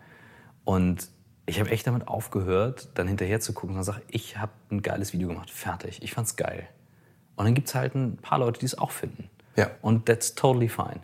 Und 0.64 1.08
ich 1.44 1.60
habe 1.60 1.70
echt 1.70 1.86
damit 1.86 2.08
aufgehört, 2.08 2.88
dann 2.94 3.06
hinterher 3.06 3.40
zu 3.40 3.52
gucken 3.52 3.76
und 3.76 3.84
sagen, 3.84 4.02
ich 4.08 4.38
habe 4.38 4.52
ein 4.70 4.80
geiles 4.80 5.12
Video 5.12 5.28
gemacht, 5.28 5.50
fertig. 5.50 6.02
Ich 6.02 6.12
fand's 6.12 6.36
geil. 6.36 6.66
Und 7.36 7.44
dann 7.44 7.54
gibt 7.54 7.68
es 7.68 7.74
halt 7.74 7.94
ein 7.94 8.16
paar 8.16 8.38
Leute, 8.38 8.60
die 8.60 8.66
es 8.66 8.76
auch 8.76 8.90
finden. 8.90 9.28
Ja. 9.54 9.70
Und 9.82 10.06
that's 10.06 10.34
totally 10.34 10.68
fine. 10.68 11.00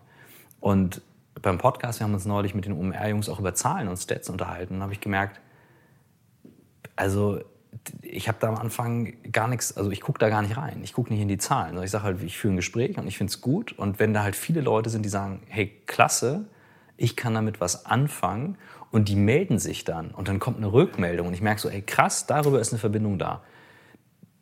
Und 0.60 1.02
beim 1.40 1.58
Podcast, 1.58 2.00
wir 2.00 2.04
haben 2.04 2.14
uns 2.14 2.24
neulich 2.24 2.54
mit 2.54 2.64
den 2.64 2.72
OMR-Jungs 2.72 3.28
auch 3.28 3.38
über 3.38 3.54
Zahlen 3.54 3.88
und 3.88 3.96
Stats 3.98 4.28
unterhalten, 4.28 4.76
und 4.76 4.82
habe 4.82 4.92
ich 4.92 5.00
gemerkt, 5.00 5.40
also 6.96 7.40
ich 8.02 8.28
habe 8.28 8.38
da 8.40 8.48
am 8.48 8.56
Anfang 8.56 9.14
gar 9.32 9.48
nichts, 9.48 9.76
also 9.76 9.90
ich 9.90 10.00
gucke 10.00 10.18
da 10.18 10.28
gar 10.28 10.42
nicht 10.42 10.56
rein. 10.56 10.80
Ich 10.82 10.92
gucke 10.92 11.12
nicht 11.12 11.22
in 11.22 11.28
die 11.28 11.38
Zahlen. 11.38 11.80
Ich 11.82 11.90
sage 11.90 12.04
halt, 12.04 12.22
ich 12.22 12.36
führe 12.36 12.54
ein 12.54 12.56
Gespräch 12.56 12.98
und 12.98 13.06
ich 13.06 13.16
finde 13.18 13.30
es 13.30 13.40
gut. 13.40 13.72
Und 13.72 13.98
wenn 13.98 14.12
da 14.12 14.22
halt 14.22 14.36
viele 14.36 14.60
Leute 14.60 14.90
sind, 14.90 15.04
die 15.04 15.08
sagen, 15.08 15.42
hey, 15.48 15.72
klasse, 15.86 16.46
ich 16.96 17.16
kann 17.16 17.34
damit 17.34 17.60
was 17.60 17.86
anfangen 17.86 18.56
und 18.90 19.08
die 19.08 19.16
melden 19.16 19.58
sich 19.58 19.84
dann 19.84 20.10
und 20.10 20.28
dann 20.28 20.38
kommt 20.38 20.58
eine 20.58 20.72
Rückmeldung 20.72 21.26
und 21.26 21.34
ich 21.34 21.40
merke 21.40 21.60
so, 21.60 21.68
ey, 21.68 21.82
krass, 21.82 22.26
darüber 22.26 22.60
ist 22.60 22.72
eine 22.72 22.78
Verbindung 22.78 23.18
da. 23.18 23.42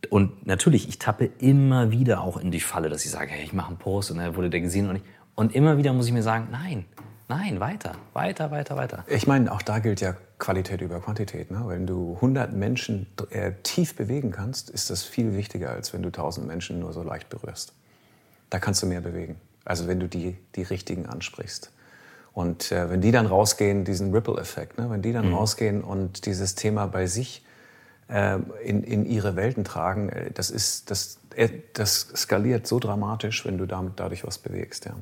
Und 0.08 0.46
natürlich, 0.46 0.88
ich 0.88 0.98
tappe 0.98 1.26
immer 1.38 1.90
wieder 1.90 2.22
auch 2.22 2.36
in 2.36 2.50
die 2.50 2.60
Falle, 2.60 2.88
dass 2.88 3.04
ich 3.04 3.10
sage, 3.10 3.30
hey, 3.30 3.44
ich 3.44 3.52
mache 3.52 3.68
einen 3.68 3.78
Post 3.78 4.10
und 4.10 4.18
dann 4.18 4.34
wurde 4.34 4.50
der 4.50 4.60
gesehen 4.60 4.88
und 4.88 4.96
ich, 4.96 5.02
und 5.34 5.54
immer 5.54 5.78
wieder 5.78 5.92
muss 5.92 6.06
ich 6.06 6.12
mir 6.12 6.22
sagen, 6.22 6.48
nein, 6.50 6.84
nein, 7.30 7.60
weiter, 7.60 7.94
weiter, 8.12 8.50
weiter, 8.50 8.76
weiter. 8.76 9.04
Ich 9.06 9.26
meine, 9.26 9.52
auch 9.52 9.62
da 9.62 9.78
gilt 9.78 10.00
ja 10.00 10.16
Qualität 10.38 10.80
über 10.80 11.00
Quantität. 11.00 11.50
Ne? 11.50 11.62
Wenn 11.66 11.86
du 11.86 12.14
100 12.16 12.52
Menschen 12.52 13.06
äh, 13.30 13.52
tief 13.62 13.94
bewegen 13.94 14.32
kannst, 14.32 14.68
ist 14.68 14.90
das 14.90 15.04
viel 15.04 15.34
wichtiger, 15.36 15.70
als 15.70 15.92
wenn 15.92 16.02
du 16.02 16.08
1000 16.08 16.46
Menschen 16.46 16.80
nur 16.80 16.92
so 16.92 17.02
leicht 17.02 17.28
berührst. 17.28 17.72
Da 18.50 18.58
kannst 18.58 18.82
du 18.82 18.86
mehr 18.86 19.00
bewegen. 19.00 19.36
Also 19.64 19.86
wenn 19.86 20.00
du 20.00 20.08
die, 20.08 20.36
die 20.56 20.62
richtigen 20.62 21.06
ansprichst. 21.06 21.70
Und 22.32 22.72
äh, 22.72 22.90
wenn 22.90 23.00
die 23.00 23.12
dann 23.12 23.26
rausgehen, 23.26 23.84
diesen 23.84 24.12
Ripple-Effekt, 24.12 24.78
ne? 24.78 24.90
wenn 24.90 25.02
die 25.02 25.12
dann 25.12 25.28
mhm. 25.28 25.34
rausgehen 25.34 25.82
und 25.82 26.26
dieses 26.26 26.56
Thema 26.56 26.86
bei 26.86 27.06
sich 27.06 27.44
äh, 28.08 28.38
in, 28.64 28.82
in 28.82 29.06
ihre 29.06 29.36
Welten 29.36 29.62
tragen, 29.62 30.08
äh, 30.08 30.32
das, 30.32 30.50
ist, 30.50 30.90
das, 30.90 31.20
äh, 31.36 31.48
das 31.74 32.08
skaliert 32.16 32.66
so 32.66 32.80
dramatisch, 32.80 33.44
wenn 33.46 33.56
du 33.56 33.66
damit 33.66 33.94
dadurch 33.96 34.26
was 34.26 34.38
bewegst. 34.38 34.86
Ja. 34.86 34.96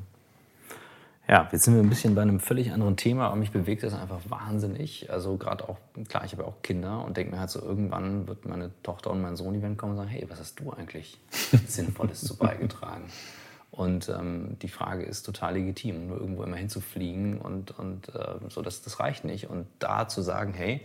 Ja, 1.29 1.47
jetzt 1.51 1.65
sind 1.65 1.75
wir 1.75 1.83
ein 1.83 1.89
bisschen 1.89 2.15
bei 2.15 2.23
einem 2.23 2.39
völlig 2.39 2.71
anderen 2.71 2.97
Thema, 2.97 3.27
aber 3.27 3.35
mich 3.35 3.51
bewegt 3.51 3.83
das 3.83 3.93
einfach 3.93 4.19
wahnsinnig. 4.29 5.11
Also 5.11 5.37
gerade 5.37 5.69
auch, 5.69 5.77
klar, 6.07 6.25
ich 6.25 6.31
habe 6.31 6.41
ja 6.41 6.49
auch 6.49 6.63
Kinder 6.63 7.05
und 7.05 7.17
denke 7.17 7.31
mir 7.31 7.39
halt 7.39 7.51
so, 7.51 7.61
irgendwann 7.61 8.27
wird 8.27 8.47
meine 8.47 8.71
Tochter 8.81 9.11
und 9.11 9.21
mein 9.21 9.35
Sohn 9.35 9.53
die 9.53 9.61
werden 9.61 9.77
kommen 9.77 9.91
und 9.91 9.97
sagen, 9.97 10.09
hey, 10.09 10.25
was 10.27 10.39
hast 10.39 10.59
du 10.59 10.71
eigentlich 10.71 11.19
Sinnvolles 11.67 12.21
zu 12.21 12.35
beigetragen? 12.35 13.03
Und 13.69 14.09
ähm, 14.09 14.57
die 14.63 14.69
Frage 14.69 15.03
ist 15.03 15.21
total 15.21 15.53
legitim, 15.53 16.07
nur 16.07 16.19
irgendwo 16.19 16.41
immer 16.41 16.55
hinzufliegen 16.55 17.39
und, 17.39 17.77
und 17.77 18.09
äh, 18.15 18.49
so, 18.49 18.63
das, 18.63 18.81
das 18.81 18.99
reicht 18.99 19.23
nicht. 19.23 19.51
Und 19.51 19.67
da 19.77 20.07
zu 20.07 20.23
sagen, 20.23 20.55
hey, 20.55 20.81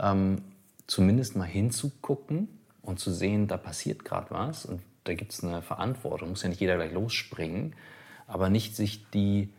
ähm, 0.00 0.42
zumindest 0.88 1.36
mal 1.36 1.44
hinzugucken 1.44 2.48
und 2.82 2.98
zu 2.98 3.12
sehen, 3.12 3.46
da 3.46 3.56
passiert 3.56 4.04
gerade 4.04 4.32
was 4.32 4.66
und 4.66 4.82
da 5.04 5.14
gibt 5.14 5.32
es 5.32 5.44
eine 5.44 5.62
Verantwortung, 5.62 6.30
muss 6.30 6.42
ja 6.42 6.48
nicht 6.48 6.60
jeder 6.60 6.74
gleich 6.74 6.92
losspringen, 6.92 7.76
aber 8.26 8.50
nicht 8.50 8.74
sich 8.74 9.08
die 9.10 9.50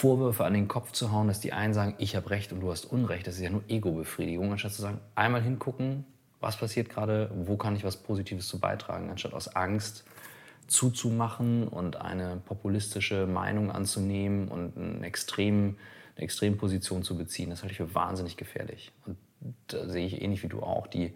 Vorwürfe 0.00 0.46
an 0.46 0.54
den 0.54 0.66
Kopf 0.66 0.92
zu 0.92 1.12
hauen, 1.12 1.28
dass 1.28 1.40
die 1.40 1.52
einen 1.52 1.74
sagen, 1.74 1.94
ich 1.98 2.16
habe 2.16 2.30
Recht 2.30 2.54
und 2.54 2.60
du 2.60 2.70
hast 2.70 2.86
Unrecht, 2.86 3.26
das 3.26 3.34
ist 3.34 3.42
ja 3.42 3.50
nur 3.50 3.62
Ego-Befriedigung, 3.68 4.50
anstatt 4.50 4.72
zu 4.72 4.80
sagen, 4.80 4.98
einmal 5.14 5.42
hingucken, 5.42 6.06
was 6.40 6.56
passiert 6.56 6.88
gerade, 6.88 7.30
wo 7.34 7.58
kann 7.58 7.76
ich 7.76 7.84
was 7.84 7.98
Positives 7.98 8.48
zu 8.48 8.58
beitragen, 8.58 9.10
anstatt 9.10 9.34
aus 9.34 9.54
Angst 9.54 10.04
zuzumachen 10.68 11.68
und 11.68 11.96
eine 11.96 12.38
populistische 12.46 13.26
Meinung 13.26 13.70
anzunehmen 13.70 14.48
und 14.48 14.74
eine, 14.74 15.06
extrem, 15.06 15.76
eine 16.16 16.24
Extremposition 16.24 17.02
zu 17.02 17.18
beziehen. 17.18 17.50
Das 17.50 17.60
halte 17.60 17.72
ich 17.72 17.76
für 17.76 17.94
wahnsinnig 17.94 18.38
gefährlich. 18.38 18.92
Und 19.04 19.18
da 19.66 19.86
sehe 19.86 20.06
ich 20.06 20.22
ähnlich 20.22 20.42
wie 20.42 20.48
du 20.48 20.62
auch 20.62 20.86
die, 20.86 21.12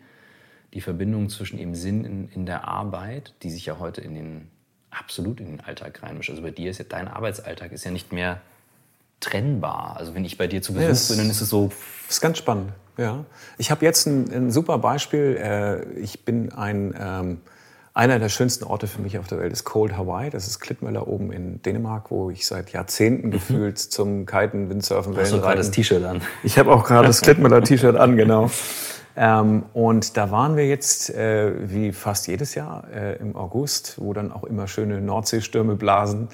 die 0.74 0.82
Verbindung 0.82 1.30
zwischen 1.30 1.58
eben 1.58 1.74
Sinn 1.74 2.04
in, 2.04 2.28
in 2.28 2.44
der 2.44 2.68
Arbeit, 2.68 3.32
die 3.44 3.50
sich 3.50 3.64
ja 3.64 3.78
heute 3.78 4.02
in 4.02 4.14
den 4.14 4.50
absolut 4.90 5.40
in 5.40 5.46
den 5.46 5.60
Alltag 5.60 6.02
reinmischt. 6.02 6.28
Also 6.28 6.42
bei 6.42 6.50
dir 6.50 6.70
ist 6.70 6.78
ja 6.78 6.84
dein 6.86 7.08
Arbeitsalltag 7.08 7.72
ist 7.72 7.84
ja 7.84 7.90
nicht 7.90 8.12
mehr 8.12 8.42
trennbar. 9.24 9.96
Also 9.98 10.14
wenn 10.14 10.24
ich 10.24 10.38
bei 10.38 10.46
dir 10.46 10.62
zu 10.62 10.72
Besuch 10.72 11.10
ja, 11.10 11.14
bin, 11.14 11.24
dann 11.24 11.30
ist 11.30 11.40
es 11.40 11.48
so. 11.48 11.70
Das 12.06 12.16
ist 12.16 12.20
ganz 12.20 12.38
spannend. 12.38 12.72
Ja, 12.96 13.24
ich 13.58 13.70
habe 13.70 13.84
jetzt 13.84 14.06
ein, 14.06 14.32
ein, 14.32 14.50
super 14.50 14.78
Beispiel. 14.78 15.36
Äh, 15.40 15.98
ich 15.98 16.24
bin 16.24 16.52
ein 16.52 16.94
ähm, 16.98 17.38
einer 17.94 18.18
der 18.18 18.28
schönsten 18.28 18.64
Orte 18.64 18.88
für 18.88 19.00
mich 19.00 19.18
auf 19.18 19.28
der 19.28 19.38
Welt 19.38 19.52
ist 19.52 19.64
Cold 19.64 19.96
Hawaii. 19.96 20.28
Das 20.28 20.48
ist 20.48 20.58
Klittmöller 20.58 21.06
oben 21.06 21.30
in 21.30 21.62
Dänemark, 21.62 22.10
wo 22.10 22.28
ich 22.28 22.44
seit 22.44 22.70
Jahrzehnten 22.70 23.28
mhm. 23.28 23.32
gefühlt 23.32 23.78
zum 23.78 24.26
Kiten, 24.26 24.68
Windsurfen, 24.68 25.14
Wellenreiten. 25.14 25.22
Hast 25.22 25.32
du 25.32 25.40
gerade 25.40 25.56
das 25.58 25.70
T-Shirt 25.70 26.04
an? 26.04 26.20
Ich 26.42 26.58
habe 26.58 26.72
auch 26.72 26.84
gerade 26.84 27.06
das 27.06 27.20
Klittmöller 27.22 27.62
T-Shirt 27.62 27.96
an, 27.96 28.16
genau. 28.16 28.50
Ähm, 29.16 29.62
und 29.74 30.16
da 30.16 30.32
waren 30.32 30.56
wir 30.56 30.66
jetzt, 30.66 31.08
äh, 31.10 31.52
wie 31.70 31.92
fast 31.92 32.26
jedes 32.26 32.56
Jahr, 32.56 32.84
äh, 32.92 33.16
im 33.18 33.36
August, 33.36 33.94
wo 33.98 34.12
dann 34.12 34.32
auch 34.32 34.42
immer 34.42 34.66
schöne 34.66 35.00
Nordseestürme 35.00 35.76
blasen 35.76 36.28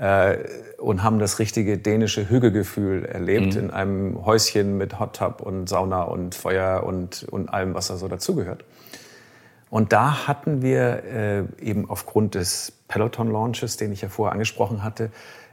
äh, 0.00 0.38
und 0.78 1.02
haben 1.02 1.18
das 1.18 1.38
richtige 1.38 1.76
dänische 1.76 2.28
Hügelgefühl 2.28 3.04
erlebt 3.04 3.54
mhm. 3.54 3.60
in 3.60 3.70
einem 3.70 4.24
Häuschen 4.24 4.78
mit 4.78 4.98
Hot 4.98 5.16
Tub 5.16 5.42
und 5.42 5.68
Sauna 5.68 6.02
und 6.02 6.34
Feuer 6.34 6.84
und, 6.84 7.24
und 7.24 7.52
allem, 7.52 7.74
was 7.74 7.88
da 7.88 7.96
so 7.96 8.08
dazugehört. 8.08 8.64
Und 9.68 9.92
da 9.92 10.26
hatten 10.26 10.62
wir 10.62 11.04
äh, 11.04 11.42
eben 11.62 11.88
aufgrund 11.88 12.34
des 12.34 12.72
Peloton-Launches, 12.88 13.76
den 13.76 13.92
ich 13.92 14.00
ja 14.00 14.08
vorher 14.08 14.32
angesprochen 14.32 14.82
hatte, 14.82 15.10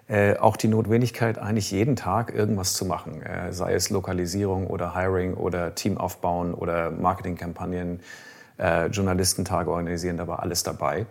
äh, 0.07 0.37
auch 0.37 0.55
die 0.55 0.69
Notwendigkeit, 0.69 1.37
eigentlich 1.37 1.69
jeden 1.69 1.97
Tag 1.97 2.33
irgendwas 2.33 2.73
zu 2.73 2.85
machen, 2.85 3.21
äh, 3.21 3.51
sei 3.51 3.73
es 3.73 3.89
Lokalisierung 3.89 4.67
oder 4.67 4.95
Hiring 4.95 5.33
oder 5.33 5.75
Team 5.75 5.97
aufbauen 5.97 6.53
oder 6.53 6.89
Marketingkampagnen, 6.89 7.99
äh, 8.57 8.87
Journalistentage 8.87 9.69
organisieren, 9.69 10.15
da 10.15 10.27
war 10.27 10.39
alles 10.39 10.63
dabei. 10.63 11.05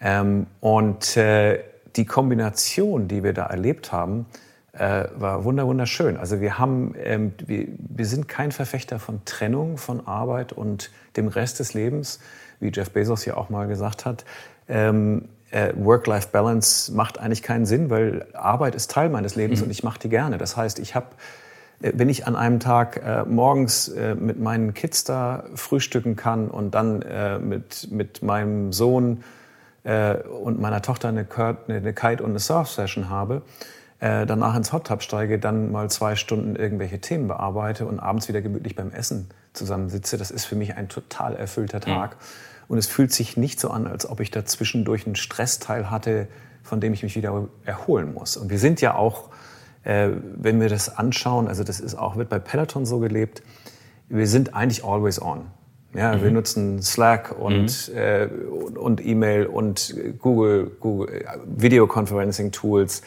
Ähm, 0.00 0.46
und 0.60 1.16
äh, 1.16 1.60
die 1.96 2.04
Kombination, 2.04 3.08
die 3.08 3.22
wir 3.22 3.32
da 3.32 3.46
erlebt 3.46 3.92
haben, 3.92 4.26
äh, 4.72 5.04
war 5.16 5.44
wunderschön. 5.44 6.16
Also 6.16 6.40
wir 6.40 6.58
haben, 6.58 6.94
ähm, 7.02 7.32
wir, 7.46 7.66
wir 7.78 8.04
sind 8.04 8.28
kein 8.28 8.52
Verfechter 8.52 8.98
von 8.98 9.24
Trennung 9.24 9.78
von 9.78 10.06
Arbeit 10.06 10.52
und 10.52 10.90
dem 11.16 11.28
Rest 11.28 11.60
des 11.60 11.74
Lebens, 11.74 12.20
wie 12.60 12.70
Jeff 12.72 12.90
Bezos 12.90 13.24
ja 13.24 13.36
auch 13.36 13.48
mal 13.48 13.66
gesagt 13.66 14.04
hat. 14.04 14.24
Ähm, 14.68 15.28
äh, 15.50 15.72
Work-Life-Balance 15.76 16.92
macht 16.92 17.18
eigentlich 17.18 17.42
keinen 17.42 17.66
Sinn, 17.66 17.88
weil 17.88 18.26
Arbeit 18.34 18.74
ist 18.74 18.90
Teil 18.90 19.08
meines 19.08 19.36
Lebens 19.36 19.60
mhm. 19.60 19.66
und 19.66 19.70
ich 19.70 19.82
mache 19.82 19.98
die 20.00 20.08
gerne. 20.08 20.38
Das 20.38 20.56
heißt, 20.56 20.78
ich 20.78 20.94
habe 20.94 21.06
äh, 21.80 21.92
wenn 21.94 22.08
ich 22.08 22.26
an 22.26 22.36
einem 22.36 22.60
Tag 22.60 23.00
äh, 23.02 23.24
morgens 23.24 23.88
äh, 23.88 24.14
mit 24.14 24.38
meinen 24.38 24.74
Kids 24.74 25.04
da 25.04 25.44
frühstücken 25.54 26.16
kann 26.16 26.48
und 26.48 26.74
dann 26.74 27.02
äh, 27.02 27.38
mit, 27.38 27.88
mit 27.90 28.22
meinem 28.22 28.72
Sohn 28.72 29.22
äh, 29.86 30.16
und 30.24 30.60
meiner 30.60 30.82
Tochter 30.82 31.08
eine, 31.08 31.26
eine 31.68 31.94
Kite- 31.94 32.22
und 32.22 32.30
eine 32.30 32.40
Surf-Session 32.40 33.08
habe, 33.08 33.42
äh, 34.00 34.26
danach 34.26 34.56
ins 34.56 34.72
Hot 34.72 34.88
Tub 34.88 35.02
steige, 35.02 35.38
dann 35.38 35.70
mal 35.70 35.88
zwei 35.90 36.16
Stunden 36.16 36.56
irgendwelche 36.56 37.00
Themen 37.00 37.28
bearbeite 37.28 37.86
und 37.86 38.00
abends 38.00 38.28
wieder 38.28 38.42
gemütlich 38.42 38.74
beim 38.74 38.90
Essen 38.90 39.28
zusammensitze, 39.52 40.18
das 40.18 40.30
ist 40.30 40.44
für 40.44 40.56
mich 40.56 40.74
ein 40.74 40.88
total 40.88 41.34
erfüllter 41.34 41.80
Tag. 41.80 42.12
Mhm. 42.12 42.16
Und 42.68 42.78
es 42.78 42.88
fühlt 42.88 43.12
sich 43.12 43.36
nicht 43.36 43.60
so 43.60 43.70
an, 43.70 43.86
als 43.86 44.08
ob 44.08 44.20
ich 44.20 44.30
da 44.32 44.44
zwischendurch 44.44 45.06
einen 45.06 45.14
Stressteil 45.14 45.88
hatte, 45.88 46.26
von 46.64 46.80
dem 46.80 46.92
ich 46.92 47.04
mich 47.04 47.14
wieder 47.14 47.48
erholen 47.64 48.12
muss. 48.12 48.36
Und 48.36 48.50
wir 48.50 48.58
sind 48.58 48.80
ja 48.80 48.96
auch, 48.96 49.30
äh, 49.84 50.08
wenn 50.34 50.60
wir 50.60 50.68
das 50.68 50.96
anschauen, 50.98 51.46
also 51.46 51.62
das 51.62 51.78
ist 51.78 51.94
auch, 51.94 52.16
wird 52.16 52.28
bei 52.28 52.40
Peloton 52.40 52.84
so 52.84 52.98
gelebt, 52.98 53.42
wir 54.08 54.26
sind 54.26 54.54
eigentlich 54.54 54.84
always 54.84 55.22
on. 55.22 55.46
Ja, 55.96 56.14
mhm. 56.14 56.22
Wir 56.22 56.30
nutzen 56.30 56.82
Slack 56.82 57.34
und, 57.38 57.90
mhm. 57.92 57.96
äh, 57.96 58.26
und 58.76 59.04
E-Mail 59.04 59.46
und 59.46 59.94
Google, 60.18 60.70
Google 60.80 61.22
äh, 61.22 61.24
Videoconferencing-Tools. 61.46 63.02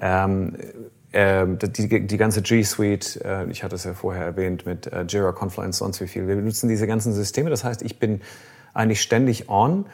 Ähm, 0.00 0.56
äh, 1.12 1.46
die, 1.46 2.06
die 2.06 2.16
ganze 2.16 2.42
G 2.42 2.62
Suite, 2.62 3.20
äh, 3.24 3.44
ich 3.50 3.62
hatte 3.62 3.76
es 3.76 3.84
ja 3.84 3.92
vorher 3.94 4.24
erwähnt 4.24 4.66
mit 4.66 4.86
äh, 4.86 5.04
Jira, 5.06 5.32
Confluence, 5.32 5.78
sonst 5.78 6.00
wie 6.00 6.08
viel. 6.08 6.26
Wir 6.26 6.36
benutzen 6.36 6.68
diese 6.68 6.86
ganzen 6.86 7.12
Systeme. 7.12 7.50
Das 7.50 7.64
heißt, 7.64 7.82
ich 7.82 7.98
bin 7.98 8.22
eigentlich 8.74 9.02
ständig 9.02 9.48
on, 9.48 9.86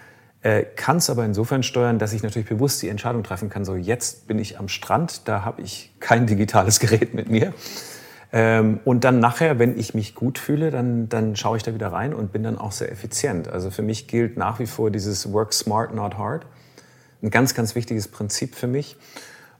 äh, 0.42 0.62
kann 0.62 0.98
es 0.98 1.10
aber 1.10 1.24
insofern 1.24 1.64
steuern, 1.64 1.98
dass 1.98 2.12
ich 2.12 2.22
natürlich 2.22 2.48
bewusst 2.48 2.80
die 2.82 2.88
Entscheidung 2.88 3.24
treffen 3.24 3.50
kann, 3.50 3.64
so 3.64 3.74
jetzt 3.74 4.28
bin 4.28 4.38
ich 4.38 4.58
am 4.58 4.68
Strand, 4.68 5.26
da 5.26 5.44
habe 5.44 5.62
ich 5.62 5.92
kein 5.98 6.26
digitales 6.26 6.78
Gerät 6.80 7.12
mit 7.14 7.28
mir. 7.28 7.52
Ähm, 8.32 8.80
und 8.84 9.04
dann 9.04 9.20
nachher, 9.20 9.58
wenn 9.58 9.78
ich 9.78 9.94
mich 9.94 10.14
gut 10.14 10.38
fühle, 10.38 10.70
dann, 10.70 11.08
dann 11.08 11.34
schaue 11.36 11.56
ich 11.56 11.62
da 11.62 11.72
wieder 11.72 11.92
rein 11.92 12.12
und 12.12 12.32
bin 12.32 12.42
dann 12.42 12.58
auch 12.58 12.72
sehr 12.72 12.92
effizient. 12.92 13.48
Also 13.48 13.70
für 13.70 13.82
mich 13.82 14.06
gilt 14.06 14.36
nach 14.36 14.58
wie 14.58 14.66
vor 14.66 14.90
dieses 14.90 15.32
Work 15.32 15.52
smart, 15.52 15.94
not 15.94 16.18
hard. 16.18 16.44
Ein 17.22 17.30
ganz, 17.30 17.54
ganz 17.54 17.74
wichtiges 17.74 18.08
Prinzip 18.08 18.54
für 18.54 18.66
mich. 18.66 18.96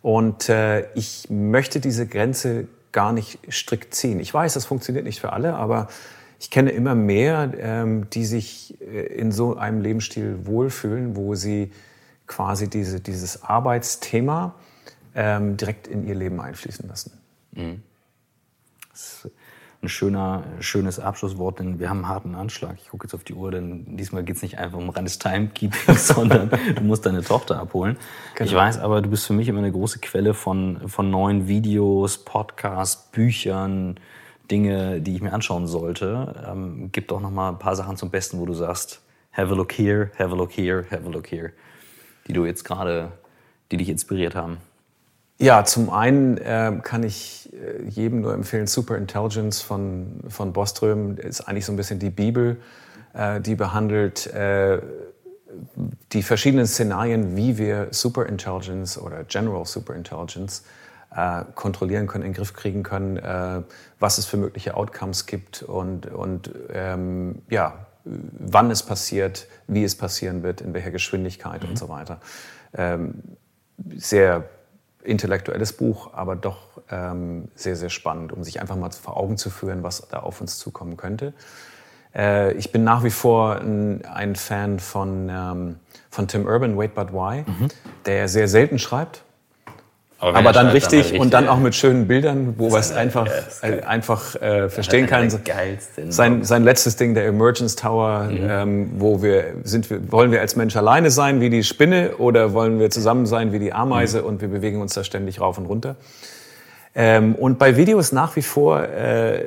Und 0.02 0.48
äh, 0.48 0.92
ich 0.94 1.28
möchte 1.30 1.80
diese 1.80 2.06
Grenze 2.06 2.68
gar 2.92 3.12
nicht 3.12 3.38
strikt 3.50 3.94
ziehen. 3.94 4.20
Ich 4.20 4.32
weiß, 4.32 4.54
das 4.54 4.66
funktioniert 4.66 5.04
nicht 5.04 5.20
für 5.20 5.32
alle, 5.32 5.54
aber 5.54 5.88
ich 6.38 6.50
kenne 6.50 6.70
immer 6.70 6.94
mehr, 6.94 7.52
ähm, 7.58 8.08
die 8.10 8.24
sich 8.24 8.80
äh, 8.80 9.06
in 9.06 9.32
so 9.32 9.56
einem 9.56 9.80
Lebensstil 9.80 10.46
wohlfühlen, 10.46 11.16
wo 11.16 11.34
sie 11.34 11.72
quasi 12.26 12.68
diese, 12.68 13.00
dieses 13.00 13.42
Arbeitsthema 13.42 14.54
ähm, 15.14 15.56
direkt 15.56 15.88
in 15.88 16.06
ihr 16.06 16.14
Leben 16.14 16.40
einfließen 16.40 16.86
lassen. 16.86 17.12
Mhm 17.52 17.82
ein 19.80 19.88
schöner, 19.88 20.42
schönes 20.58 20.98
Abschlusswort, 20.98 21.60
denn 21.60 21.78
wir 21.78 21.88
haben 21.88 21.98
einen 21.98 22.08
harten 22.08 22.34
Anschlag. 22.34 22.76
Ich 22.82 22.88
gucke 22.88 23.06
jetzt 23.06 23.14
auf 23.14 23.22
die 23.22 23.34
Uhr, 23.34 23.52
denn 23.52 23.96
diesmal 23.96 24.24
geht 24.24 24.36
es 24.36 24.42
nicht 24.42 24.58
einfach 24.58 24.78
um 24.78 24.90
reines 24.90 25.20
Timekeeping, 25.20 25.94
sondern 25.96 26.50
du 26.50 26.82
musst 26.82 27.06
deine 27.06 27.22
Tochter 27.22 27.60
abholen. 27.60 27.96
Genau. 28.34 28.48
Ich 28.48 28.56
weiß 28.56 28.78
aber, 28.78 29.02
du 29.02 29.10
bist 29.10 29.26
für 29.26 29.34
mich 29.34 29.46
immer 29.46 29.60
eine 29.60 29.70
große 29.70 30.00
Quelle 30.00 30.34
von, 30.34 30.88
von 30.88 31.10
neuen 31.10 31.46
Videos, 31.46 32.18
Podcasts, 32.18 33.10
Büchern, 33.12 34.00
Dinge, 34.50 35.00
die 35.00 35.14
ich 35.14 35.22
mir 35.22 35.32
anschauen 35.32 35.68
sollte. 35.68 36.44
Ähm, 36.48 36.88
gib 36.90 37.06
doch 37.08 37.20
noch 37.20 37.30
mal 37.30 37.50
ein 37.50 37.58
paar 37.60 37.76
Sachen 37.76 37.96
zum 37.96 38.10
Besten, 38.10 38.40
wo 38.40 38.46
du 38.46 38.54
sagst, 38.54 39.00
have 39.32 39.52
a 39.52 39.54
look 39.54 39.72
here, 39.72 40.10
have 40.18 40.32
a 40.32 40.36
look 40.36 40.50
here, 40.50 40.86
have 40.90 41.06
a 41.06 41.10
look 41.10 41.30
here, 41.30 41.52
die 42.26 42.32
du 42.32 42.44
jetzt 42.46 42.64
gerade, 42.64 43.12
die 43.70 43.76
dich 43.76 43.88
inspiriert 43.90 44.34
haben. 44.34 44.58
Ja, 45.40 45.64
zum 45.64 45.90
einen 45.90 46.36
äh, 46.38 46.80
kann 46.82 47.04
ich 47.04 47.48
äh, 47.52 47.84
jedem 47.88 48.22
nur 48.22 48.34
empfehlen, 48.34 48.66
Super 48.66 48.96
Intelligence 48.96 49.62
von, 49.62 50.20
von 50.28 50.52
Boström 50.52 51.16
ist 51.16 51.42
eigentlich 51.42 51.64
so 51.64 51.72
ein 51.72 51.76
bisschen 51.76 52.00
die 52.00 52.10
Bibel, 52.10 52.60
äh, 53.14 53.40
die 53.40 53.54
behandelt 53.54 54.26
äh, 54.28 54.80
die 56.12 56.24
verschiedenen 56.24 56.66
Szenarien, 56.66 57.36
wie 57.36 57.56
wir 57.56 57.88
Super 57.92 58.26
Intelligence 58.26 58.98
oder 58.98 59.22
General 59.24 59.64
Super 59.64 59.94
Intelligence 59.94 60.64
äh, 61.14 61.44
kontrollieren 61.54 62.08
können, 62.08 62.24
in 62.24 62.32
den 62.32 62.36
Griff 62.36 62.52
kriegen 62.52 62.82
können, 62.82 63.16
äh, 63.16 63.62
was 64.00 64.18
es 64.18 64.26
für 64.26 64.38
mögliche 64.38 64.76
Outcomes 64.76 65.26
gibt 65.26 65.62
und, 65.62 66.06
und 66.06 66.50
ähm, 66.72 67.42
ja, 67.48 67.86
wann 68.04 68.72
es 68.72 68.82
passiert, 68.82 69.46
wie 69.68 69.84
es 69.84 69.96
passieren 69.96 70.42
wird, 70.42 70.60
in 70.60 70.74
welcher 70.74 70.90
Geschwindigkeit 70.90 71.62
mhm. 71.62 71.70
und 71.70 71.78
so 71.78 71.88
weiter. 71.88 72.20
Ähm, 72.74 73.22
sehr 73.94 74.48
intellektuelles 75.08 75.72
Buch, 75.72 76.12
aber 76.12 76.36
doch 76.36 76.58
ähm, 76.90 77.48
sehr, 77.54 77.76
sehr 77.76 77.90
spannend, 77.90 78.32
um 78.32 78.44
sich 78.44 78.60
einfach 78.60 78.76
mal 78.76 78.90
vor 78.90 79.16
Augen 79.16 79.36
zu 79.36 79.50
führen, 79.50 79.82
was 79.82 80.06
da 80.08 80.20
auf 80.20 80.40
uns 80.40 80.58
zukommen 80.58 80.96
könnte. 80.96 81.32
Äh, 82.14 82.52
ich 82.52 82.72
bin 82.72 82.84
nach 82.84 83.04
wie 83.04 83.10
vor 83.10 83.56
ein, 83.56 84.04
ein 84.04 84.36
Fan 84.36 84.78
von, 84.78 85.28
ähm, 85.30 85.76
von 86.10 86.28
Tim 86.28 86.46
Urban, 86.46 86.76
Wait 86.76 86.94
But 86.94 87.12
Why, 87.12 87.44
mhm. 87.46 87.68
der 88.06 88.28
sehr 88.28 88.48
selten 88.48 88.78
schreibt, 88.78 89.22
aber, 90.20 90.36
aber 90.36 90.52
dann 90.52 90.66
richtig, 90.66 90.90
dann 90.90 91.00
richtig 91.00 91.20
und 91.20 91.32
dann 91.32 91.48
auch 91.48 91.58
mit 91.58 91.76
schönen 91.76 92.08
Bildern, 92.08 92.54
wo 92.58 92.70
man 92.70 92.80
es 92.80 92.90
einfach, 92.90 93.28
äh, 93.62 93.82
einfach 93.82 94.34
äh, 94.34 94.68
verstehen 94.68 95.06
kann. 95.06 95.30
Sein, 96.08 96.42
sein 96.42 96.64
letztes 96.64 96.96
Ding, 96.96 97.14
der 97.14 97.26
Emergence 97.26 97.76
Tower, 97.76 98.24
mhm. 98.24 98.38
ähm, 98.48 98.90
wo 98.98 99.22
wir 99.22 99.54
sind, 99.62 99.88
wir, 99.90 100.10
wollen 100.10 100.32
wir 100.32 100.40
als 100.40 100.56
Mensch 100.56 100.74
alleine 100.74 101.10
sein 101.12 101.40
wie 101.40 101.50
die 101.50 101.62
Spinne 101.62 102.16
oder 102.16 102.52
wollen 102.52 102.80
wir 102.80 102.90
zusammen 102.90 103.26
sein 103.26 103.52
wie 103.52 103.60
die 103.60 103.72
Ameise 103.72 104.22
mhm. 104.22 104.26
und 104.26 104.40
wir 104.40 104.48
bewegen 104.48 104.80
uns 104.80 104.94
da 104.94 105.04
ständig 105.04 105.40
rauf 105.40 105.56
und 105.56 105.66
runter. 105.66 105.94
Ähm, 106.96 107.36
und 107.36 107.60
bei 107.60 107.76
Videos 107.76 108.10
nach 108.10 108.34
wie 108.34 108.42
vor 108.42 108.82
äh, 108.82 109.40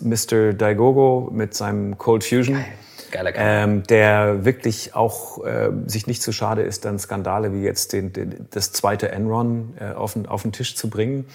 Mr. 0.00 0.52
Daigogo 0.52 1.30
mit 1.32 1.54
seinem 1.54 1.96
Cold 1.96 2.24
Fusion. 2.24 2.56
Geil 2.56 2.64
Geiler 3.10 3.32
ähm, 3.34 3.82
der 3.84 4.44
wirklich 4.44 4.94
auch 4.94 5.44
äh, 5.44 5.70
sich 5.86 6.06
nicht 6.06 6.22
zu 6.22 6.32
schade 6.32 6.62
ist, 6.62 6.84
dann 6.84 6.98
Skandale 6.98 7.52
wie 7.52 7.62
jetzt 7.62 7.92
den, 7.92 8.12
den, 8.12 8.46
das 8.50 8.72
zweite 8.72 9.10
Enron 9.10 9.74
äh, 9.78 9.92
auf, 9.92 10.14
den, 10.14 10.26
auf 10.26 10.42
den 10.42 10.52
Tisch 10.52 10.76
zu 10.76 10.88
bringen. 10.88 11.26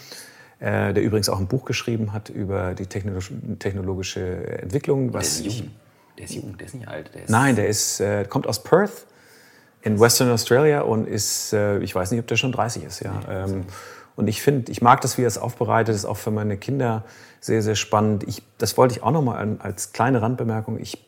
Äh, 0.60 0.94
der 0.94 1.04
übrigens 1.04 1.28
auch 1.30 1.40
ein 1.40 1.48
Buch 1.48 1.66
geschrieben 1.66 2.14
hat 2.14 2.30
über 2.30 2.74
die 2.74 2.86
technologische 2.86 4.62
Entwicklung. 4.62 5.14
Was 5.14 5.38
der 5.38 5.48
ist 5.48 5.58
jung. 5.60 5.72
Der 6.18 6.26
ist 6.26 6.34
jung, 6.34 6.58
der 6.58 6.68
ist 6.68 6.76
nicht 6.76 6.88
alt. 6.88 7.12
Der 7.14 7.24
ist 7.24 7.30
Nein, 7.30 7.56
der 7.56 7.68
ist, 7.68 8.00
äh, 8.00 8.24
kommt 8.24 8.48
aus 8.48 8.64
Perth 8.64 9.06
in 9.82 10.00
Western 10.00 10.32
Australia 10.32 10.82
und 10.82 11.08
ist, 11.08 11.54
äh, 11.54 11.80
ich 11.80 11.94
weiß 11.94 12.12
nicht, 12.12 12.22
ob 12.22 12.28
der 12.28 12.38
schon 12.38 12.54
30 12.54 12.84
ist. 12.84 13.02
Ja. 13.02 13.22
Ähm, 13.30 13.66
und 14.16 14.28
ich 14.28 14.42
finde, 14.42 14.72
ich 14.72 14.82
mag 14.82 15.02
das, 15.02 15.18
wie 15.18 15.24
er 15.24 15.28
es 15.28 15.38
aufbereitet, 15.38 15.90
das 15.90 15.98
ist 15.98 16.06
auch 16.06 16.18
für 16.18 16.32
meine 16.32 16.58
Kinder 16.58 17.04
sehr, 17.42 17.62
sehr 17.62 17.76
spannend. 17.76 18.24
Ich, 18.26 18.42
das 18.58 18.78
wollte 18.78 18.96
ich 18.96 19.04
auch 19.04 19.12
noch 19.12 19.22
mal 19.22 19.58
als 19.60 19.92
kleine 19.92 20.22
Randbemerkung. 20.22 20.80
Ich 20.80 21.06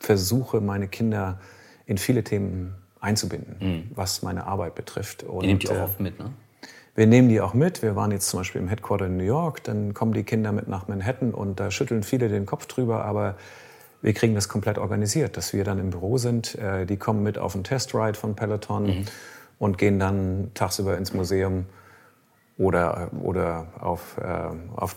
versuche, 0.00 0.60
meine 0.60 0.88
Kinder 0.88 1.38
in 1.86 1.98
viele 1.98 2.24
Themen 2.24 2.74
einzubinden, 3.00 3.56
mhm. 3.60 3.90
was 3.94 4.22
meine 4.22 4.46
Arbeit 4.46 4.74
betrifft. 4.74 5.22
Und, 5.22 5.42
Ihr 5.42 5.48
nehmt 5.48 5.62
die 5.62 5.68
auch 5.68 5.76
äh, 5.76 5.82
oft 5.82 6.00
mit, 6.00 6.18
ne? 6.18 6.32
Wir 6.96 7.06
nehmen 7.06 7.28
die 7.28 7.40
auch 7.40 7.54
mit. 7.54 7.82
Wir 7.82 7.94
waren 7.94 8.10
jetzt 8.10 8.28
zum 8.28 8.40
Beispiel 8.40 8.60
im 8.60 8.68
Headquarter 8.68 9.06
in 9.06 9.16
New 9.16 9.24
York, 9.24 9.62
dann 9.62 9.94
kommen 9.94 10.12
die 10.12 10.24
Kinder 10.24 10.52
mit 10.52 10.68
nach 10.68 10.88
Manhattan 10.88 11.32
und 11.32 11.60
da 11.60 11.70
schütteln 11.70 12.02
viele 12.02 12.28
den 12.28 12.46
Kopf 12.46 12.66
drüber, 12.66 13.04
aber 13.04 13.36
wir 14.02 14.12
kriegen 14.12 14.34
das 14.34 14.48
komplett 14.48 14.76
organisiert, 14.76 15.36
dass 15.36 15.52
wir 15.52 15.62
dann 15.64 15.78
im 15.78 15.90
Büro 15.90 16.18
sind. 16.18 16.56
Äh, 16.56 16.86
die 16.86 16.96
kommen 16.96 17.22
mit 17.22 17.38
auf 17.38 17.54
einen 17.54 17.64
Testride 17.64 18.18
von 18.18 18.34
Peloton 18.34 18.86
mhm. 18.86 19.04
und 19.58 19.78
gehen 19.78 19.98
dann 19.98 20.50
tagsüber 20.54 20.98
ins 20.98 21.14
Museum 21.14 21.66
oder, 22.58 23.10
oder 23.22 23.68
auf, 23.78 24.18
äh, 24.18 24.50
auf, 24.76 24.96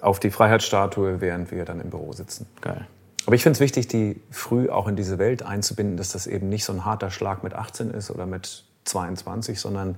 auf 0.00 0.20
die 0.20 0.30
Freiheitsstatue, 0.30 1.20
während 1.20 1.50
wir 1.50 1.64
dann 1.64 1.80
im 1.80 1.90
Büro 1.90 2.12
sitzen. 2.12 2.46
Geil. 2.60 2.86
Aber 3.26 3.34
ich 3.34 3.42
finde 3.42 3.54
es 3.56 3.60
wichtig, 3.60 3.88
die 3.88 4.20
früh 4.30 4.70
auch 4.70 4.88
in 4.88 4.96
diese 4.96 5.18
Welt 5.18 5.42
einzubinden, 5.42 5.96
dass 5.96 6.12
das 6.12 6.26
eben 6.26 6.48
nicht 6.48 6.64
so 6.64 6.72
ein 6.72 6.84
harter 6.84 7.10
Schlag 7.10 7.42
mit 7.42 7.54
18 7.54 7.90
ist 7.90 8.10
oder 8.10 8.26
mit 8.26 8.64
22, 8.84 9.60
sondern 9.60 9.96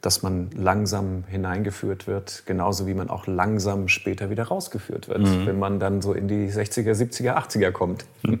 dass 0.00 0.22
man 0.22 0.50
langsam 0.52 1.24
hineingeführt 1.26 2.06
wird, 2.06 2.44
genauso 2.46 2.86
wie 2.86 2.94
man 2.94 3.08
auch 3.08 3.26
langsam 3.26 3.88
später 3.88 4.30
wieder 4.30 4.44
rausgeführt 4.44 5.08
wird, 5.08 5.20
mhm. 5.20 5.46
wenn 5.46 5.58
man 5.58 5.80
dann 5.80 6.02
so 6.02 6.12
in 6.12 6.28
die 6.28 6.48
60er, 6.48 6.92
70er, 6.92 7.34
80er 7.34 7.72
kommt. 7.72 8.04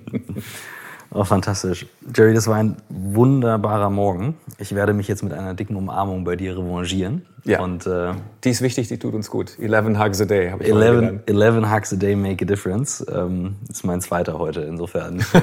Oh, 1.10 1.24
fantastisch. 1.24 1.86
Jerry, 2.14 2.34
das 2.34 2.46
war 2.46 2.56
ein 2.56 2.76
wunderbarer 2.88 3.90
Morgen. 3.90 4.36
Ich 4.58 4.74
werde 4.74 4.92
mich 4.92 5.08
jetzt 5.08 5.22
mit 5.22 5.32
einer 5.32 5.54
dicken 5.54 5.76
Umarmung 5.76 6.24
bei 6.24 6.36
dir 6.36 6.58
revanchieren. 6.58 7.24
Ja. 7.44 7.60
Und, 7.60 7.86
äh, 7.86 8.12
die 8.44 8.50
ist 8.50 8.60
wichtig, 8.60 8.88
die 8.88 8.98
tut 8.98 9.14
uns 9.14 9.30
gut. 9.30 9.58
11 9.58 9.98
Hugs 9.98 10.20
a 10.20 10.24
Day 10.24 10.50
habe 10.50 10.64
ich 10.64 10.70
11, 10.70 11.20
11 11.26 11.70
Hugs 11.70 11.92
a 11.92 11.96
Day 11.96 12.16
make 12.16 12.44
a 12.44 12.46
difference. 12.46 13.04
Ähm, 13.12 13.56
ist 13.68 13.84
mein 13.84 14.00
zweiter 14.00 14.38
heute. 14.38 14.62
Insofern, 14.62 15.20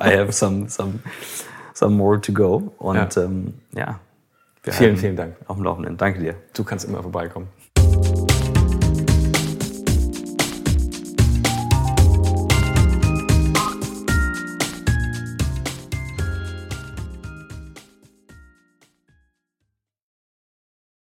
I 0.00 0.16
have 0.16 0.32
some, 0.32 0.68
some, 0.68 1.00
some 1.74 1.94
more 1.94 2.20
to 2.20 2.32
go. 2.32 2.72
Und 2.78 3.14
ja, 3.14 3.22
ähm, 3.22 3.54
ja 3.74 4.00
vielen, 4.62 4.96
vielen 4.96 5.16
Dank. 5.16 5.36
Auf 5.46 5.56
dem 5.56 5.64
Laufenden. 5.64 5.96
Danke 5.96 6.20
dir. 6.20 6.34
Du 6.54 6.64
kannst 6.64 6.84
immer 6.86 7.02
vorbeikommen. 7.02 7.48